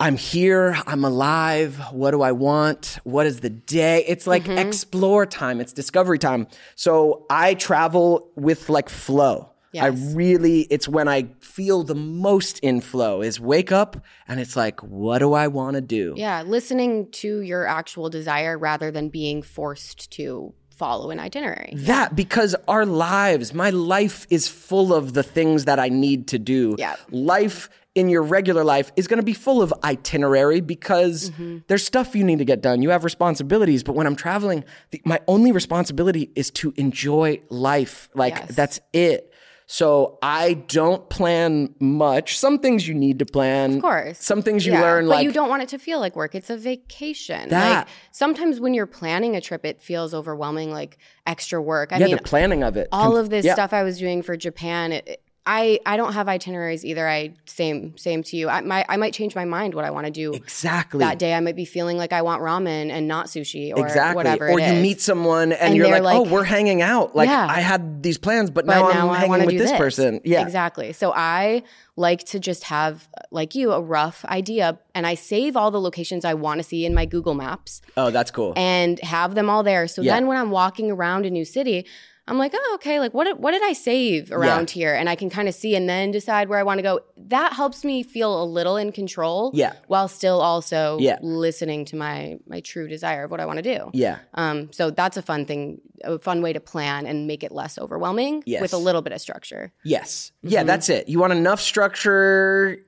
I'm 0.00 0.16
here, 0.16 0.76
I'm 0.86 1.02
alive. 1.04 1.78
What 1.92 2.10
do 2.12 2.20
I 2.22 2.32
want? 2.32 2.98
What 3.04 3.24
is 3.26 3.40
the 3.40 3.50
day? 3.50 4.04
It's 4.06 4.26
like 4.26 4.44
Mm-hmm. 4.44 4.58
explore 4.68 5.24
time, 5.26 5.60
it's 5.62 5.72
discovery 5.72 6.18
time. 6.18 6.46
So 6.76 7.24
I 7.30 7.54
travel 7.54 8.30
with 8.36 8.68
like 8.68 8.88
flow. 8.90 9.50
I 9.78 9.86
really, 9.88 10.62
it's 10.70 10.88
when 10.88 11.08
I 11.08 11.28
feel 11.40 11.82
the 11.84 11.94
most 11.94 12.58
in 12.60 12.80
flow 12.80 13.22
is 13.22 13.38
wake 13.40 13.70
up 13.72 14.02
and 14.26 14.40
it's 14.40 14.56
like, 14.56 14.80
what 14.82 15.18
do 15.18 15.32
I 15.34 15.48
want 15.48 15.74
to 15.74 15.80
do? 15.80 16.14
Yeah, 16.16 16.42
listening 16.42 17.10
to 17.12 17.40
your 17.40 17.66
actual 17.66 18.08
desire 18.10 18.56
rather 18.58 18.90
than 18.90 19.08
being 19.08 19.42
forced 19.42 20.10
to 20.12 20.54
follow 20.70 21.10
an 21.10 21.18
itinerary. 21.18 21.72
That 21.76 22.14
because 22.14 22.54
our 22.68 22.86
lives, 22.86 23.52
my 23.52 23.70
life 23.70 24.26
is 24.30 24.46
full 24.48 24.94
of 24.94 25.12
the 25.12 25.22
things 25.24 25.64
that 25.64 25.78
I 25.78 25.88
need 25.88 26.28
to 26.28 26.38
do. 26.38 26.76
Yeah. 26.78 26.94
Life 27.10 27.68
in 27.96 28.08
your 28.08 28.22
regular 28.22 28.62
life 28.62 28.92
is 28.94 29.08
going 29.08 29.16
to 29.18 29.24
be 29.24 29.32
full 29.32 29.60
of 29.60 29.74
itinerary 29.82 30.60
because 30.60 31.30
Mm-hmm. 31.30 31.58
there's 31.66 31.84
stuff 31.84 32.14
you 32.14 32.22
need 32.22 32.38
to 32.38 32.44
get 32.44 32.60
done. 32.60 32.80
You 32.80 32.90
have 32.90 33.02
responsibilities, 33.02 33.82
but 33.82 33.94
when 33.96 34.06
I'm 34.06 34.14
traveling, 34.14 34.62
the, 34.92 35.02
my 35.04 35.18
only 35.26 35.50
responsibility 35.50 36.30
is 36.36 36.50
to 36.52 36.72
enjoy 36.76 37.40
life. 37.48 38.08
Like 38.14 38.36
Yes. 38.36 38.54
that's 38.54 38.80
it. 38.92 39.27
So 39.70 40.18
I 40.22 40.54
don't 40.54 41.06
plan 41.10 41.74
much. 41.78 42.38
Some 42.38 42.58
things 42.58 42.88
you 42.88 42.94
need 42.94 43.18
to 43.18 43.26
plan. 43.26 43.76
Of 43.76 43.82
course. 43.82 44.18
Some 44.18 44.40
things 44.40 44.64
you 44.64 44.72
Yeah, 44.72 44.80
learn 44.80 45.04
but 45.04 45.16
like 45.16 45.24
you 45.24 45.30
don't 45.30 45.50
want 45.50 45.62
it 45.62 45.68
to 45.68 45.78
feel 45.78 46.00
like 46.00 46.16
work. 46.16 46.34
It's 46.34 46.48
a 46.48 46.56
vacation. 46.56 47.50
That- 47.50 47.80
Like 47.80 47.88
sometimes 48.10 48.60
when 48.60 48.72
you're 48.72 48.86
planning 48.86 49.36
a 49.36 49.42
trip, 49.42 49.66
it 49.66 49.82
feels 49.82 50.14
overwhelming, 50.14 50.70
like 50.72 50.96
extra 51.26 51.60
work. 51.60 51.92
I 51.92 51.98
yeah, 51.98 52.06
mean, 52.06 52.16
the 52.16 52.22
planning 52.22 52.62
of 52.62 52.78
it. 52.78 52.88
all 52.92 53.18
of 53.18 53.28
this 53.28 53.44
yeah. 53.44 53.52
stuff 53.52 53.74
I 53.74 53.82
was 53.82 53.98
doing 53.98 54.22
for 54.22 54.38
Japan. 54.38 54.92
It- 54.92 55.20
I 55.50 55.80
I 55.86 55.96
don't 55.96 56.12
have 56.12 56.28
itineraries 56.28 56.84
either. 56.84 57.08
I 57.08 57.32
same 57.46 57.96
same 57.96 58.22
to 58.24 58.36
you. 58.36 58.50
I 58.50 58.60
my 58.60 58.84
I 58.86 58.98
might 58.98 59.14
change 59.14 59.34
my 59.34 59.46
mind 59.46 59.72
what 59.74 59.86
I 59.86 59.90
want 59.90 60.04
to 60.04 60.12
do 60.12 60.34
Exactly. 60.34 60.98
that 61.00 61.18
day. 61.18 61.32
I 61.32 61.40
might 61.40 61.56
be 61.56 61.64
feeling 61.64 61.96
like 61.96 62.12
I 62.12 62.20
want 62.20 62.42
ramen 62.42 62.90
and 62.90 63.08
not 63.08 63.26
sushi 63.28 63.72
or 63.74 63.86
exactly. 63.86 64.16
whatever. 64.16 64.50
or 64.50 64.60
you 64.60 64.66
is. 64.66 64.82
meet 64.82 65.00
someone 65.00 65.52
and, 65.52 65.60
And 65.62 65.76
you're 65.76 65.88
they're 65.88 66.02
like, 66.02 66.16
oh, 66.18 66.22
we're 66.30 66.44
hanging 66.44 66.82
out. 66.82 67.16
Like 67.16 67.30
Yeah. 67.30 67.46
I 67.48 67.60
had 67.60 68.02
these 68.02 68.18
plans, 68.18 68.50
but, 68.50 68.66
but 68.66 68.74
now, 68.74 68.88
now, 68.90 69.08
I'm 69.08 69.10
I 69.10 69.18
hanging 69.20 69.46
with 69.46 69.50
do 69.50 69.58
this, 69.58 69.72
person. 69.72 70.20
Yeah. 70.22 70.42
exactly. 70.42 70.92
So 70.92 71.12
I 71.14 71.62
like 71.96 72.24
to 72.24 72.38
just 72.38 72.64
have, 72.64 73.08
like 73.30 73.54
you, 73.54 73.72
a 73.72 73.80
rough 73.80 74.24
idea, 74.26 74.78
and 74.94 75.06
I 75.06 75.14
save 75.14 75.56
all 75.56 75.70
the 75.70 75.80
locations 75.80 76.24
I 76.24 76.34
want 76.34 76.58
to 76.60 76.62
see 76.62 76.84
in 76.84 76.94
my 76.94 77.06
Google 77.06 77.34
Maps 77.34 77.80
Oh, 77.96 78.10
that's 78.10 78.30
cool. 78.30 78.52
and 78.56 79.00
have 79.00 79.34
them 79.34 79.48
all 79.50 79.62
there. 79.62 79.88
So 79.88 80.02
Yeah. 80.02 80.12
then 80.14 80.26
when 80.28 80.36
I'm 80.36 80.50
walking 80.50 80.90
around 80.90 81.24
a 81.26 81.30
new 81.30 81.44
city, 81.44 81.86
I'm 82.28 82.38
like, 82.38 82.52
oh, 82.54 82.72
okay, 82.74 83.00
like 83.00 83.14
what 83.14 83.24
did, 83.24 83.38
what 83.38 83.52
did 83.52 83.62
I 83.62 83.72
save 83.72 84.30
around 84.30 84.70
here? 84.70 84.94
And 84.94 85.08
I 85.08 85.14
can 85.16 85.30
kind 85.30 85.48
of 85.48 85.54
see 85.54 85.74
and 85.74 85.88
then 85.88 86.10
decide 86.10 86.48
where 86.48 86.58
I 86.58 86.62
want 86.62 86.78
to 86.78 86.82
go. 86.82 87.00
That 87.16 87.52
helps 87.54 87.84
me 87.84 88.02
feel 88.02 88.42
a 88.42 88.44
little 88.44 88.76
in 88.76 88.92
control. 88.92 89.50
Yeah. 89.54 89.72
While 89.86 90.08
still 90.08 90.40
also 90.40 90.98
Yeah. 91.00 91.18
listening 91.22 91.84
to 91.86 91.96
my 91.96 92.38
my 92.46 92.60
true 92.60 92.86
desire 92.88 93.24
of 93.24 93.30
what 93.30 93.40
I 93.40 93.46
want 93.46 93.58
to 93.58 93.62
do. 93.62 93.90
yeah. 93.94 94.18
Um, 94.34 94.70
so 94.72 94.90
that's 94.90 95.16
a 95.16 95.22
fun 95.22 95.46
thing, 95.46 95.80
a 96.04 96.18
fun 96.18 96.42
way 96.42 96.52
to 96.52 96.60
plan 96.60 97.06
and 97.06 97.26
make 97.26 97.42
it 97.42 97.50
less 97.52 97.78
overwhelming 97.78 98.42
Yes. 98.46 98.60
with 98.62 98.72
a 98.72 98.78
little 98.78 99.02
bit 99.02 99.12
of 99.12 99.20
structure. 99.20 99.72
Yes. 99.84 100.32
Yeah, 100.42 100.60
Mm-hmm. 100.60 100.66
that's 100.66 100.88
it. 100.88 101.08
You 101.08 101.18
want 101.18 101.32
enough 101.32 101.60
structure 101.60 102.78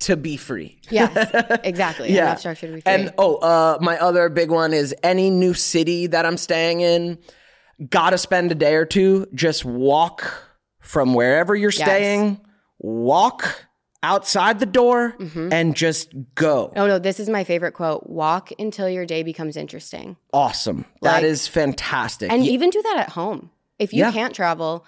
to 0.00 0.16
be 0.16 0.36
free. 0.36 0.78
Yes, 0.90 1.14
exactly. 1.64 2.12
Yeah. 2.12 2.22
Enough 2.26 2.40
structure 2.40 2.66
to 2.66 2.72
be 2.74 2.80
free. 2.80 2.92
And 2.92 3.12
oh, 3.18 3.36
uh, 3.36 3.78
my 3.80 3.98
other 3.98 4.28
big 4.28 4.50
one 4.50 4.72
is 4.72 4.94
any 5.02 5.30
new 5.30 5.54
city 5.54 6.08
that 6.08 6.26
I'm 6.26 6.36
staying 6.36 6.80
in, 6.80 7.18
gotta 7.90 8.18
spend 8.18 8.52
a 8.52 8.54
day 8.54 8.74
or 8.74 8.84
two. 8.84 9.26
Just 9.34 9.64
walk 9.64 10.48
from 10.80 11.14
wherever 11.14 11.54
you're 11.54 11.70
Yes. 11.70 11.82
staying, 11.88 12.40
walk 12.78 13.66
outside 14.04 14.58
the 14.58 14.66
door, 14.66 15.14
Mm-hmm. 15.18 15.52
and 15.52 15.76
just 15.76 16.12
go. 16.34 16.72
oh 16.74 16.86
no, 16.86 16.98
this 16.98 17.20
is 17.20 17.28
my 17.28 17.44
favorite 17.44 17.72
quote: 17.72 18.08
"Walk 18.08 18.50
until 18.58 18.88
your 18.88 19.06
day 19.06 19.22
becomes 19.22 19.56
interesting." 19.56 20.16
Awesome. 20.32 20.84
That 21.02 21.14
Like- 21.16 21.24
is 21.24 21.46
fantastic. 21.46 22.30
And 22.32 22.44
even 22.44 22.70
do 22.70 22.82
that 22.82 22.96
at 22.98 23.10
home. 23.10 23.50
If 23.78 23.92
you 23.92 24.00
Yeah. 24.00 24.12
can't 24.12 24.34
travel, 24.34 24.84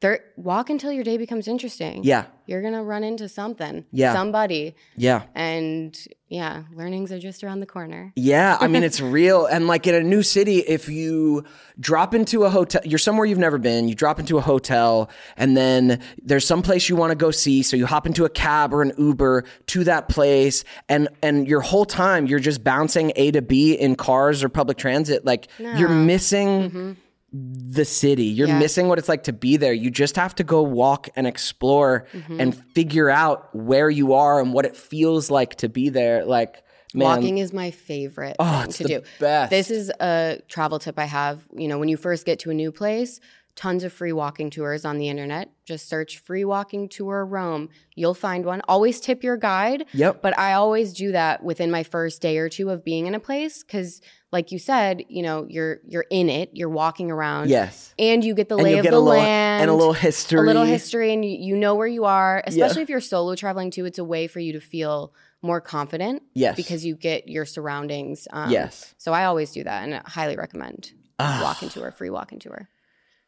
there, 0.00 0.20
walk 0.36 0.68
until 0.70 0.92
your 0.92 1.04
day 1.04 1.16
becomes 1.18 1.46
interesting. 1.48 2.04
yeah, 2.04 2.24
You're 2.46 2.60
going 2.60 2.74
to 2.74 2.82
run 2.82 3.04
into 3.04 3.26
something, 3.28 3.84
Yeah. 3.90 4.12
somebody. 4.12 4.74
yeah. 4.96 5.22
And 5.34 5.96
yeah, 6.34 6.64
learnings 6.74 7.12
are 7.12 7.20
just 7.20 7.44
around 7.44 7.60
the 7.60 7.66
corner. 7.66 8.12
Yeah, 8.16 8.58
I 8.60 8.66
mean 8.66 8.82
it's 8.82 9.00
real. 9.18 9.46
And 9.46 9.68
like 9.68 9.86
in 9.86 9.94
a 9.94 10.02
new 10.02 10.24
city, 10.24 10.58
if 10.58 10.88
you 10.88 11.44
drop 11.78 12.12
into 12.12 12.42
a 12.42 12.50
hotel, 12.50 12.80
you're 12.84 12.98
somewhere 12.98 13.24
you've 13.24 13.38
never 13.38 13.56
been. 13.56 13.86
You 13.86 13.94
drop 13.94 14.18
into 14.18 14.36
a 14.36 14.40
hotel, 14.40 15.10
and 15.36 15.56
then 15.56 16.02
there's 16.20 16.44
some 16.44 16.60
place 16.60 16.88
you 16.88 16.96
want 16.96 17.12
to 17.12 17.14
go 17.14 17.30
see. 17.30 17.62
So 17.62 17.76
you 17.76 17.86
hop 17.86 18.04
into 18.04 18.24
a 18.24 18.28
cab 18.28 18.74
or 18.74 18.82
an 18.82 18.92
Uber 18.98 19.44
to 19.66 19.84
that 19.84 20.08
place, 20.08 20.64
and 20.88 21.08
and 21.22 21.46
your 21.46 21.60
whole 21.60 21.84
time 21.84 22.26
you're 22.26 22.40
just 22.40 22.64
bouncing 22.64 23.12
A 23.14 23.30
to 23.30 23.40
B 23.40 23.74
in 23.74 23.94
cars 23.94 24.42
or 24.42 24.48
public 24.48 24.76
transit. 24.76 25.24
Like 25.24 25.46
you're 25.60 25.88
missing. 25.88 26.48
Mm-hmm. 26.48 26.92
The 27.36 27.84
city. 27.84 28.26
You're 28.26 28.46
Yeah. 28.46 28.60
missing 28.60 28.86
what 28.86 28.98
it's 29.00 29.08
like 29.08 29.24
to 29.24 29.32
be 29.32 29.56
there. 29.56 29.72
You 29.72 29.90
just 29.90 30.14
have 30.14 30.36
to 30.36 30.44
go 30.44 30.62
walk 30.62 31.08
and 31.16 31.26
explore 31.26 32.06
mm-hmm. 32.12 32.40
and 32.40 32.54
figure 32.74 33.10
out 33.10 33.52
where 33.52 33.90
you 33.90 34.12
are 34.14 34.40
and 34.40 34.52
what 34.52 34.64
it 34.64 34.76
feels 34.76 35.32
like 35.32 35.56
to 35.56 35.68
be 35.68 35.88
there. 35.88 36.24
Like, 36.24 36.62
man, 36.94 37.08
Walking 37.08 37.38
is 37.38 37.52
my 37.52 37.72
favorite 37.72 38.36
Oh, 38.38 38.62
thing 38.62 38.72
to 38.72 38.84
do. 38.84 39.02
best. 39.18 39.50
This 39.50 39.68
is 39.72 39.90
a 39.98 40.38
travel 40.46 40.78
tip 40.78 40.96
I 40.96 41.06
have. 41.06 41.40
You 41.56 41.66
know, 41.66 41.80
when 41.80 41.88
you 41.88 41.96
first 41.96 42.24
get 42.24 42.38
to 42.40 42.50
a 42.50 42.54
new 42.54 42.70
place, 42.70 43.18
tons 43.56 43.84
of 43.84 43.92
free 43.92 44.12
walking 44.12 44.50
tours 44.50 44.84
on 44.84 44.98
the 44.98 45.08
internet. 45.08 45.50
Just 45.64 45.88
search 45.88 46.18
free 46.18 46.44
walking 46.44 46.88
tour 46.88 47.24
Rome. 47.24 47.68
You'll 47.94 48.14
find 48.14 48.44
one. 48.44 48.60
Always 48.68 49.00
tip 49.00 49.22
your 49.22 49.36
guide. 49.36 49.84
Yep. 49.92 50.22
But 50.22 50.36
I 50.38 50.54
always 50.54 50.92
do 50.92 51.12
that 51.12 51.42
within 51.44 51.70
my 51.70 51.82
first 51.84 52.20
day 52.20 52.38
or 52.38 52.48
two 52.48 52.70
of 52.70 52.84
being 52.84 53.06
in 53.06 53.14
a 53.14 53.20
place 53.20 53.62
because 53.62 54.00
like 54.32 54.50
you 54.50 54.58
said, 54.58 55.04
you 55.08 55.22
know, 55.22 55.46
you're 55.48 55.78
you're 55.86 56.06
in 56.10 56.28
it, 56.28 56.50
you're 56.54 56.68
walking 56.68 57.12
around. 57.12 57.48
Yes. 57.48 57.94
And 57.98 58.24
you 58.24 58.34
get 58.34 58.48
the 58.48 58.56
and 58.56 58.64
lay 58.64 58.78
of 58.78 58.84
the 58.84 58.90
little 58.90 59.04
land 59.04 59.62
and 59.62 59.70
a 59.70 59.74
little 59.74 59.92
history. 59.92 60.40
a 60.40 60.42
little 60.42 60.64
history 60.64 61.12
and 61.12 61.24
you, 61.24 61.30
you 61.38 61.56
know 61.56 61.76
where 61.76 61.86
you 61.86 62.04
are 62.04 62.42
especially 62.46 62.82
if 62.82 62.88
you're 62.88 63.00
solo 63.00 63.36
traveling 63.36 63.70
too 63.70 63.84
it's 63.84 63.98
a 63.98 64.04
way 64.04 64.26
for 64.26 64.40
you 64.40 64.52
to 64.52 64.60
feel 64.60 65.14
more 65.42 65.60
confident 65.60 66.22
Yes. 66.34 66.56
because 66.56 66.84
you 66.84 66.96
get 66.96 67.28
your 67.28 67.44
surroundings 67.44 68.26
um, 68.32 68.50
Yes. 68.50 68.94
so 68.98 69.12
i 69.12 69.24
always 69.26 69.52
do 69.52 69.62
that 69.62 69.84
and 69.84 69.94
I 69.94 70.02
highly 70.06 70.36
recommend 70.36 70.92
Ah. 71.20 71.40
walking 71.44 71.68
tour 71.68 71.92
free 71.92 72.10
walking 72.10 72.40
tour 72.40 72.68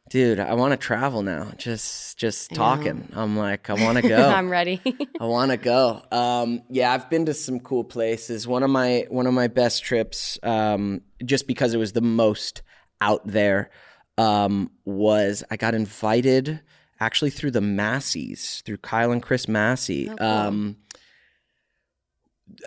Dude, 0.08 0.38
I 0.38 0.54
want 0.54 0.70
to 0.70 0.76
travel 0.76 1.22
now. 1.22 1.50
Just 1.56 2.16
just 2.16 2.52
talking. 2.52 3.08
I'm 3.12 3.36
like, 3.36 3.68
I 3.68 3.74
want 3.74 3.96
to 3.98 4.02
go. 4.08 4.16
i'm 4.16 4.48
ready 4.48 4.80
I 5.20 5.24
want 5.24 5.50
to 5.50 5.56
go. 5.56 6.00
Um, 6.12 6.62
yeah, 6.70 6.92
I've 6.92 7.10
been 7.10 7.26
to 7.26 7.34
some 7.34 7.58
cool 7.58 7.82
places. 7.82 8.46
One 8.46 8.62
of 8.62 8.70
my 8.70 9.06
one 9.08 9.26
of 9.26 9.34
my 9.34 9.48
best 9.48 9.82
trips, 9.82 10.38
um, 10.44 11.00
just 11.24 11.48
because 11.48 11.74
it 11.74 11.78
was 11.78 11.92
the 11.92 12.00
most 12.02 12.62
out 13.00 13.26
there, 13.26 13.70
um, 14.16 14.70
was 14.84 15.42
I 15.50 15.56
got 15.56 15.74
invited 15.74 16.60
actually 17.00 17.30
through 17.30 17.50
the 17.50 17.60
Masseys, 17.60 18.62
through 18.64 18.78
Kyle 18.78 19.10
and 19.10 19.22
Chris 19.22 19.48
Massey. 19.48 20.08
Um, 20.08 20.76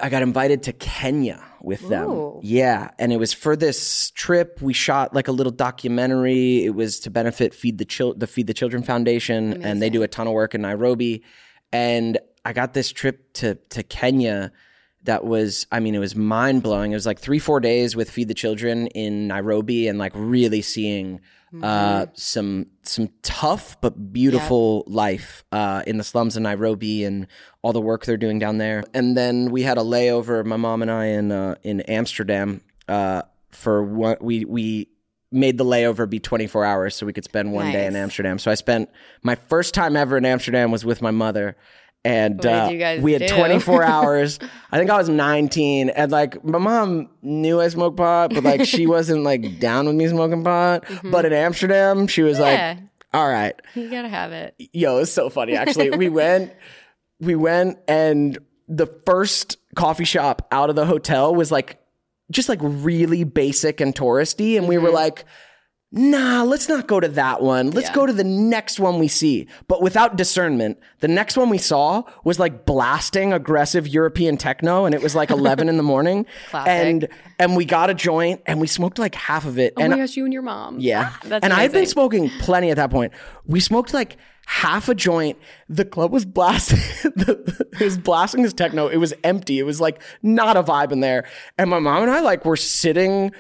I 0.02 0.10
got 0.10 0.24
invited 0.24 0.64
to 0.64 0.74
Kenya 0.74 1.42
with 1.64 1.88
them. 1.90 2.40
Yeah, 2.42 2.92
and 3.00 3.12
it 3.12 3.18
was 3.18 3.34
for 3.34 3.56
this 3.56 4.12
trip. 4.12 4.62
We 4.62 4.74
shot 4.74 5.14
like 5.14 5.28
a 5.28 5.32
little 5.32 5.52
documentary. 5.52 6.64
It 6.66 6.76
was 6.76 7.00
to 7.02 7.10
benefit 7.10 7.54
Feed 7.54 7.78
the 7.78 7.86
Chil- 7.86 8.14
the 8.16 8.28
Feed 8.28 8.48
the 8.48 8.54
Children 8.54 8.84
Foundation, 8.84 9.64
and 9.64 9.82
they 9.82 9.90
do 9.90 10.04
a 10.04 10.08
ton 10.08 10.28
of 10.28 10.34
work 10.34 10.56
in 10.56 10.62
Nairobi. 10.62 11.24
And 11.72 12.18
I 12.46 12.54
got 12.54 12.74
this 12.74 12.92
trip 12.92 13.34
to 13.34 13.56
to 13.56 13.84
Kenya. 13.84 14.52
That 15.04 15.24
was, 15.24 15.66
I 15.72 15.80
mean, 15.80 15.96
it 15.96 16.00
was 16.00 16.14
mind 16.14 16.62
blowing. 16.62 16.92
It 16.92 16.96
was 16.96 17.06
like 17.06 17.20
three, 17.20 17.40
four 17.40 17.62
days 17.62 17.96
with 17.96 18.12
Feed 18.12 18.28
the 18.28 18.34
Children 18.34 18.88
in 18.88 19.28
Nairobi, 19.28 19.88
and 19.88 19.98
like 19.98 20.12
really 20.14 20.62
seeing 20.62 21.22
uh, 21.64 22.06
some 22.14 22.68
some 22.84 23.10
tough 23.22 23.80
but 23.82 24.14
beautiful 24.14 24.84
life 24.88 25.44
uh, 25.52 25.84
in 25.88 25.98
the 25.98 26.04
slums 26.04 26.38
of 26.38 26.44
Nairobi 26.44 27.04
and 27.04 27.28
all 27.62 27.74
the 27.74 27.82
work 27.82 28.06
they're 28.06 28.18
doing 28.18 28.40
down 28.40 28.58
there. 28.58 28.84
And 28.94 29.18
then 29.18 29.52
we 29.52 29.64
had 29.64 29.78
a 29.78 29.82
layover, 29.82 30.46
my 30.46 30.58
mom 30.58 30.82
and 30.82 30.92
I, 30.92 31.06
in 31.06 31.32
uh, 31.32 31.56
in 31.64 31.82
Amsterdam 31.82 32.62
uh, 32.88 33.24
for 33.52 33.84
what 33.84 34.22
we 34.22 34.46
we 34.46 34.90
made 35.32 35.58
the 35.58 35.66
layover 35.66 36.10
be 36.10 36.20
24 36.20 36.66
hours 36.66 36.96
so 36.96 37.06
we 37.06 37.14
could 37.14 37.24
spend 37.24 37.54
one 37.54 37.72
day 37.72 37.86
in 37.86 37.96
Amsterdam. 37.96 38.40
So 38.40 38.50
I 38.50 38.56
spent 38.56 38.90
my 39.22 39.36
first 39.36 39.76
time 39.76 39.96
ever 39.96 40.18
in 40.18 40.26
Amsterdam 40.26 40.72
was 40.72 40.84
with 40.84 41.02
my 41.02 41.12
mother. 41.12 41.56
And 42.06 42.44
uh, 42.46 42.70
we 43.02 43.12
had 43.14 43.22
do? 43.28 43.36
24 43.36 43.84
hours. 43.96 44.40
I 44.72 44.78
think 44.78 44.90
I 44.90 44.98
was 44.98 45.10
19. 45.10 45.90
And 45.90 46.12
like 46.12 46.44
my 46.46 46.58
mom 46.58 47.10
knew 47.22 47.60
I 47.60 47.68
smoked 47.68 47.98
pot, 47.98 48.34
but 48.34 48.44
like 48.44 48.66
she 48.66 48.88
wasn't 48.96 49.24
like 49.24 49.60
down 49.60 49.86
with 49.86 49.96
me 49.96 50.08
smoking 50.08 50.44
pot. 50.44 50.86
But 51.04 51.26
in 51.26 51.34
Amsterdam, 51.34 52.08
she 52.08 52.22
was 52.22 52.38
Mm-hmm. 52.40 52.46
Yeah. 52.48 52.68
like, 52.78 52.84
all 53.14 53.28
right, 53.28 53.60
You 53.76 53.90
gotta 53.90 54.08
have 54.08 54.32
it. 54.32 54.56
yo, 54.72 55.00
it's 55.00 55.12
so 55.12 55.30
funny. 55.30 55.56
Actually, 55.56 55.90
we 55.92 56.10
went, 56.10 56.54
we 57.20 57.36
went, 57.36 57.80
and 57.88 58.38
the 58.68 58.86
first 59.06 59.58
coffee 59.76 60.06
shop 60.06 60.48
out 60.52 60.70
of 60.70 60.76
the 60.76 60.86
hotel 60.86 61.34
was 61.36 61.52
like 61.52 61.82
just 62.32 62.48
like 62.50 62.60
really 62.62 63.24
basic 63.24 63.82
and 63.82 63.94
touristy, 63.96 64.58
and 64.58 64.68
we 64.68 64.76
Mm-hmm. 64.76 64.86
were 64.86 64.92
like. 64.92 65.26
Nah, 65.92 66.44
let's 66.44 66.70
not 66.70 66.88
go 66.88 67.00
to 67.00 67.08
that 67.08 67.42
one. 67.42 67.72
Let's 67.72 67.88
Yeah. 67.90 67.96
go 67.96 68.06
to 68.06 68.14
the 68.14 68.24
next 68.24 68.80
one 68.80 69.00
we 69.00 69.08
see. 69.08 69.48
But 69.68 69.82
without 69.82 70.16
discernment, 70.18 70.78
the 71.00 71.08
next 71.08 71.36
one 71.36 71.50
we 71.50 71.58
saw 71.58 72.04
was 72.24 72.38
like 72.40 72.66
blasting 72.68 73.34
aggressive 73.34 73.88
European 73.88 74.38
techno, 74.38 74.86
and 74.86 74.94
it 74.94 75.02
was 75.02 75.16
like 75.16 75.32
eleven 75.32 75.68
in 75.68 75.78
the 75.78 75.84
morning. 75.84 76.28
Classic. 76.52 76.70
And 76.72 77.08
and 77.40 77.56
we 77.56 77.66
got 77.66 77.90
a 77.90 77.96
joint, 77.96 78.42
and 78.46 78.62
we 78.62 78.68
smoked 78.68 79.00
like 79.00 79.16
half 79.16 79.46
of 79.46 79.58
it. 79.58 79.74
Oh 79.78 79.82
and 79.82 79.92
my 79.92 79.98
gosh, 79.98 80.16
you 80.16 80.26
and 80.26 80.34
your 80.34 80.44
mom. 80.44 80.80
yeah. 80.80 81.10
Ah, 81.12 81.20
that's 81.24 81.44
and 81.44 81.54
I've 81.54 81.72
been 81.74 81.88
smoking 81.88 82.30
plenty 82.40 82.70
at 82.70 82.76
that 82.78 82.92
point. 82.92 83.12
We 83.48 83.60
smoked 83.60 83.92
like 83.92 84.18
half 84.46 84.90
a 84.90 84.96
joint. 84.96 85.40
The 85.70 85.86
club 85.86 86.12
was 86.12 86.24
blasting 86.26 86.80
it 87.16 87.82
was 87.82 87.98
blasting 87.98 88.44
this 88.44 88.54
techno. 88.54 88.88
It 88.90 88.98
was 88.98 89.14
empty. 89.24 89.58
It 89.58 89.64
was 89.64 89.82
like 89.82 90.02
not 90.22 90.56
a 90.56 90.62
vibe 90.62 90.92
in 90.92 91.00
there. 91.00 91.26
And 91.58 91.68
my 91.70 91.80
mom 91.80 92.04
and 92.04 92.12
I 92.12 92.20
like 92.20 92.46
were 92.46 92.58
sitting 92.58 93.32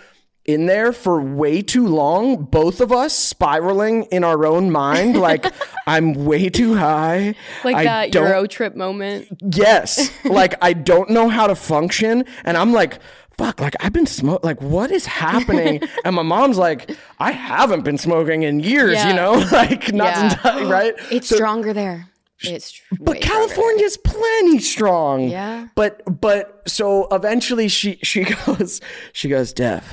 in 0.53 0.65
there 0.65 0.91
for 0.91 1.21
way 1.21 1.61
too 1.61 1.85
long, 1.87 2.43
both 2.43 2.81
of 2.81 2.91
us 2.91 3.13
spiraling 3.15 4.03
in 4.05 4.23
our 4.23 4.45
own 4.45 4.71
mind, 4.71 5.15
like 5.29 5.45
I'm 5.87 6.13
way 6.25 6.49
too 6.49 6.75
high. 6.75 7.35
Like 7.63 7.75
I 7.77 7.83
that 7.83 8.11
don't- 8.11 8.27
Euro 8.27 8.47
trip 8.47 8.75
moment. 8.75 9.27
Yes. 9.41 10.09
like 10.25 10.55
I 10.61 10.73
don't 10.73 11.09
know 11.11 11.29
how 11.29 11.47
to 11.47 11.55
function. 11.55 12.25
And 12.43 12.57
I'm 12.57 12.73
like, 12.73 12.99
fuck, 13.37 13.61
like 13.61 13.75
I've 13.79 13.93
been 13.93 14.05
smoking. 14.07 14.45
Like, 14.47 14.61
what 14.61 14.91
is 14.91 15.05
happening? 15.05 15.81
and 16.03 16.15
my 16.15 16.23
mom's 16.23 16.57
like, 16.57 16.97
I 17.19 17.31
haven't 17.31 17.83
been 17.83 17.97
smoking 17.97 18.43
in 18.43 18.59
years, 18.59 18.93
Yeah. 18.95 19.09
you 19.09 19.13
know? 19.15 19.33
like, 19.51 19.93
not 19.93 20.07
Yeah. 20.15 20.23
entirely, 20.31 20.65
right? 20.71 20.93
It's 21.11 21.29
So- 21.29 21.35
stronger 21.35 21.73
there. 21.73 22.07
It's 22.41 22.71
tr- 22.71 22.83
But 23.01 23.15
way 23.15 23.21
stronger 23.21 23.21
California's 23.21 23.97
plenty 23.97 24.59
strong. 24.59 25.27
Yeah. 25.29 25.67
But 25.75 26.21
but 26.21 26.61
so 26.67 27.07
eventually 27.11 27.67
she 27.67 27.99
she 28.01 28.23
goes 28.23 28.79
she 29.11 29.27
goes, 29.27 29.51
Dev, 29.51 29.83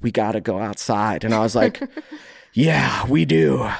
we 0.00 0.10
gotta 0.10 0.40
go 0.40 0.58
outside. 0.58 1.24
And 1.24 1.34
I 1.34 1.40
was 1.40 1.54
like, 1.54 1.82
Yeah, 2.58 3.06
we 3.06 3.24
do. 3.24 3.70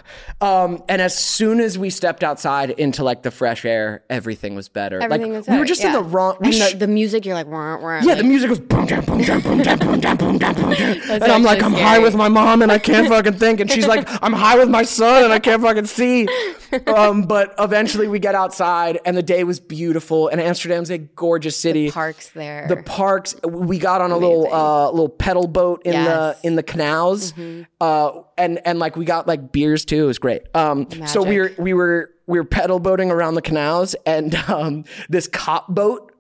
Um, 0.41 0.85
and 0.89 1.03
as 1.03 1.19
soon 1.19 1.59
as 1.59 1.77
we 1.77 1.91
stepped 1.91 2.23
outside 2.23 2.71
into 2.71 3.03
like 3.03 3.23
the 3.23 3.33
fresh 3.33 3.65
air, 3.65 4.05
everything 4.09 4.55
was 4.55 4.69
better. 4.69 5.01
Everything 5.03 5.33
like 5.33 5.39
was 5.39 5.49
we 5.49 5.55
were 5.55 5.59
better, 5.65 5.69
just 5.69 5.83
in 5.83 5.93
the 5.93 6.01
wrong. 6.01 6.37
We 6.41 6.53
sh- 6.53 6.73
the, 6.75 6.79
the 6.79 6.87
music, 6.87 7.27
you're 7.27 7.35
like, 7.35 7.49
wah, 7.49 7.77
wah, 7.77 7.99
yeah, 7.99 8.05
like, 8.05 8.19
the 8.19 8.23
music 8.23 8.49
was 8.49 8.61
boom, 8.61 8.87
down, 8.87 9.05
boom, 9.05 9.21
down, 9.23 9.41
boom, 9.41 9.59
down, 9.63 9.79
boom, 9.81 9.99
down, 9.99 10.17
boom, 10.17 10.39
down, 10.39 10.55
boom, 10.55 10.75
down. 10.75 11.01
And 11.11 11.25
I'm 11.25 11.43
like, 11.43 11.61
I'm 11.61 11.73
high 11.73 11.99
with 11.99 12.15
my 12.15 12.29
mom 12.29 12.63
and 12.63 12.71
I 12.71 12.79
can't 12.79 13.09
fucking 13.15 13.33
think. 13.33 13.59
And 13.59 13.69
she's 13.69 13.89
like, 13.89 14.07
I'm 14.23 14.33
high 14.33 14.57
with 14.57 14.69
my 14.69 14.85
son 14.85 15.25
and 15.25 15.33
I 15.33 15.41
can't 15.41 15.61
fucking 15.61 15.87
see. 15.87 16.29
Um, 16.87 17.23
but 17.23 17.55
eventually 17.59 18.09
we 18.09 18.19
get 18.19 18.35
outside 18.35 19.01
and 19.07 19.17
the 19.17 19.23
day 19.23 19.43
was 19.43 19.59
beautiful. 19.59 20.29
And 20.29 20.39
Amsterdam's 20.39 20.91
a 20.91 20.99
gorgeous 20.99 21.57
city. 21.57 21.87
The 21.87 21.93
parks 21.93 22.29
there. 22.29 22.69
The 22.69 22.77
parks. 22.83 23.35
We 23.43 23.79
got 23.79 24.03
on 24.03 24.11
a 24.11 24.19
little 24.19 24.53
uh, 24.53 24.91
little 24.91 25.09
pedal 25.09 25.47
boat 25.47 25.81
in 25.87 25.95
Yes. 25.95 26.07
Mm-hmm. 26.07 26.41
the 26.43 26.47
in 26.47 26.57
the 26.57 26.63
canals, 26.63 27.33
uh, 27.81 28.21
and 28.37 28.61
and 28.69 28.79
like 28.79 28.97
we 28.97 29.05
got 29.05 29.27
like 29.27 29.53
beers 29.53 29.85
too. 29.85 30.05
It 30.05 30.07
was 30.07 30.19
great. 30.19 30.43
Um, 30.55 30.87
so 31.07 31.23
we 31.23 31.39
were 31.39 31.53
we 31.59 31.73
were 31.75 32.11
we 32.27 32.39
were 32.39 32.45
pedal 32.45 32.79
boating 32.79 33.11
around 33.11 33.35
the 33.35 33.43
canals, 33.43 33.95
and 34.07 34.35
um, 34.49 34.85
this 35.09 35.27
cop 35.27 35.69
boat 35.69 36.13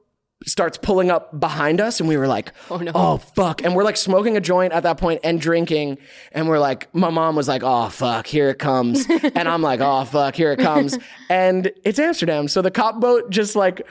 starts 0.46 0.78
pulling 0.78 1.10
up 1.10 1.38
behind 1.38 1.80
us, 1.80 2.00
and 2.00 2.08
we 2.08 2.16
were 2.16 2.26
like, 2.28 2.52
"Oh 2.70 2.78
no. 2.78 2.92
oh 2.94 3.16
fuck!" 3.18 3.62
And 3.62 3.74
we're 3.74 3.84
like 3.84 3.96
smoking 3.96 4.36
a 4.36 4.40
joint 4.40 4.72
at 4.72 4.84
that 4.84 4.96
point 4.98 5.20
and 5.24 5.40
drinking, 5.40 5.98
and 6.32 6.48
we're 6.48 6.58
like, 6.60 6.88
my 6.94 7.10
mom 7.10 7.36
was 7.36 7.48
like, 7.48 7.62
"Oh 7.64 7.88
fuck, 7.90 8.26
here 8.26 8.48
it 8.48 8.58
comes," 8.58 9.04
and 9.34 9.48
I'm 9.48 9.62
like, 9.62 9.80
"Oh 9.80 10.04
fuck, 10.04 10.34
here 10.34 10.52
it 10.52 10.58
comes," 10.60 10.96
and 11.28 11.70
it's 11.84 11.98
Amsterdam, 11.98 12.48
so 12.48 12.62
the 12.62 12.70
cop 12.70 13.00
boat 13.00 13.30
just 13.30 13.56
like 13.56 13.86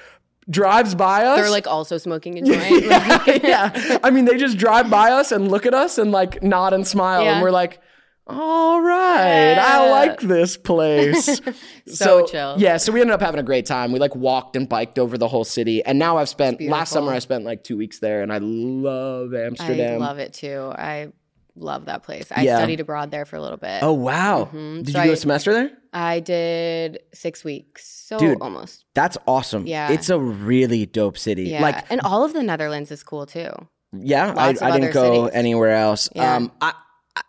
drives 0.50 0.96
by 0.96 1.26
us. 1.26 1.38
They're 1.40 1.50
like 1.50 1.68
also 1.68 1.98
smoking 1.98 2.38
a 2.40 2.42
joint. 2.42 2.86
yeah, 2.86 3.40
yeah. 3.44 3.98
I 4.04 4.12
mean, 4.12 4.26
they 4.26 4.38
just 4.38 4.58
drive 4.58 4.90
by 4.90 5.12
us 5.12 5.32
and 5.34 5.52
look 5.52 5.66
at 5.66 5.74
us 5.74 5.98
and 5.98 6.12
like 6.12 6.42
nod 6.42 6.74
and 6.74 6.88
smile, 6.88 7.24
Yeah. 7.24 7.34
and 7.34 7.42
we're 7.44 7.52
like, 7.52 7.82
"All 8.28 8.82
right, 8.82 9.54
I 9.54 9.90
like 9.92 10.20
this 10.22 10.58
place." 10.58 11.42
So 11.88 12.26
chill. 12.26 12.56
Yeah, 12.58 12.76
so 12.78 12.92
we 12.92 13.00
ended 13.00 13.14
up 13.14 13.22
having 13.22 13.40
a 13.40 13.44
great 13.44 13.66
time. 13.66 13.94
We 13.94 14.00
like 14.00 14.14
walked 14.14 14.58
and 14.58 14.68
biked 14.68 15.00
over 15.00 15.18
the 15.18 15.30
whole 15.30 15.46
city, 15.46 15.82
and 15.86 15.98
now 15.98 16.18
I've 16.18 16.28
spent 16.28 16.60
last 16.62 16.92
summer 16.92 17.14
I 17.14 17.20
spent 17.20 17.46
like 17.46 17.64
two 17.64 17.78
weeks 17.78 18.00
there, 18.00 18.22
and 18.24 18.32
I 18.34 18.40
love 18.40 19.34
I 19.34 19.44
Amsterdam. 19.46 20.00
love 20.02 20.20
it 20.20 20.34
too. 20.34 20.70
I 20.76 21.14
love 21.56 21.86
that 21.86 22.04
place. 22.04 22.30
I 22.30 22.42
Yeah. 22.42 22.58
studied 22.58 22.82
abroad 22.82 23.10
there 23.10 23.24
for 23.24 23.38
a 23.38 23.42
little 23.42 23.58
bit. 23.58 23.82
Oh 23.84 23.94
wow! 23.94 24.50
Did 24.52 24.58
Mm-hmm. 24.60 24.84
So 24.84 24.88
you 25.00 25.06
do 25.06 25.12
I- 25.12 25.14
a 25.14 25.16
semester 25.16 25.54
there? 25.54 25.72
I 25.94 26.20
did 26.20 27.00
six 27.14 27.46
weeks. 27.46 27.88
So 27.88 28.20
Dude. 28.20 28.42
almost. 28.42 28.84
That's 28.94 29.18
awesome. 29.26 29.66
Yeah. 29.66 29.90
it's 29.92 30.10
a 30.10 30.20
really 30.20 30.86
dope 30.86 31.18
city. 31.18 31.44
Yeah. 31.46 31.62
Like, 31.62 31.90
and 31.90 32.02
all 32.02 32.24
of 32.26 32.34
the 32.34 32.44
Netherlands 32.44 32.92
is 32.92 33.02
cool 33.02 33.26
too. 33.26 33.50
yeah, 33.94 34.34
I, 34.38 34.48
lots 34.48 34.62
of 34.62 34.68
I 34.68 34.78
didn't 34.80 34.94
go 34.94 35.26
cities. 35.28 35.32
anywhere 35.34 35.72
else. 35.72 36.10
Yeah. 36.14 36.36
Um, 36.36 36.52
I 36.62 36.74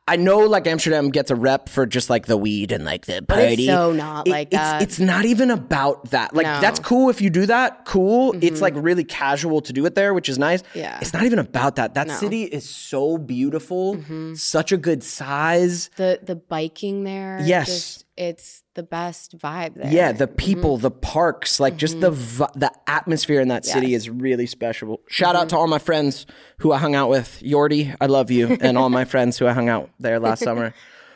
I 0.07 0.17
know 0.17 0.39
like 0.41 0.67
Amsterdam 0.67 1.11
gets 1.11 1.31
a 1.31 1.35
rep 1.37 1.69
for 1.69 1.85
just 1.87 2.09
like 2.09 2.27
the 2.27 2.37
weed 2.37 2.73
and 2.73 2.85
like 2.85 3.07
the 3.07 3.21
But 3.21 3.35
party. 3.37 3.53
it's 3.55 3.67
so 3.67 3.93
not 3.93 4.27
It- 4.27 4.31
like 4.31 4.49
it's, 4.49 4.57
that. 4.57 4.83
It's 4.83 4.99
not 4.99 5.25
even 5.27 5.51
about 5.51 6.11
that. 6.11 6.35
Like 6.35 6.45
No. 6.47 6.53
Mm-hmm. 6.53 6.61
that's 6.63 6.81
cool 6.81 7.11
if 7.11 7.21
you 7.21 7.29
do 7.31 7.47
that. 7.47 7.85
Cool. 7.85 8.35
It's 8.43 8.61
like 8.63 8.73
really 8.77 9.05
casual 9.05 9.61
to 9.63 9.73
do 9.73 9.85
it 9.87 9.95
there, 9.95 10.15
which 10.15 10.29
is 10.29 10.39
nice. 10.39 10.63
Yeah. 10.75 10.99
It's 11.01 11.13
not 11.13 11.25
even 11.25 11.39
about 11.39 11.77
that. 11.77 11.95
That 11.95 12.07
No. 12.07 12.15
Mm-hmm. 12.15 12.21
city 12.21 12.43
is 12.45 12.69
so 12.69 13.19
beautiful. 13.19 14.03
Such 14.35 14.73
a 14.73 14.77
good 14.77 15.03
size. 15.05 15.91
the 15.97 16.19
the 16.23 16.37
biking 16.37 17.05
there. 17.05 17.41
Yes. 17.45 17.67
just- 17.67 18.05
it's 18.17 18.63
the 18.79 18.83
best 18.85 19.37
vibe 19.37 19.75
there. 19.75 19.93
Yeah, 19.93 20.13
the 20.13 20.29
people, 20.29 20.79
the 20.79 20.91
parks, 20.91 21.59
like 21.59 21.77
just 21.77 22.01
the 22.01 22.11
the 22.55 22.71
atmosphere 22.87 23.41
in 23.41 23.49
that 23.49 23.67
city 23.67 23.89
Mm-hmm. 23.89 23.93
Yes. 23.93 24.03
is 24.03 24.11
really 24.11 24.47
special. 24.47 25.01
Shout 25.09 25.35
out 25.35 25.49
to 25.51 25.57
all 25.57 25.67
my 25.67 25.81
friends 25.81 26.27
who 26.59 26.71
I 26.73 26.79
hung 26.79 26.95
out 26.95 27.11
with. 27.11 27.43
Yordi, 27.45 27.95
I 28.01 28.07
love 28.07 28.31
you, 28.31 28.57
and 28.61 28.79
all 28.79 28.89
my 28.89 29.05
friends 29.13 29.37
who 29.39 29.47
I 29.49 29.53
hung 29.53 29.69
out 29.69 29.91
there 29.99 30.21
last 30.21 30.43
summer. 30.45 30.73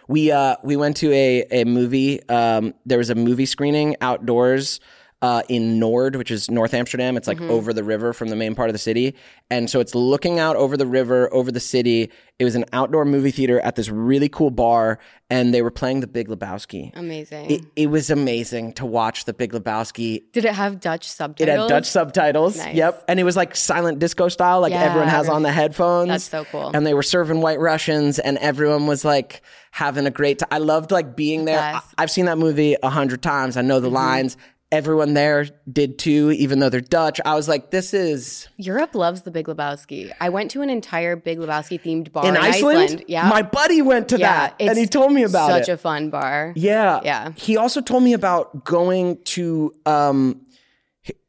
We 0.08 0.32
uh 0.32 0.56
we 0.64 0.76
went 0.76 0.96
to 0.98 1.12
a 1.12 1.44
a 1.52 1.64
movie. 1.64 2.28
Um, 2.28 2.74
there 2.84 2.98
was 2.98 3.10
a 3.10 3.14
movie 3.14 3.46
screening 3.46 3.96
outdoors. 4.00 4.80
Uh, 5.22 5.40
in 5.48 5.78
Noord, 5.78 6.16
which 6.16 6.32
is 6.32 6.50
North 6.50 6.74
Amsterdam, 6.74 7.16
it's 7.16 7.28
like 7.28 7.38
Mm-hmm. 7.38 7.52
over 7.52 7.72
the 7.72 7.84
river 7.84 8.12
from 8.12 8.28
the 8.28 8.34
main 8.34 8.56
part 8.56 8.68
of 8.68 8.72
the 8.74 8.78
city, 8.80 9.14
and 9.50 9.70
so 9.70 9.78
it's 9.78 9.94
looking 9.94 10.40
out 10.40 10.56
over 10.56 10.76
the 10.76 10.86
river, 10.86 11.32
over 11.32 11.52
the 11.52 11.60
city. 11.60 12.10
It 12.40 12.44
was 12.44 12.56
an 12.56 12.64
outdoor 12.72 13.04
movie 13.04 13.30
theater 13.30 13.60
at 13.60 13.76
this 13.76 13.88
really 13.88 14.28
cool 14.28 14.50
bar, 14.50 14.98
and 15.30 15.54
they 15.54 15.62
were 15.62 15.70
playing 15.70 16.00
The 16.00 16.08
Big 16.08 16.26
Lebowski. 16.28 16.90
amazing. 16.96 17.48
It, 17.52 17.60
it 17.76 17.86
was 17.86 18.10
amazing 18.10 18.72
to 18.74 18.84
watch 18.84 19.24
The 19.26 19.32
Big 19.32 19.52
Lebowski. 19.52 20.24
Did 20.32 20.44
it 20.44 20.54
have 20.54 20.80
Dutch 20.80 21.08
subtitles? 21.08 21.48
It 21.48 21.60
had 21.60 21.68
Dutch 21.68 21.86
subtitles. 21.86 22.56
Nice. 22.56 22.74
Yep. 22.74 23.04
And 23.06 23.20
it 23.20 23.24
was 23.24 23.36
like 23.36 23.54
silent 23.54 24.00
disco 24.00 24.26
style, 24.28 24.60
like 24.60 24.72
Yeah, 24.72 24.82
everyone 24.82 25.08
has 25.08 25.28
on 25.28 25.42
the 25.42 25.52
headphones. 25.52 26.08
That's 26.08 26.24
so 26.28 26.44
cool. 26.46 26.72
And 26.74 26.84
they 26.84 26.94
were 26.94 27.04
serving 27.04 27.40
white 27.40 27.60
Russians 27.60 28.18
and 28.18 28.38
everyone 28.38 28.88
was 28.88 29.04
like 29.04 29.42
having 29.70 30.06
a 30.06 30.10
great 30.10 30.40
time. 30.40 30.48
I 30.50 30.58
loved 30.58 30.90
like 30.90 31.14
being 31.14 31.44
there. 31.44 31.58
I- 31.60 31.80
i've 31.96 32.10
seen 32.10 32.24
that 32.26 32.38
movie 32.38 32.74
a 32.82 32.90
hundred 32.90 33.22
times. 33.22 33.56
I 33.56 33.62
know 33.62 33.76
Mm-hmm. 33.76 33.84
the 33.84 33.90
lines. 33.90 34.36
Everyone 34.72 35.12
there 35.12 35.46
did 35.70 35.98
too, 35.98 36.30
even 36.32 36.58
though 36.58 36.70
they're 36.70 36.80
Dutch. 36.80 37.20
I 37.26 37.34
was 37.34 37.46
like, 37.46 37.70
this 37.70 37.92
is 37.92 38.48
Europe 38.56 38.94
loves 38.94 39.22
the 39.22 39.30
Big 39.30 39.46
Lebowski. 39.46 40.10
I 40.20 40.30
went 40.30 40.50
to 40.52 40.62
an 40.62 40.70
entire 40.70 41.14
Big 41.14 41.38
Lebowski 41.38 41.78
themed 41.80 42.10
bar 42.10 42.24
in 42.26 42.34
in, 42.36 42.42
Iceland. 42.42 43.04
Yeah, 43.06 43.28
My 43.28 43.42
buddy 43.42 43.82
went 43.82 44.08
to 44.08 44.18
yeah, 44.18 44.48
that 44.48 44.56
and 44.58 44.78
he 44.78 44.86
told 44.86 45.12
me 45.12 45.24
about 45.24 45.50
such 45.50 45.62
it. 45.62 45.66
Such 45.66 45.74
a 45.74 45.76
fun 45.76 46.08
bar. 46.08 46.54
Yeah. 46.56 47.00
Yeah. 47.04 47.32
He 47.36 47.58
also 47.58 47.82
told 47.82 48.02
me 48.02 48.14
about 48.14 48.64
going 48.64 49.22
to 49.24 49.74
um 49.86 50.40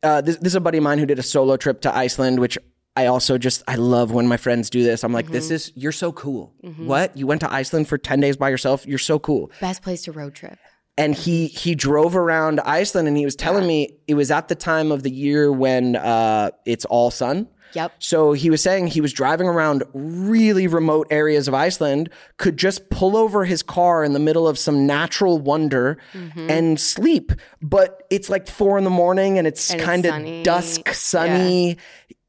uh 0.01 0.21
this, 0.21 0.37
this 0.37 0.47
is 0.53 0.55
a 0.55 0.61
buddy 0.61 0.77
of 0.77 0.83
mine 0.85 0.97
who 0.99 1.05
did 1.05 1.19
a 1.19 1.23
solo 1.23 1.57
trip 1.57 1.81
to 1.81 1.93
Iceland, 1.93 2.39
which 2.39 2.57
I 2.95 3.07
also 3.07 3.37
just 3.37 3.61
I 3.67 3.75
love 3.75 4.11
when 4.13 4.27
my 4.27 4.37
friends 4.37 4.69
do 4.69 4.83
this. 4.83 5.03
I'm 5.03 5.11
like, 5.11 5.29
this 5.31 5.45
Mm-hmm. 5.47 5.55
is 5.55 5.71
you're 5.75 5.91
so 5.91 6.11
cool. 6.13 6.53
What? 6.77 7.17
You 7.17 7.27
went 7.27 7.41
to 7.41 7.51
Iceland 7.51 7.89
for 7.89 7.97
10 7.97 8.19
days 8.21 8.37
by 8.37 8.49
yourself? 8.49 8.85
You're 8.87 8.99
so 8.99 9.19
cool. 9.19 9.51
Best 9.59 9.81
place 9.81 10.03
to 10.03 10.11
road 10.13 10.33
trip. 10.35 10.57
And 10.97 11.15
he 11.15 11.47
he 11.47 11.73
drove 11.75 12.15
around 12.15 12.59
Iceland 12.59 13.07
and 13.07 13.17
he 13.17 13.25
was 13.25 13.35
telling 13.35 13.65
me 13.65 13.97
it 14.07 14.13
was 14.13 14.29
at 14.29 14.47
the 14.47 14.55
time 14.55 14.91
of 14.91 15.01
the 15.03 15.09
year 15.11 15.51
when 15.51 15.95
uh 15.95 16.51
it's 16.65 16.85
all 16.85 17.09
sun. 17.09 17.47
Yep. 17.73 17.91
So 17.97 18.33
he 18.33 18.51
was 18.51 18.61
saying 18.61 18.85
he 18.85 19.01
was 19.01 19.11
driving 19.11 19.47
around 19.47 19.81
really 19.95 20.67
remote 20.67 21.07
areas 21.09 21.47
of 21.47 21.55
Iceland, 21.55 22.11
could 22.37 22.55
just 22.55 22.91
pull 22.91 23.17
over 23.17 23.45
his 23.45 23.63
car 23.63 24.03
in 24.03 24.13
the 24.13 24.19
middle 24.19 24.47
of 24.47 24.59
some 24.59 24.85
natural 24.85 25.39
wonder 25.39 25.97
Mm-hmm. 26.13 26.49
and 26.51 26.79
sleep. 26.79 27.31
But 27.63 28.03
it's 28.11 28.29
like 28.29 28.47
four 28.47 28.77
in 28.77 28.83
the 28.83 28.91
morning 28.91 29.39
and 29.39 29.47
it's 29.47 29.73
kind 29.73 30.05
of 30.05 30.43
dusk, 30.43 30.87
sunny. 30.93 31.77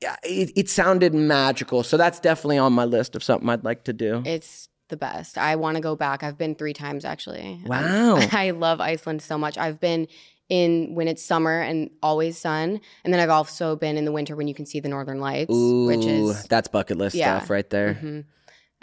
Yeah, 0.01 0.17
It, 0.23 0.53
it 0.57 0.69
sounded 0.71 1.13
magical. 1.13 1.83
So 1.83 1.99
that's 1.99 2.21
definitely 2.21 2.57
on 2.57 2.73
my 2.73 2.87
list 2.87 3.15
of 3.15 3.23
something 3.23 3.47
I'd 3.51 3.65
like 3.65 3.85
to 3.85 3.93
do. 3.93 4.23
It's 4.25 4.71
the 4.89 4.97
best. 4.97 5.39
I 5.39 5.57
want 5.57 5.77
to 5.77 5.81
go 5.81 5.97
back. 5.97 6.23
I've 6.23 6.39
been 6.39 6.55
three 6.55 6.73
times 6.75 7.05
actually. 7.05 7.61
Wow. 7.65 8.17
I 8.33 8.51
love 8.51 8.81
Iceland 8.81 9.23
so 9.23 9.39
much. 9.39 9.57
I've 9.59 9.81
been 9.81 10.09
in 10.49 10.95
when 10.95 11.09
it's 11.09 11.23
summer 11.25 11.61
and 11.61 11.91
always 12.03 12.37
sun. 12.39 12.81
And 13.05 13.13
then 13.13 13.21
I've 13.21 13.31
also 13.31 13.77
been 13.77 13.97
in 13.97 14.05
the 14.05 14.13
winter 14.13 14.37
when 14.37 14.47
you 14.47 14.55
can 14.55 14.67
see 14.67 14.81
the 14.81 14.89
northern 14.89 15.19
lights, 15.21 15.55
Ooh, 15.55 15.87
which 15.87 16.05
is 16.07 16.45
that's 16.45 16.69
bucket 16.69 16.99
list 16.99 17.17
yeah. 17.17 17.39
stuff 17.39 17.51
right 17.51 17.69
there. 17.71 17.95
Mhm. 17.95 18.25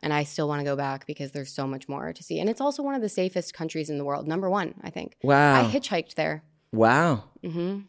And 0.03 0.11
I 0.13 0.23
still 0.23 0.47
want 0.47 0.61
to 0.61 0.65
go 0.65 0.75
back 0.75 1.05
because 1.05 1.31
there's 1.31 1.53
so 1.53 1.67
much 1.67 1.87
more 1.87 2.11
to 2.11 2.23
see. 2.23 2.39
And 2.39 2.49
it's 2.49 2.59
also 2.59 2.81
one 2.81 2.95
of 2.95 3.01
the 3.03 3.09
safest 3.09 3.53
countries 3.53 3.87
in 3.89 3.99
the 3.99 4.03
world. 4.03 4.27
Number 4.27 4.49
one, 4.49 4.73
I 4.81 4.89
think. 4.89 5.15
Wow. 5.21 5.61
I 5.61 5.69
hitchhiked 5.69 6.15
there. 6.15 6.43
wow. 6.71 7.25
hmm 7.43 7.81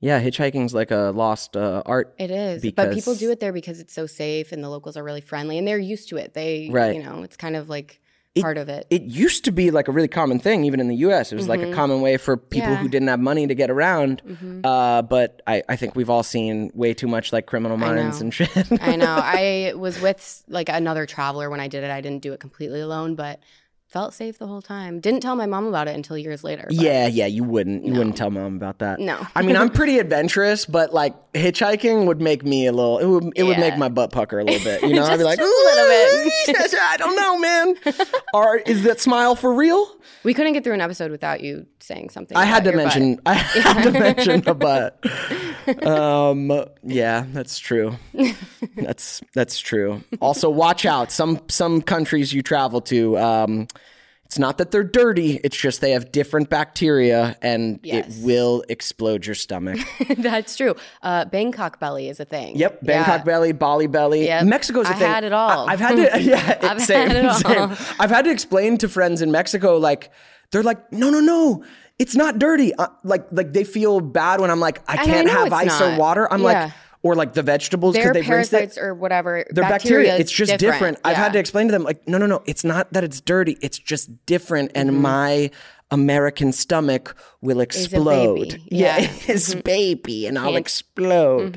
Yeah, 0.00 0.20
hitchhiking's 0.22 0.74
like 0.74 0.90
a 0.90 1.12
lost 1.14 1.56
uh, 1.56 1.82
art. 1.86 2.14
It 2.18 2.30
is. 2.30 2.70
but 2.72 2.92
people 2.92 3.14
do 3.14 3.30
it 3.30 3.40
there 3.40 3.52
because 3.52 3.80
it's 3.80 3.94
so 3.94 4.06
safe 4.06 4.52
and 4.52 4.62
the 4.62 4.68
locals 4.68 4.96
are 4.96 5.02
really 5.04 5.22
friendly 5.22 5.56
and 5.58 5.66
they're 5.66 5.78
used 5.78 6.10
to 6.10 6.16
it. 6.18 6.34
They, 6.34 6.68
Right. 6.70 6.96
you 6.96 7.02
know, 7.02 7.22
it's 7.22 7.36
kind 7.36 7.56
of 7.56 7.70
like 7.70 7.98
It- 8.34 8.42
part 8.42 8.58
of 8.58 8.68
it. 8.68 8.86
It 8.90 9.02
used 9.04 9.46
to 9.46 9.52
be 9.52 9.70
like 9.70 9.88
a 9.88 9.92
really 9.92 10.08
common 10.08 10.38
thing, 10.38 10.64
even 10.64 10.80
in 10.80 10.88
the 10.88 10.96
U.S. 10.96 11.32
It 11.32 11.36
was 11.36 11.48
like 11.48 11.62
a 11.62 11.72
common 11.72 12.02
way 12.02 12.18
for 12.18 12.36
people 12.36 12.50
Mm-hmm. 12.50 12.58
Yeah. 12.70 12.74
Mm-hmm. 12.76 12.82
who 12.82 12.88
didn't 12.90 13.08
have 13.08 13.20
money 13.20 13.46
to 13.46 13.54
get 13.54 13.70
around. 13.70 14.60
Uh, 14.64 15.00
but 15.00 15.40
I, 15.46 15.62
I 15.66 15.76
think 15.76 15.96
we've 15.96 16.10
all 16.10 16.22
seen 16.22 16.70
way 16.74 16.92
too 16.92 17.08
much 17.08 17.32
like 17.32 17.46
Criminal 17.46 17.78
Minds 17.78 18.20
and 18.20 18.34
shit. 18.34 18.50
I 18.82 18.96
know. 18.96 19.06
I 19.18 19.72
was 19.76 19.98
with 20.02 20.44
like 20.46 20.68
another 20.68 21.06
traveler 21.06 21.48
when 21.48 21.60
I 21.60 21.68
did 21.68 21.84
it. 21.84 21.90
I 21.90 22.02
didn't 22.02 22.20
do 22.22 22.34
it 22.34 22.40
completely 22.40 22.80
alone, 22.82 23.14
but 23.14 23.40
felt 23.88 24.12
safe 24.14 24.36
the 24.38 24.46
whole 24.46 24.60
time. 24.60 25.00
Didn't 25.00 25.20
tell 25.20 25.36
my 25.36 25.46
mom 25.46 25.66
about 25.66 25.88
it 25.88 25.94
until 25.94 26.18
years 26.18 26.42
later. 26.44 26.64
but- 26.66 26.74
yeah, 26.76 27.06
yeah, 27.06 27.26
you 27.26 27.44
wouldn't. 27.44 27.84
You 27.84 27.92
wouldn't 27.94 28.16
tell 28.16 28.30
mom 28.30 28.56
about 28.56 28.80
that. 28.80 28.98
No. 29.00 29.26
I 29.34 29.42
mean, 29.42 29.56
I'm 29.56 29.70
pretty 29.70 29.98
adventurous, 29.98 30.66
but 30.66 30.92
like 30.92 31.14
hitchhiking 31.32 32.06
would 32.06 32.20
make 32.20 32.44
me 32.44 32.66
a 32.66 32.72
little. 32.72 32.98
It 32.98 33.06
would. 33.06 33.32
It 33.36 33.44
would 33.44 33.58
make 33.58 33.76
my 33.78 33.88
butt 33.88 34.10
pucker 34.12 34.38
a 34.40 34.44
little 34.44 34.62
bit. 34.64 34.82
You 34.82 34.94
know, 34.94 35.04
I'd 35.04 35.18
be 35.18 35.24
like, 35.24 35.38
just 35.38 35.50
a 35.50 35.64
little 35.74 35.88
bit. 35.88 36.74
I 36.80 36.96
don't 36.98 37.16
know, 37.16 37.38
man. 37.38 37.74
Or 38.34 38.56
is 38.58 38.82
that 38.82 39.00
smile 39.00 39.34
for 39.34 39.54
real? 39.54 39.88
We 40.22 40.34
couldn't 40.34 40.52
get 40.52 40.62
through 40.64 40.74
an 40.74 40.80
episode 40.82 41.10
without 41.10 41.40
you 41.40 41.64
saying 41.80 42.10
something. 42.10 42.36
I 42.36 42.44
had 42.44 42.64
to 42.64 42.70
your 42.70 42.82
butt. 42.82 42.94
mention. 42.96 43.20
I 43.24 43.32
had 43.34 43.82
to 43.84 43.90
mention 43.92 44.40
the 44.42 44.54
butt. 44.54 45.86
Um, 45.86 46.52
yeah, 46.82 47.24
that's 47.32 47.58
true. 47.58 47.96
That's 48.76 49.22
that's 49.34 49.58
true. 49.58 50.02
Also, 50.20 50.50
watch 50.50 50.84
out. 50.84 51.10
Some 51.12 51.40
some 51.48 51.80
countries 51.80 52.32
you 52.32 52.42
travel 52.42 52.80
to. 52.82 53.16
Um, 53.18 53.68
it's 54.26 54.38
not 54.38 54.58
that 54.58 54.72
they're 54.72 54.84
dirty. 54.84 55.40
It's 55.42 55.56
just 55.56 55.80
they 55.80 55.92
have 55.92 56.10
different 56.12 56.50
bacteria, 56.50 57.36
and 57.42 57.80
Yes. 57.82 58.18
it 58.18 58.24
will 58.26 58.64
explode 58.68 59.24
your 59.24 59.34
stomach. 59.36 59.78
That's 60.18 60.56
true. 60.56 60.74
Uh, 61.02 61.24
Bangkok 61.26 61.78
belly 61.80 62.08
is 62.08 62.18
a 62.20 62.24
thing. 62.24 62.56
Yep, 62.56 62.80
Bangkok 62.82 63.18
Yeah. 63.20 63.24
belly, 63.24 63.52
Bali 63.52 63.86
belly. 63.86 64.24
Yep. 64.26 64.44
Mexico's 64.46 64.86
a 64.86 64.90
I 64.90 64.94
thing. 64.94 65.08
had 65.08 65.24
it 65.24 65.32
all. 65.32 65.68
I, 65.68 65.76
have 65.76 65.80
had 65.80 65.96
to, 66.12 66.20
yeah, 66.22 66.58
I've 66.62 66.82
same, 66.82 67.08
had 67.08 67.16
it 67.16 67.24
all. 67.24 67.34
same. 67.34 67.86
I've 68.00 68.10
had 68.10 68.24
to 68.24 68.30
explain 68.30 68.76
to 68.78 68.88
friends 68.88 69.22
in 69.22 69.30
Mexico, 69.30 69.76
like 69.78 70.10
they're 70.50 70.62
like, 70.62 70.92
no, 70.92 71.08
no, 71.10 71.20
no, 71.20 71.64
it's 71.98 72.14
not 72.16 72.38
dirty. 72.38 72.74
Uh, 72.74 72.88
like, 73.04 73.26
like 73.32 73.52
they 73.52 73.64
feel 73.64 74.00
bad 74.00 74.40
when 74.40 74.50
I'm 74.50 74.60
like, 74.60 74.82
I 74.88 74.96
can't 75.04 75.26
know 75.26 75.32
have 75.32 75.52
ice 75.52 75.80
or 75.80 75.96
water. 75.96 76.30
I'm 76.32 76.40
Yeah. 76.42 76.64
like, 76.64 76.72
or 77.06 77.14
like 77.14 77.32
the 77.34 77.42
vegetables 77.42 77.94
because 77.94 78.10
rinsed 78.14 78.28
parasites 78.28 78.76
it. 78.76 78.80
or 78.82 78.94
whatever. 78.94 79.44
Their 79.50 79.64
bacteria, 79.64 80.16
it's 80.16 80.32
just 80.32 80.58
different. 80.58 80.98
I've 81.04 81.16
had 81.16 81.32
to 81.34 81.38
explain 81.38 81.68
to 81.68 81.72
them, 81.72 81.84
like, 81.84 82.06
no, 82.08 82.18
no, 82.18 82.26
no, 82.26 82.42
it's 82.46 82.64
not 82.64 82.92
that 82.92 83.04
it's 83.04 83.20
dirty. 83.20 83.56
It's 83.60 83.78
just 83.78 84.10
different, 84.26 84.72
and 84.74 84.90
Mm-hmm. 84.90 85.00
my 85.02 85.50
American 85.90 86.52
stomach 86.52 87.16
will 87.40 87.60
explode. 87.60 88.60
Yeah, 88.66 88.98
Yeah. 88.98 89.06
Mm-hmm. 89.06 89.32
it's 89.32 89.54
baby, 89.54 90.26
and 90.26 90.38
I'll 90.38 90.56
explode. 90.56 91.54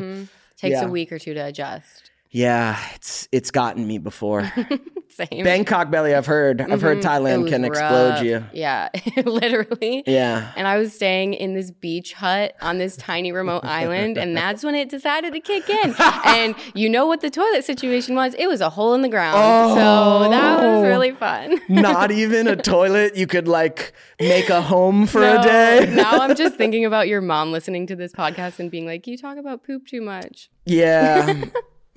Takes 0.58 0.74
Yeah. 0.74 0.86
a 0.86 0.90
week 0.90 1.12
or 1.12 1.20
two 1.20 1.34
to 1.34 1.40
adjust. 1.46 2.09
Yeah, 2.32 2.80
it's 2.96 3.28
it's 3.32 3.50
gotten 3.52 3.88
me 3.88 3.98
before. 3.98 4.52
Same. 5.10 5.44
Bangkok 5.44 5.90
belly, 5.92 6.14
I've 6.16 6.28
heard. 6.28 6.62
I've 6.62 6.82
heard 6.82 7.00
Mm-hmm. 7.00 7.08
It 7.08 7.22
Thailand 7.44 7.50
can 7.50 7.66
explode 7.66 8.22
you. 8.24 8.46
Yeah, 8.54 8.90
literally. 9.26 10.04
Yeah. 10.08 10.52
And 10.56 10.66
I 10.68 10.78
was 10.78 10.94
staying 10.94 11.34
in 11.34 11.56
this 11.56 11.72
beach 11.72 12.14
hut 12.14 12.56
on 12.62 12.78
this 12.78 12.96
tiny 12.96 13.32
remote 13.32 13.66
island, 13.66 14.18
and 14.18 14.38
that's 14.38 14.64
when 14.64 14.76
it 14.76 14.90
decided 14.90 15.34
to 15.34 15.40
kick 15.42 15.70
in. 15.70 15.96
And 16.00 16.56
you 16.76 16.88
know 16.88 17.06
what 17.08 17.22
the 17.22 17.30
toilet 17.32 17.66
situation 17.66 18.16
was? 18.16 18.34
It 18.36 18.48
was 18.48 18.62
a 18.62 18.70
hole 18.70 18.94
in 18.94 19.02
the 19.02 19.10
ground. 19.10 19.36
Oh, 19.38 19.76
So 20.24 20.30
that 20.30 20.64
was 20.64 20.84
really 20.86 21.12
fun. 21.12 21.60
Not 21.68 22.12
even 22.12 22.48
a 22.48 22.56
toilet 22.56 23.16
you 23.18 23.26
could 23.28 23.48
like 23.48 23.92
make 24.20 24.50
a 24.50 24.62
home 24.62 25.06
for 25.08 25.20
No, 25.22 25.40
a 25.40 25.44
day. 25.44 25.92
now 25.94 26.20
I'm 26.20 26.36
just 26.36 26.56
thinking 26.56 26.86
about 26.86 27.08
your 27.08 27.22
mom 27.22 27.52
listening 27.52 27.88
to 27.88 27.96
this 27.96 28.14
podcast 28.14 28.60
and 28.60 28.70
being 28.72 28.86
like, 28.86 29.08
"You 29.08 29.18
talk 29.18 29.38
about 29.38 29.64
poop 29.66 29.88
too 29.88 30.02
much." 30.02 30.50
Yeah. 30.66 31.44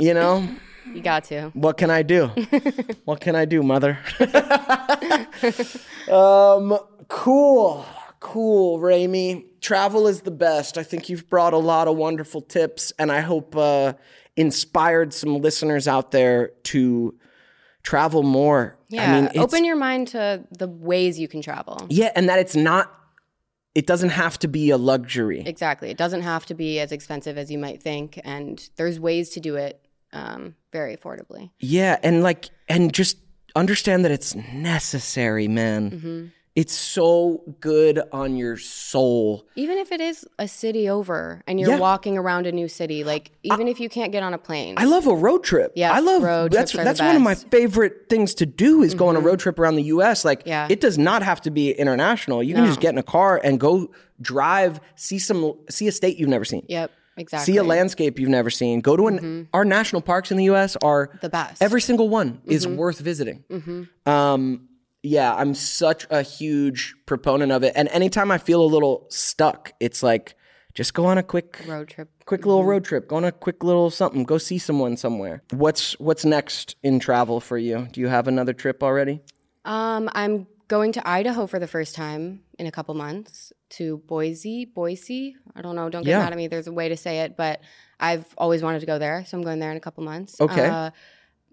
You 0.03 0.15
know, 0.15 0.49
You 0.93 1.01
got 1.01 1.23
to. 1.25 1.51
what 1.55 1.77
can 1.77 1.89
I 1.89 2.03
do? 2.03 2.27
what 3.05 3.21
can 3.21 3.37
I 3.37 3.45
do, 3.45 3.63
mother? 3.63 3.99
um, 6.11 6.77
cool. 7.07 7.87
Cool, 8.19 8.81
Raimee. 8.81 9.45
Travel 9.61 10.09
is 10.09 10.23
the 10.23 10.33
best. 10.33 10.77
I 10.77 10.83
think 10.83 11.09
you've 11.09 11.29
brought 11.29 11.53
a 11.53 11.59
lot 11.59 11.87
of 11.87 11.97
wonderful 11.97 12.41
tips, 12.41 12.93
and 12.99 13.13
I 13.13 13.21
hope 13.21 13.57
uh, 13.57 13.93
inspired 14.37 15.15
some 15.15 15.41
listeners 15.41 15.87
out 15.87 16.11
there 16.11 16.49
to 16.65 17.15
travel 17.85 18.25
more. 18.25 18.77
Yeah. 18.89 19.13
I 19.13 19.21
mean, 19.21 19.31
Open 19.39 19.65
your 19.65 19.77
mind 19.77 20.09
to 20.09 20.45
the 20.51 20.67
ways 20.67 21.19
you 21.19 21.29
can 21.29 21.43
travel. 21.43 21.87
Yeah, 21.91 22.11
and 22.17 22.29
that 22.29 22.41
it's 22.41 22.57
not. 22.57 22.93
It 23.75 23.87
doesn't 23.87 24.11
have 24.11 24.39
to 24.41 24.49
be 24.49 24.71
a 24.71 24.77
luxury. 24.77 25.43
Exactly. 25.47 25.91
It 25.91 25.97
doesn't 25.97 26.23
have 26.23 26.45
to 26.47 26.55
be 26.55 26.79
as 26.79 26.93
expensive 26.93 27.39
as 27.39 27.51
you 27.51 27.59
might 27.59 27.83
think, 27.83 28.21
and 28.25 28.69
there's 28.77 29.01
ways 29.01 29.31
to 29.31 29.41
do 29.41 29.57
it 29.57 29.82
um, 30.13 30.55
very 30.73 30.97
affordably. 30.97 31.51
Yeah, 31.61 31.99
and 32.03 32.23
like, 32.23 32.51
and 32.69 32.93
just 32.93 33.19
understand 33.57 34.05
that 34.05 34.11
it's 34.13 34.35
necessary, 34.35 35.49
man. 35.49 35.91
Mm-hmm. 35.91 36.27
It's 36.55 36.75
so 36.75 37.43
good 37.61 37.99
on 38.13 38.37
your 38.37 38.59
soul. 38.59 39.47
Even 39.57 39.79
if 39.79 39.91
it 39.91 40.03
is 40.03 40.27
a 40.39 40.47
city 40.47 40.87
over 40.87 41.43
and 41.47 41.59
you're 41.59 41.71
Yeah. 41.71 41.79
walking 41.79 42.19
around 42.19 42.47
a 42.47 42.53
new 42.53 42.69
city, 42.69 43.05
like 43.05 43.31
even 43.43 43.69
if 43.69 43.81
you 43.81 43.89
can't 43.89 44.13
get 44.13 44.23
on 44.23 44.35
a 44.35 44.39
plane, 44.39 44.75
I 44.77 44.85
love 44.85 45.07
a 45.07 45.15
road 45.15 45.45
trip. 45.45 45.73
Yeah, 45.77 45.93
I 45.93 46.01
love 46.01 46.23
road 46.23 46.53
that's 46.53 46.73
trips 46.73 46.81
are 46.81 46.85
the 46.85 46.91
that's 46.91 47.01
one 47.01 47.17
of 47.17 47.23
my. 47.23 47.35
Mm-hmm. 47.37 47.49
favorite 47.49 48.11
things 48.11 48.35
to 48.35 48.45
do 48.45 48.83
is 48.83 48.93
go 48.93 49.09
on 49.09 49.17
a 49.17 49.21
road 49.21 49.39
trip 49.39 49.59
around 49.59 49.77
the 49.77 49.85
U.S. 49.85 50.27
Like, 50.27 50.43
Yeah. 50.45 50.67
it 50.69 50.83
does 50.83 50.99
not 50.99 51.23
have 51.23 51.41
to 51.43 51.51
be 51.51 51.71
international. 51.73 52.43
You 52.43 52.55
can 52.55 52.67
just 52.67 52.81
get 52.81 52.93
in 52.93 52.99
a 52.99 53.03
car 53.03 53.41
and 53.43 53.59
go 53.59 53.91
drive, 54.21 54.79
see 54.95 55.19
some, 55.19 55.55
see 55.71 55.89
a 55.89 55.93
state 55.93 56.19
you've 56.19 56.29
never 56.29 56.45
seen. 56.45 56.67
yep, 56.69 56.91
exactly. 57.17 57.53
See 57.53 57.59
a 57.59 57.65
landscape 57.65 58.19
you've 58.19 58.29
never 58.29 58.51
seen. 58.51 58.81
Go 58.81 58.97
to 58.97 59.07
an 59.09 59.49
our 59.53 59.65
national 59.65 60.03
parks 60.03 60.31
in 60.31 60.37
the 60.37 60.45
U.S. 60.45 60.77
are 60.83 61.11
The 61.21 61.29
best. 61.29 61.63
Every 61.63 61.81
single 61.81 62.09
one 62.09 62.41
is 62.45 62.67
worth 62.67 63.01
visiting. 63.01 63.45
Um, 64.07 64.69
yeah, 65.03 65.35
I'm 65.35 65.55
such 65.55 66.07
a 66.11 66.23
huge 66.23 66.95
proponent 67.07 67.51
of 67.53 67.65
it, 67.65 67.73
and 67.75 67.89
anytime 67.89 68.31
I 68.31 68.39
feel 68.39 68.63
a 68.63 68.67
little 68.67 69.07
stuck, 69.11 69.73
it's 69.81 70.03
like 70.03 70.37
just 70.75 70.95
go 70.95 71.05
on 71.07 71.19
a 71.19 71.23
quick, 71.23 71.61
road 71.67 71.89
trip. 71.89 72.09
quick 72.25 72.47
little 72.47 72.65
road 72.65 72.85
trip. 72.85 73.09
Go 73.09 73.17
on 73.17 73.25
a 73.25 73.33
quick 73.33 73.63
little 73.65 73.91
something. 73.91 74.25
Go 74.25 74.39
see 74.39 74.59
someone 74.59 74.97
somewhere. 74.97 75.43
What's 75.51 75.99
what's 75.99 76.25
next 76.25 76.77
in 76.83 76.99
travel 76.99 77.41
for 77.41 77.59
you? 77.59 77.89
Do 77.93 78.01
you 78.01 78.09
have 78.09 78.29
another 78.29 78.53
trip 78.53 78.83
already? 78.83 79.21
Um, 79.65 80.09
I'm 80.13 80.47
going 80.69 80.93
to 80.93 81.07
Idaho 81.09 81.47
for 81.47 81.59
the 81.59 81.67
first 81.67 81.95
time 81.95 82.41
in 82.59 82.67
a 82.67 82.71
couple 82.73 82.95
months 82.95 83.53
to 83.73 83.99
Boise, 84.07 84.65
Boise. 84.65 85.37
I 85.57 85.63
don't 85.63 85.77
know. 85.77 85.89
Don't 85.91 86.03
get 86.05 86.11
Yeah. 86.13 86.19
mad 86.21 86.33
at 86.33 86.37
me. 86.39 86.47
There's 86.49 86.67
a 86.67 86.73
way 86.73 86.89
to 86.89 86.97
say 86.97 87.21
it, 87.21 87.37
but 87.37 87.61
I've 88.01 88.25
always 88.39 88.63
wanted 88.63 88.81
to 88.81 88.87
go 88.87 88.99
there, 88.99 89.25
so 89.27 89.37
I'm 89.37 89.45
going 89.45 89.59
there 89.59 89.71
in 89.71 89.77
a 89.77 89.81
couple 89.81 90.03
months. 90.05 90.41
Okay. 90.41 90.67
Uh, 90.67 90.91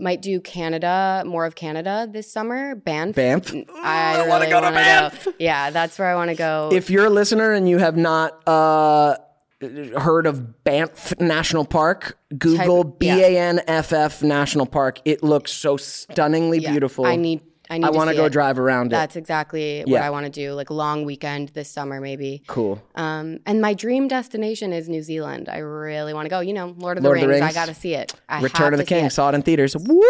might 0.02 0.22
do 0.22 0.40
Canada, 0.40 1.24
more 1.26 1.46
of 1.46 1.56
Canada 1.56 2.08
this 2.10 2.32
summer. 2.32 2.74
Banff. 2.76 3.16
Banff? 3.16 3.54
I, 3.84 4.20
wanna 4.28 4.46
really 4.46 4.48
go 4.50 4.60
to 4.62 4.66
wanna 4.68 4.76
Banff. 4.78 5.28
Yeah, 5.40 5.72
that's 5.72 6.00
where 6.00 6.08
I 6.08 6.16
want 6.16 6.30
to 6.30 6.36
go. 6.36 6.70
If 6.72 6.90
you're 6.90 7.06
a 7.08 7.10
listener 7.10 7.52
and 7.52 7.68
you 7.68 7.80
have 7.80 7.98
not 7.98 8.48
uh, 8.48 9.18
heard 9.62 10.26
of 10.26 10.64
Banff 10.64 11.14
National 11.20 11.66
Park, 11.66 12.18
Google 12.38 12.86
Type- 12.86 13.00
B 13.00 13.08
yeah. 13.08 13.16
A 13.18 13.38
N 13.40 13.62
F 13.68 13.92
F 13.92 14.24
National 14.24 14.66
Park. 14.66 15.02
It 15.04 15.22
looks 15.22 15.52
so 15.52 15.76
stunningly 15.76 16.60
Yeah, 16.60 16.72
beautiful. 16.72 17.06
I 17.06 17.18
need. 17.18 17.42
I 17.70 17.78
need. 17.78 17.86
I 17.86 17.90
want 17.92 18.10
to 18.10 18.16
go 18.16 18.30
drive 18.30 18.58
around 18.58 18.88
it. 18.88 18.90
That's 18.92 19.16
exactly 19.16 19.84
what 19.86 20.02
I 20.02 20.10
want 20.10 20.26
to 20.26 20.32
do. 20.32 20.54
Like 20.54 20.70
long 20.70 21.06
weekend 21.06 21.50
this 21.50 21.70
summer, 21.70 22.02
maybe. 22.02 22.44
cool. 22.48 22.82
Um, 22.96 23.40
and 23.46 23.62
my 23.62 23.74
dream 23.74 24.08
destination 24.08 24.74
is 24.74 24.90
New 24.90 25.04
Zealand. 25.04 25.50
I 25.50 25.60
really 25.60 26.14
want 26.14 26.26
to 26.26 26.30
go. 26.30 26.40
You 26.40 26.54
know, 26.54 26.76
Lord 26.78 26.98
of 26.98 27.04
the, 27.04 27.10
Lord 27.10 27.20
of 27.20 27.24
the 27.24 27.28
Rings, 27.28 27.44
I 27.44 27.54
got 27.54 27.68
to 27.68 27.76
see 27.76 27.94
it. 27.94 28.14
I 28.28 28.42
Return 28.42 28.74
of 28.74 28.80
the 28.80 28.86
King. 28.86 29.10
Saw 29.10 29.30
it 29.30 29.36
in 29.36 29.44
theaters. 29.44 29.76
Woo! 29.78 30.02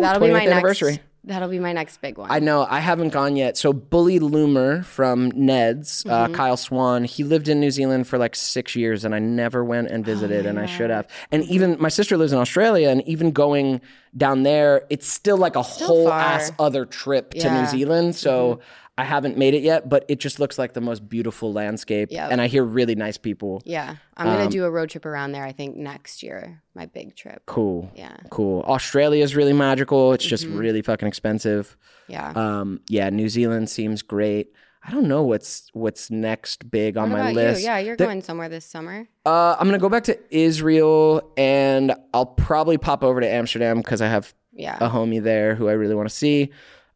That'll 0.00 0.20
be 0.20 0.32
my 0.32 0.46
20th 0.46 0.52
anniversary. 0.52 0.92
next. 0.92 1.04
That'll 1.28 1.48
be 1.48 1.58
my 1.60 1.72
next 1.72 2.00
big 2.00 2.18
one. 2.18 2.30
I 2.30 2.40
know. 2.40 2.66
I 2.68 2.80
haven't 2.80 3.10
gone 3.10 3.36
yet. 3.36 3.56
So 3.56 3.72
Billy 3.72 4.18
Loomer 4.18 4.84
from 4.84 5.30
Ned's, 5.34 6.02
Mm-hmm. 6.02 6.32
uh, 6.32 6.36
Kyle 6.36 6.56
Swann, 6.56 7.04
he 7.04 7.22
lived 7.22 7.48
in 7.48 7.60
New 7.60 7.70
Zealand 7.70 8.06
for 8.08 8.18
like 8.18 8.34
six 8.34 8.74
years, 8.74 9.04
and 9.04 9.14
I 9.14 9.18
never 9.20 9.64
went 9.64 9.88
and 9.88 10.04
visited, 10.04 10.46
Oh 10.46 10.48
and 10.48 10.58
I 10.58 10.66
should 10.66 10.90
have. 10.90 11.06
And 11.30 11.44
even 11.44 11.76
my 11.78 11.88
sister 11.90 12.16
lives 12.16 12.32
in 12.32 12.38
Australia, 12.38 12.88
and 12.88 13.06
even 13.06 13.30
going 13.30 13.80
down 14.16 14.42
there, 14.42 14.84
it's 14.90 15.06
still 15.06 15.36
like 15.36 15.54
a 15.54 15.62
whole 15.62 16.08
far. 16.08 16.18
ass 16.20 16.50
other 16.58 16.84
trip 16.84 17.30
to 17.32 17.38
New 17.38 17.44
Yeah. 17.44 17.62
Mm-hmm. 17.62 17.70
Zealand. 17.70 18.16
So. 18.16 18.60
I 18.98 19.04
haven't 19.04 19.38
made 19.38 19.54
it 19.54 19.62
yet, 19.62 19.88
but 19.88 20.04
it 20.08 20.18
just 20.18 20.40
looks 20.40 20.58
like 20.58 20.72
the 20.74 20.80
most 20.80 21.08
beautiful 21.08 21.52
landscape. 21.52 22.08
Yep. 22.10 22.32
And 22.32 22.40
I 22.40 22.48
hear 22.48 22.64
really 22.64 22.94
nice 22.96 23.16
people. 23.16 23.62
yeah, 23.64 23.96
I'm 24.16 24.26
Um, 24.28 24.36
gonna 24.36 24.50
do 24.50 24.64
a 24.64 24.70
road 24.70 24.90
trip 24.90 25.06
around 25.06 25.32
there. 25.32 25.44
I 25.44 25.52
think 25.52 25.76
next 25.76 26.22
year, 26.22 26.62
my 26.74 26.86
big 26.86 27.14
trip. 27.14 27.42
Cool. 27.46 27.90
Yeah, 27.94 28.08
Mm-hmm. 28.10 28.28
Cool. 28.28 28.60
Australia 28.62 29.22
is 29.22 29.36
really 29.36 29.52
magical. 29.52 30.12
It's 30.12 30.24
just 30.26 30.46
really 30.46 30.82
fucking 30.82 31.08
expensive. 31.08 31.76
yeah. 32.08 32.32
Um, 32.34 32.80
yeah, 32.88 33.08
New 33.10 33.28
Zealand 33.28 33.70
seems 33.70 34.02
great. 34.02 34.52
I 34.82 34.90
don't 34.90 35.06
know 35.08 35.22
what's 35.22 35.68
what's 35.74 36.10
next 36.10 36.70
big 36.70 36.96
on 36.96 37.10
my 37.10 37.20
about 37.20 37.34
list. 37.34 37.60
you? 37.60 37.66
Yeah, 37.66 37.78
you're 37.78 37.96
There- 37.96 38.06
going 38.06 38.22
somewhere 38.22 38.48
this 38.48 38.64
summer. 38.64 39.06
Uh, 39.26 39.54
I'm 39.58 39.66
gonna 39.68 39.78
go 39.78 39.88
back 39.88 40.04
to 40.04 40.18
Israel, 40.30 41.32
and 41.36 41.94
I'll 42.14 42.26
probably 42.26 42.78
pop 42.78 43.02
over 43.04 43.20
to 43.20 43.28
Amsterdam 43.28 43.78
because 43.78 44.00
I 44.00 44.08
have 44.08 44.34
Yeah. 44.52 44.76
a 44.80 44.88
homie 44.88 45.22
there 45.22 45.54
who 45.54 45.68
I 45.68 45.72
really 45.72 45.94
want 45.94 46.08
to 46.08 46.14
see. 46.14 46.50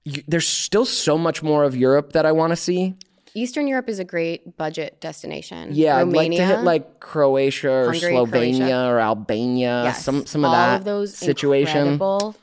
There's 0.05 0.47
still 0.49 0.85
so 0.85 1.17
much 1.17 1.43
more 1.43 1.65
of 1.65 1.77
Europe 1.77 2.13
that 2.13 2.27
I 2.27 2.33
want 2.33 2.51
to 2.51 2.57
see. 2.57 2.95
Eastern 3.35 3.67
Europe 3.67 3.89
is 3.89 3.99
a 3.99 4.05
great 4.05 4.57
budget 4.59 5.01
destination. 5.01 5.71
Yeah, 5.73 5.97
I'd 5.97 6.09
like 6.09 6.33
to 6.33 6.45
hit 6.45 6.61
like 6.61 7.01
Croatia 7.01 7.71
or 7.71 7.93
Hungary, 7.93 8.13
Slovenia 8.13 8.59
Croatia. 8.59 8.87
or 8.89 9.01
Albania. 9.01 9.83
yes, 9.85 10.05
Some 10.05 10.27
some 10.27 10.45
of 10.45 10.49
all 10.51 10.53
that 10.57 10.81
of 10.81 10.85
those 10.85 11.17
situation. 11.17 11.79
incredible, 11.79 12.37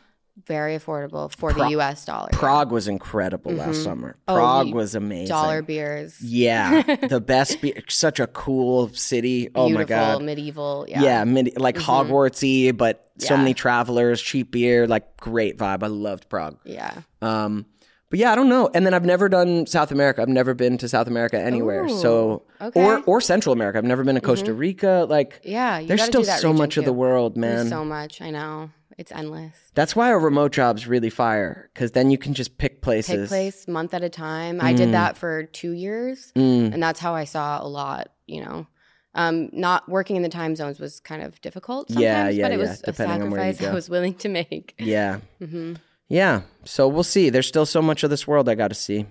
very 0.50 0.78
affordable 0.78 1.32
for 1.32 1.54
the 1.54 1.70
U.S. 1.70 2.04
dollar. 2.04 2.30
Prague 2.34 2.72
was 2.72 2.88
incredible 2.88 3.54
last 3.54 3.76
mm-hmm. 3.76 3.84
summer. 3.84 4.18
Oh, 4.28 4.36
Prague 4.36 4.68
you- 4.70 4.74
was 4.74 4.95
amazing. 4.95 5.28
dollar 5.28 5.62
beers. 5.62 6.20
Yeah, 6.22 6.82
the 7.08 7.22
best. 7.22 7.62
beer. 7.62 7.82
such 7.88 8.20
a 8.20 8.28
cool 8.28 8.89
city. 8.89 9.50
Oh 9.54 9.70
my 9.70 9.84
god. 9.86 10.24
medieval. 10.24 10.86
Yeah. 10.89 11.04
Yeah, 11.04 11.24
like 11.56 11.76
mm-hmm. 11.76 12.12
Hogwartsy, 12.12 12.76
but 12.76 13.12
so 13.20 13.38
many 13.38 13.54
travelers, 13.54 14.22
cheap 14.22 14.52
beer, 14.52 14.88
like 14.88 15.18
great 15.18 15.58
vibe. 15.58 15.84
I 15.84 15.88
loved 15.88 16.28
Prague. 16.30 16.58
Yeah. 16.66 17.02
Um, 17.22 17.66
but 18.10 18.18
yeah, 18.18 18.32
I 18.32 18.36
don't 18.36 18.50
know. 18.50 18.70
And 18.74 18.86
then 18.86 18.95
I've 18.95 19.06
never 19.06 19.30
done 19.30 19.68
South 19.68 19.91
America. 19.91 20.24
I've 20.24 20.30
never 20.30 20.56
been 20.56 20.80
to 20.80 20.89
South 20.89 21.08
America 21.08 21.39
anywhere. 21.39 21.88
so 21.89 22.43
okay. 22.60 22.82
or 22.82 23.04
or 23.06 23.22
Central 23.22 23.54
America. 23.54 23.78
I've 23.78 23.84
never 23.84 24.04
been 24.04 24.16
to 24.16 24.22
mm-hmm. 24.22 24.32
Costa 24.32 24.54
Rica. 24.54 25.06
Like 25.08 25.41
Yeah. 25.43 25.78
You 25.78 25.88
there's 25.88 26.04
still 26.04 26.22
do 26.22 26.26
that 26.28 26.39
so 26.39 26.52
much 26.52 26.78
of 26.78 26.86
the 26.86 26.93
world, 26.93 27.38
man. 27.38 27.56
There's 27.56 27.70
so 27.70 27.86
much. 27.86 28.20
I 28.20 28.32
know. 28.32 28.72
It's 29.00 29.14
endless. 29.14 29.56
That's 29.76 29.95
why 29.95 30.10
a 30.10 30.18
remote 30.18 30.52
job's 30.52 30.86
really 30.86 31.10
fire 31.10 31.70
because 31.74 31.93
then 31.93 32.12
you 32.12 32.18
can 32.18 32.34
just 32.34 32.58
pick 32.58 32.82
places. 32.82 33.22
Take 33.22 33.28
place 33.30 33.66
month 33.66 33.93
at 33.93 34.04
a 34.04 34.10
time. 34.10 34.60
I 34.60 34.74
did 34.74 34.91
that 34.91 35.18
for 35.18 35.43
two 35.45 35.72
years, 35.72 36.34
Mm. 36.36 36.74
and 36.74 36.84
that's 36.84 37.00
how 37.00 37.16
I 37.16 37.24
saw 37.24 37.64
a 37.64 37.68
lot. 37.68 38.10
You 38.28 38.43
know, 38.43 38.68
um, 39.16 39.50
not 39.54 39.88
working 39.88 40.18
in 40.18 40.22
the 40.22 40.28
time 40.30 40.54
zones 40.56 40.80
was 40.82 41.00
kind 41.00 41.24
of 41.24 41.39
difficult. 41.39 41.88
Sometimes, 41.88 42.04
Yeah, 42.04 42.30
yeah, 42.30 42.43
but 42.43 42.52
it 42.52 42.60
yeah, 42.60 42.70
was 42.70 42.82
a 42.82 42.86
depending 42.88 43.22
on 43.22 43.30
sacrifice 43.32 43.64
I 43.64 43.74
was 43.74 43.89
willing 43.89 44.16
to 44.16 44.28
make. 44.28 44.76
Yeah. 44.80 45.20
hmm 45.39 45.76
Yeah. 46.10 46.41
So 46.66 46.88
we'll 46.89 47.04
see. 47.04 47.30
There's 47.30 47.47
still 47.47 47.66
so 47.66 47.82
much 47.82 48.04
of 48.04 48.10
this 48.10 48.28
world 48.28 48.50
I 48.50 48.56
got 48.56 48.68
to 48.68 48.76
see. 48.76 49.06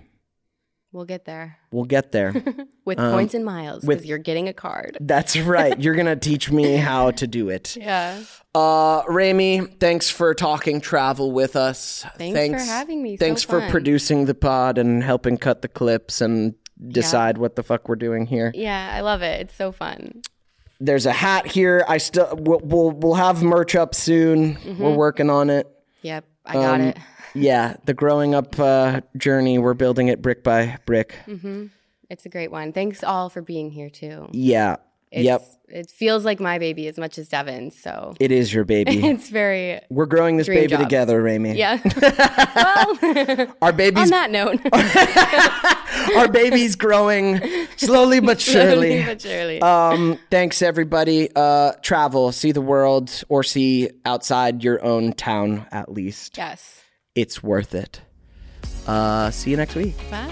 We'll 0.91 1.05
get 1.05 1.25
there 1.25 1.57
We'll 1.71 1.85
get 1.85 2.11
there. 2.11 2.33
with 2.85 2.99
Um, 2.99 3.11
points 3.11 3.33
and 3.35 3.45
miles 3.45 3.85
because 3.85 4.05
you're 4.05 4.17
getting 4.17 4.47
a 4.47 4.53
card. 4.53 4.97
That's 4.99 5.37
right. 5.37 5.79
You're 5.79 5.93
going 5.93 6.07
to 6.07 6.15
teach 6.15 6.49
me 6.51 6.77
how 6.77 7.11
to 7.11 7.27
do 7.27 7.49
it. 7.49 7.75
Yeah. 7.77 8.19
Uh, 8.55 9.03
Raimee, 9.03 9.79
thanks 9.79 10.09
for 10.09 10.33
talking 10.33 10.81
travel 10.81 11.31
with 11.31 11.55
us. 11.55 12.03
Thanks 12.17 12.63
for 12.63 12.69
having 12.71 13.03
me. 13.03 13.17
So 13.17 13.25
Thanks 13.25 13.43
for 13.43 13.59
fun. 13.61 13.69
producing 13.69 14.25
the 14.25 14.33
pod 14.33 14.79
and 14.79 15.03
helping 15.03 15.37
cut 15.37 15.61
the 15.61 15.67
clips 15.67 16.21
and 16.21 16.55
decide 16.87 17.37
what 17.37 17.55
the 17.55 17.61
fuck 17.61 17.87
we're 17.87 17.95
doing 17.95 18.25
here. 18.25 18.51
Yeah, 18.55 18.91
I 18.91 19.01
love 19.01 19.21
it. 19.21 19.41
It's 19.41 19.55
so 19.55 19.71
fun. 19.71 20.21
There's 20.79 21.05
a 21.05 21.11
hat 21.11 21.45
here. 21.45 21.83
I 21.87 21.97
still 21.99 22.29
we'll 22.35 22.61
we'll, 22.63 22.91
we'll 22.91 23.13
have 23.15 23.43
merch 23.43 23.75
up 23.75 23.93
soon. 23.93 24.55
Mm-hmm. 24.55 24.81
We're 24.81 24.95
working 24.95 25.29
on 25.29 25.49
it. 25.49 25.67
Yep, 26.01 26.23
I 26.45 26.53
got 26.53 26.75
Um, 26.79 26.87
it. 26.87 26.97
Yeah, 27.33 27.75
the 27.85 27.93
growing 27.93 28.33
up 28.35 28.59
uh, 28.59 29.01
journey. 29.17 29.59
We're 29.59 29.73
building 29.73 30.07
it 30.07 30.21
brick 30.21 30.43
by 30.43 30.77
brick. 30.85 31.15
Mm-hmm. 31.27 31.67
It's 32.09 32.25
a 32.25 32.29
great 32.29 32.51
one. 32.51 32.73
Thanks 32.73 33.03
all 33.03 33.29
for 33.29 33.41
being 33.41 33.69
here 33.71 33.89
too. 33.89 34.27
Yeah. 34.31 34.77
It's, 35.11 35.23
yep. 35.23 35.41
It 35.69 35.89
feels 35.89 36.23
like 36.23 36.39
my 36.39 36.59
baby 36.59 36.87
as 36.87 36.97
much 36.99 37.17
as 37.17 37.27
Devon's. 37.29 37.75
So 37.79 38.13
It 38.19 38.31
is 38.31 38.53
your 38.53 38.63
baby. 38.63 39.03
it's 39.07 39.29
very 39.29 39.79
We're 39.89 40.05
growing 40.05 40.37
this 40.37 40.47
baby 40.47 40.67
job. 40.67 40.81
together, 40.81 41.21
Raimee. 41.23 41.55
yeah. 41.57 41.79
well, 42.55 43.47
Our 43.61 43.69
on 43.69 43.77
baby's 43.77 44.09
that 44.11 44.29
note, 44.29 44.59
our 46.17 46.27
baby's 46.31 46.75
growing 46.75 47.39
slowly 47.77 48.19
but 48.19 48.39
surely. 48.39 49.01
slowly 49.01 49.03
but 49.05 49.21
surely. 49.21 49.61
Um, 49.61 50.19
thanks 50.29 50.61
everybody. 50.61 51.29
Uh, 51.35 51.73
travel, 51.81 52.31
see 52.31 52.51
the 52.51 52.61
world, 52.61 53.23
or 53.29 53.43
see 53.43 53.89
outside 54.05 54.63
your 54.63 54.83
own 54.83 55.13
town 55.13 55.65
at 55.71 55.91
least. 55.91 56.37
yes. 56.37 56.81
It's 57.15 57.43
worth 57.43 57.73
it. 57.75 58.01
Uh, 58.87 59.31
see 59.31 59.51
you 59.51 59.57
next 59.57 59.75
week. 59.75 59.95
Bye. 60.09 60.29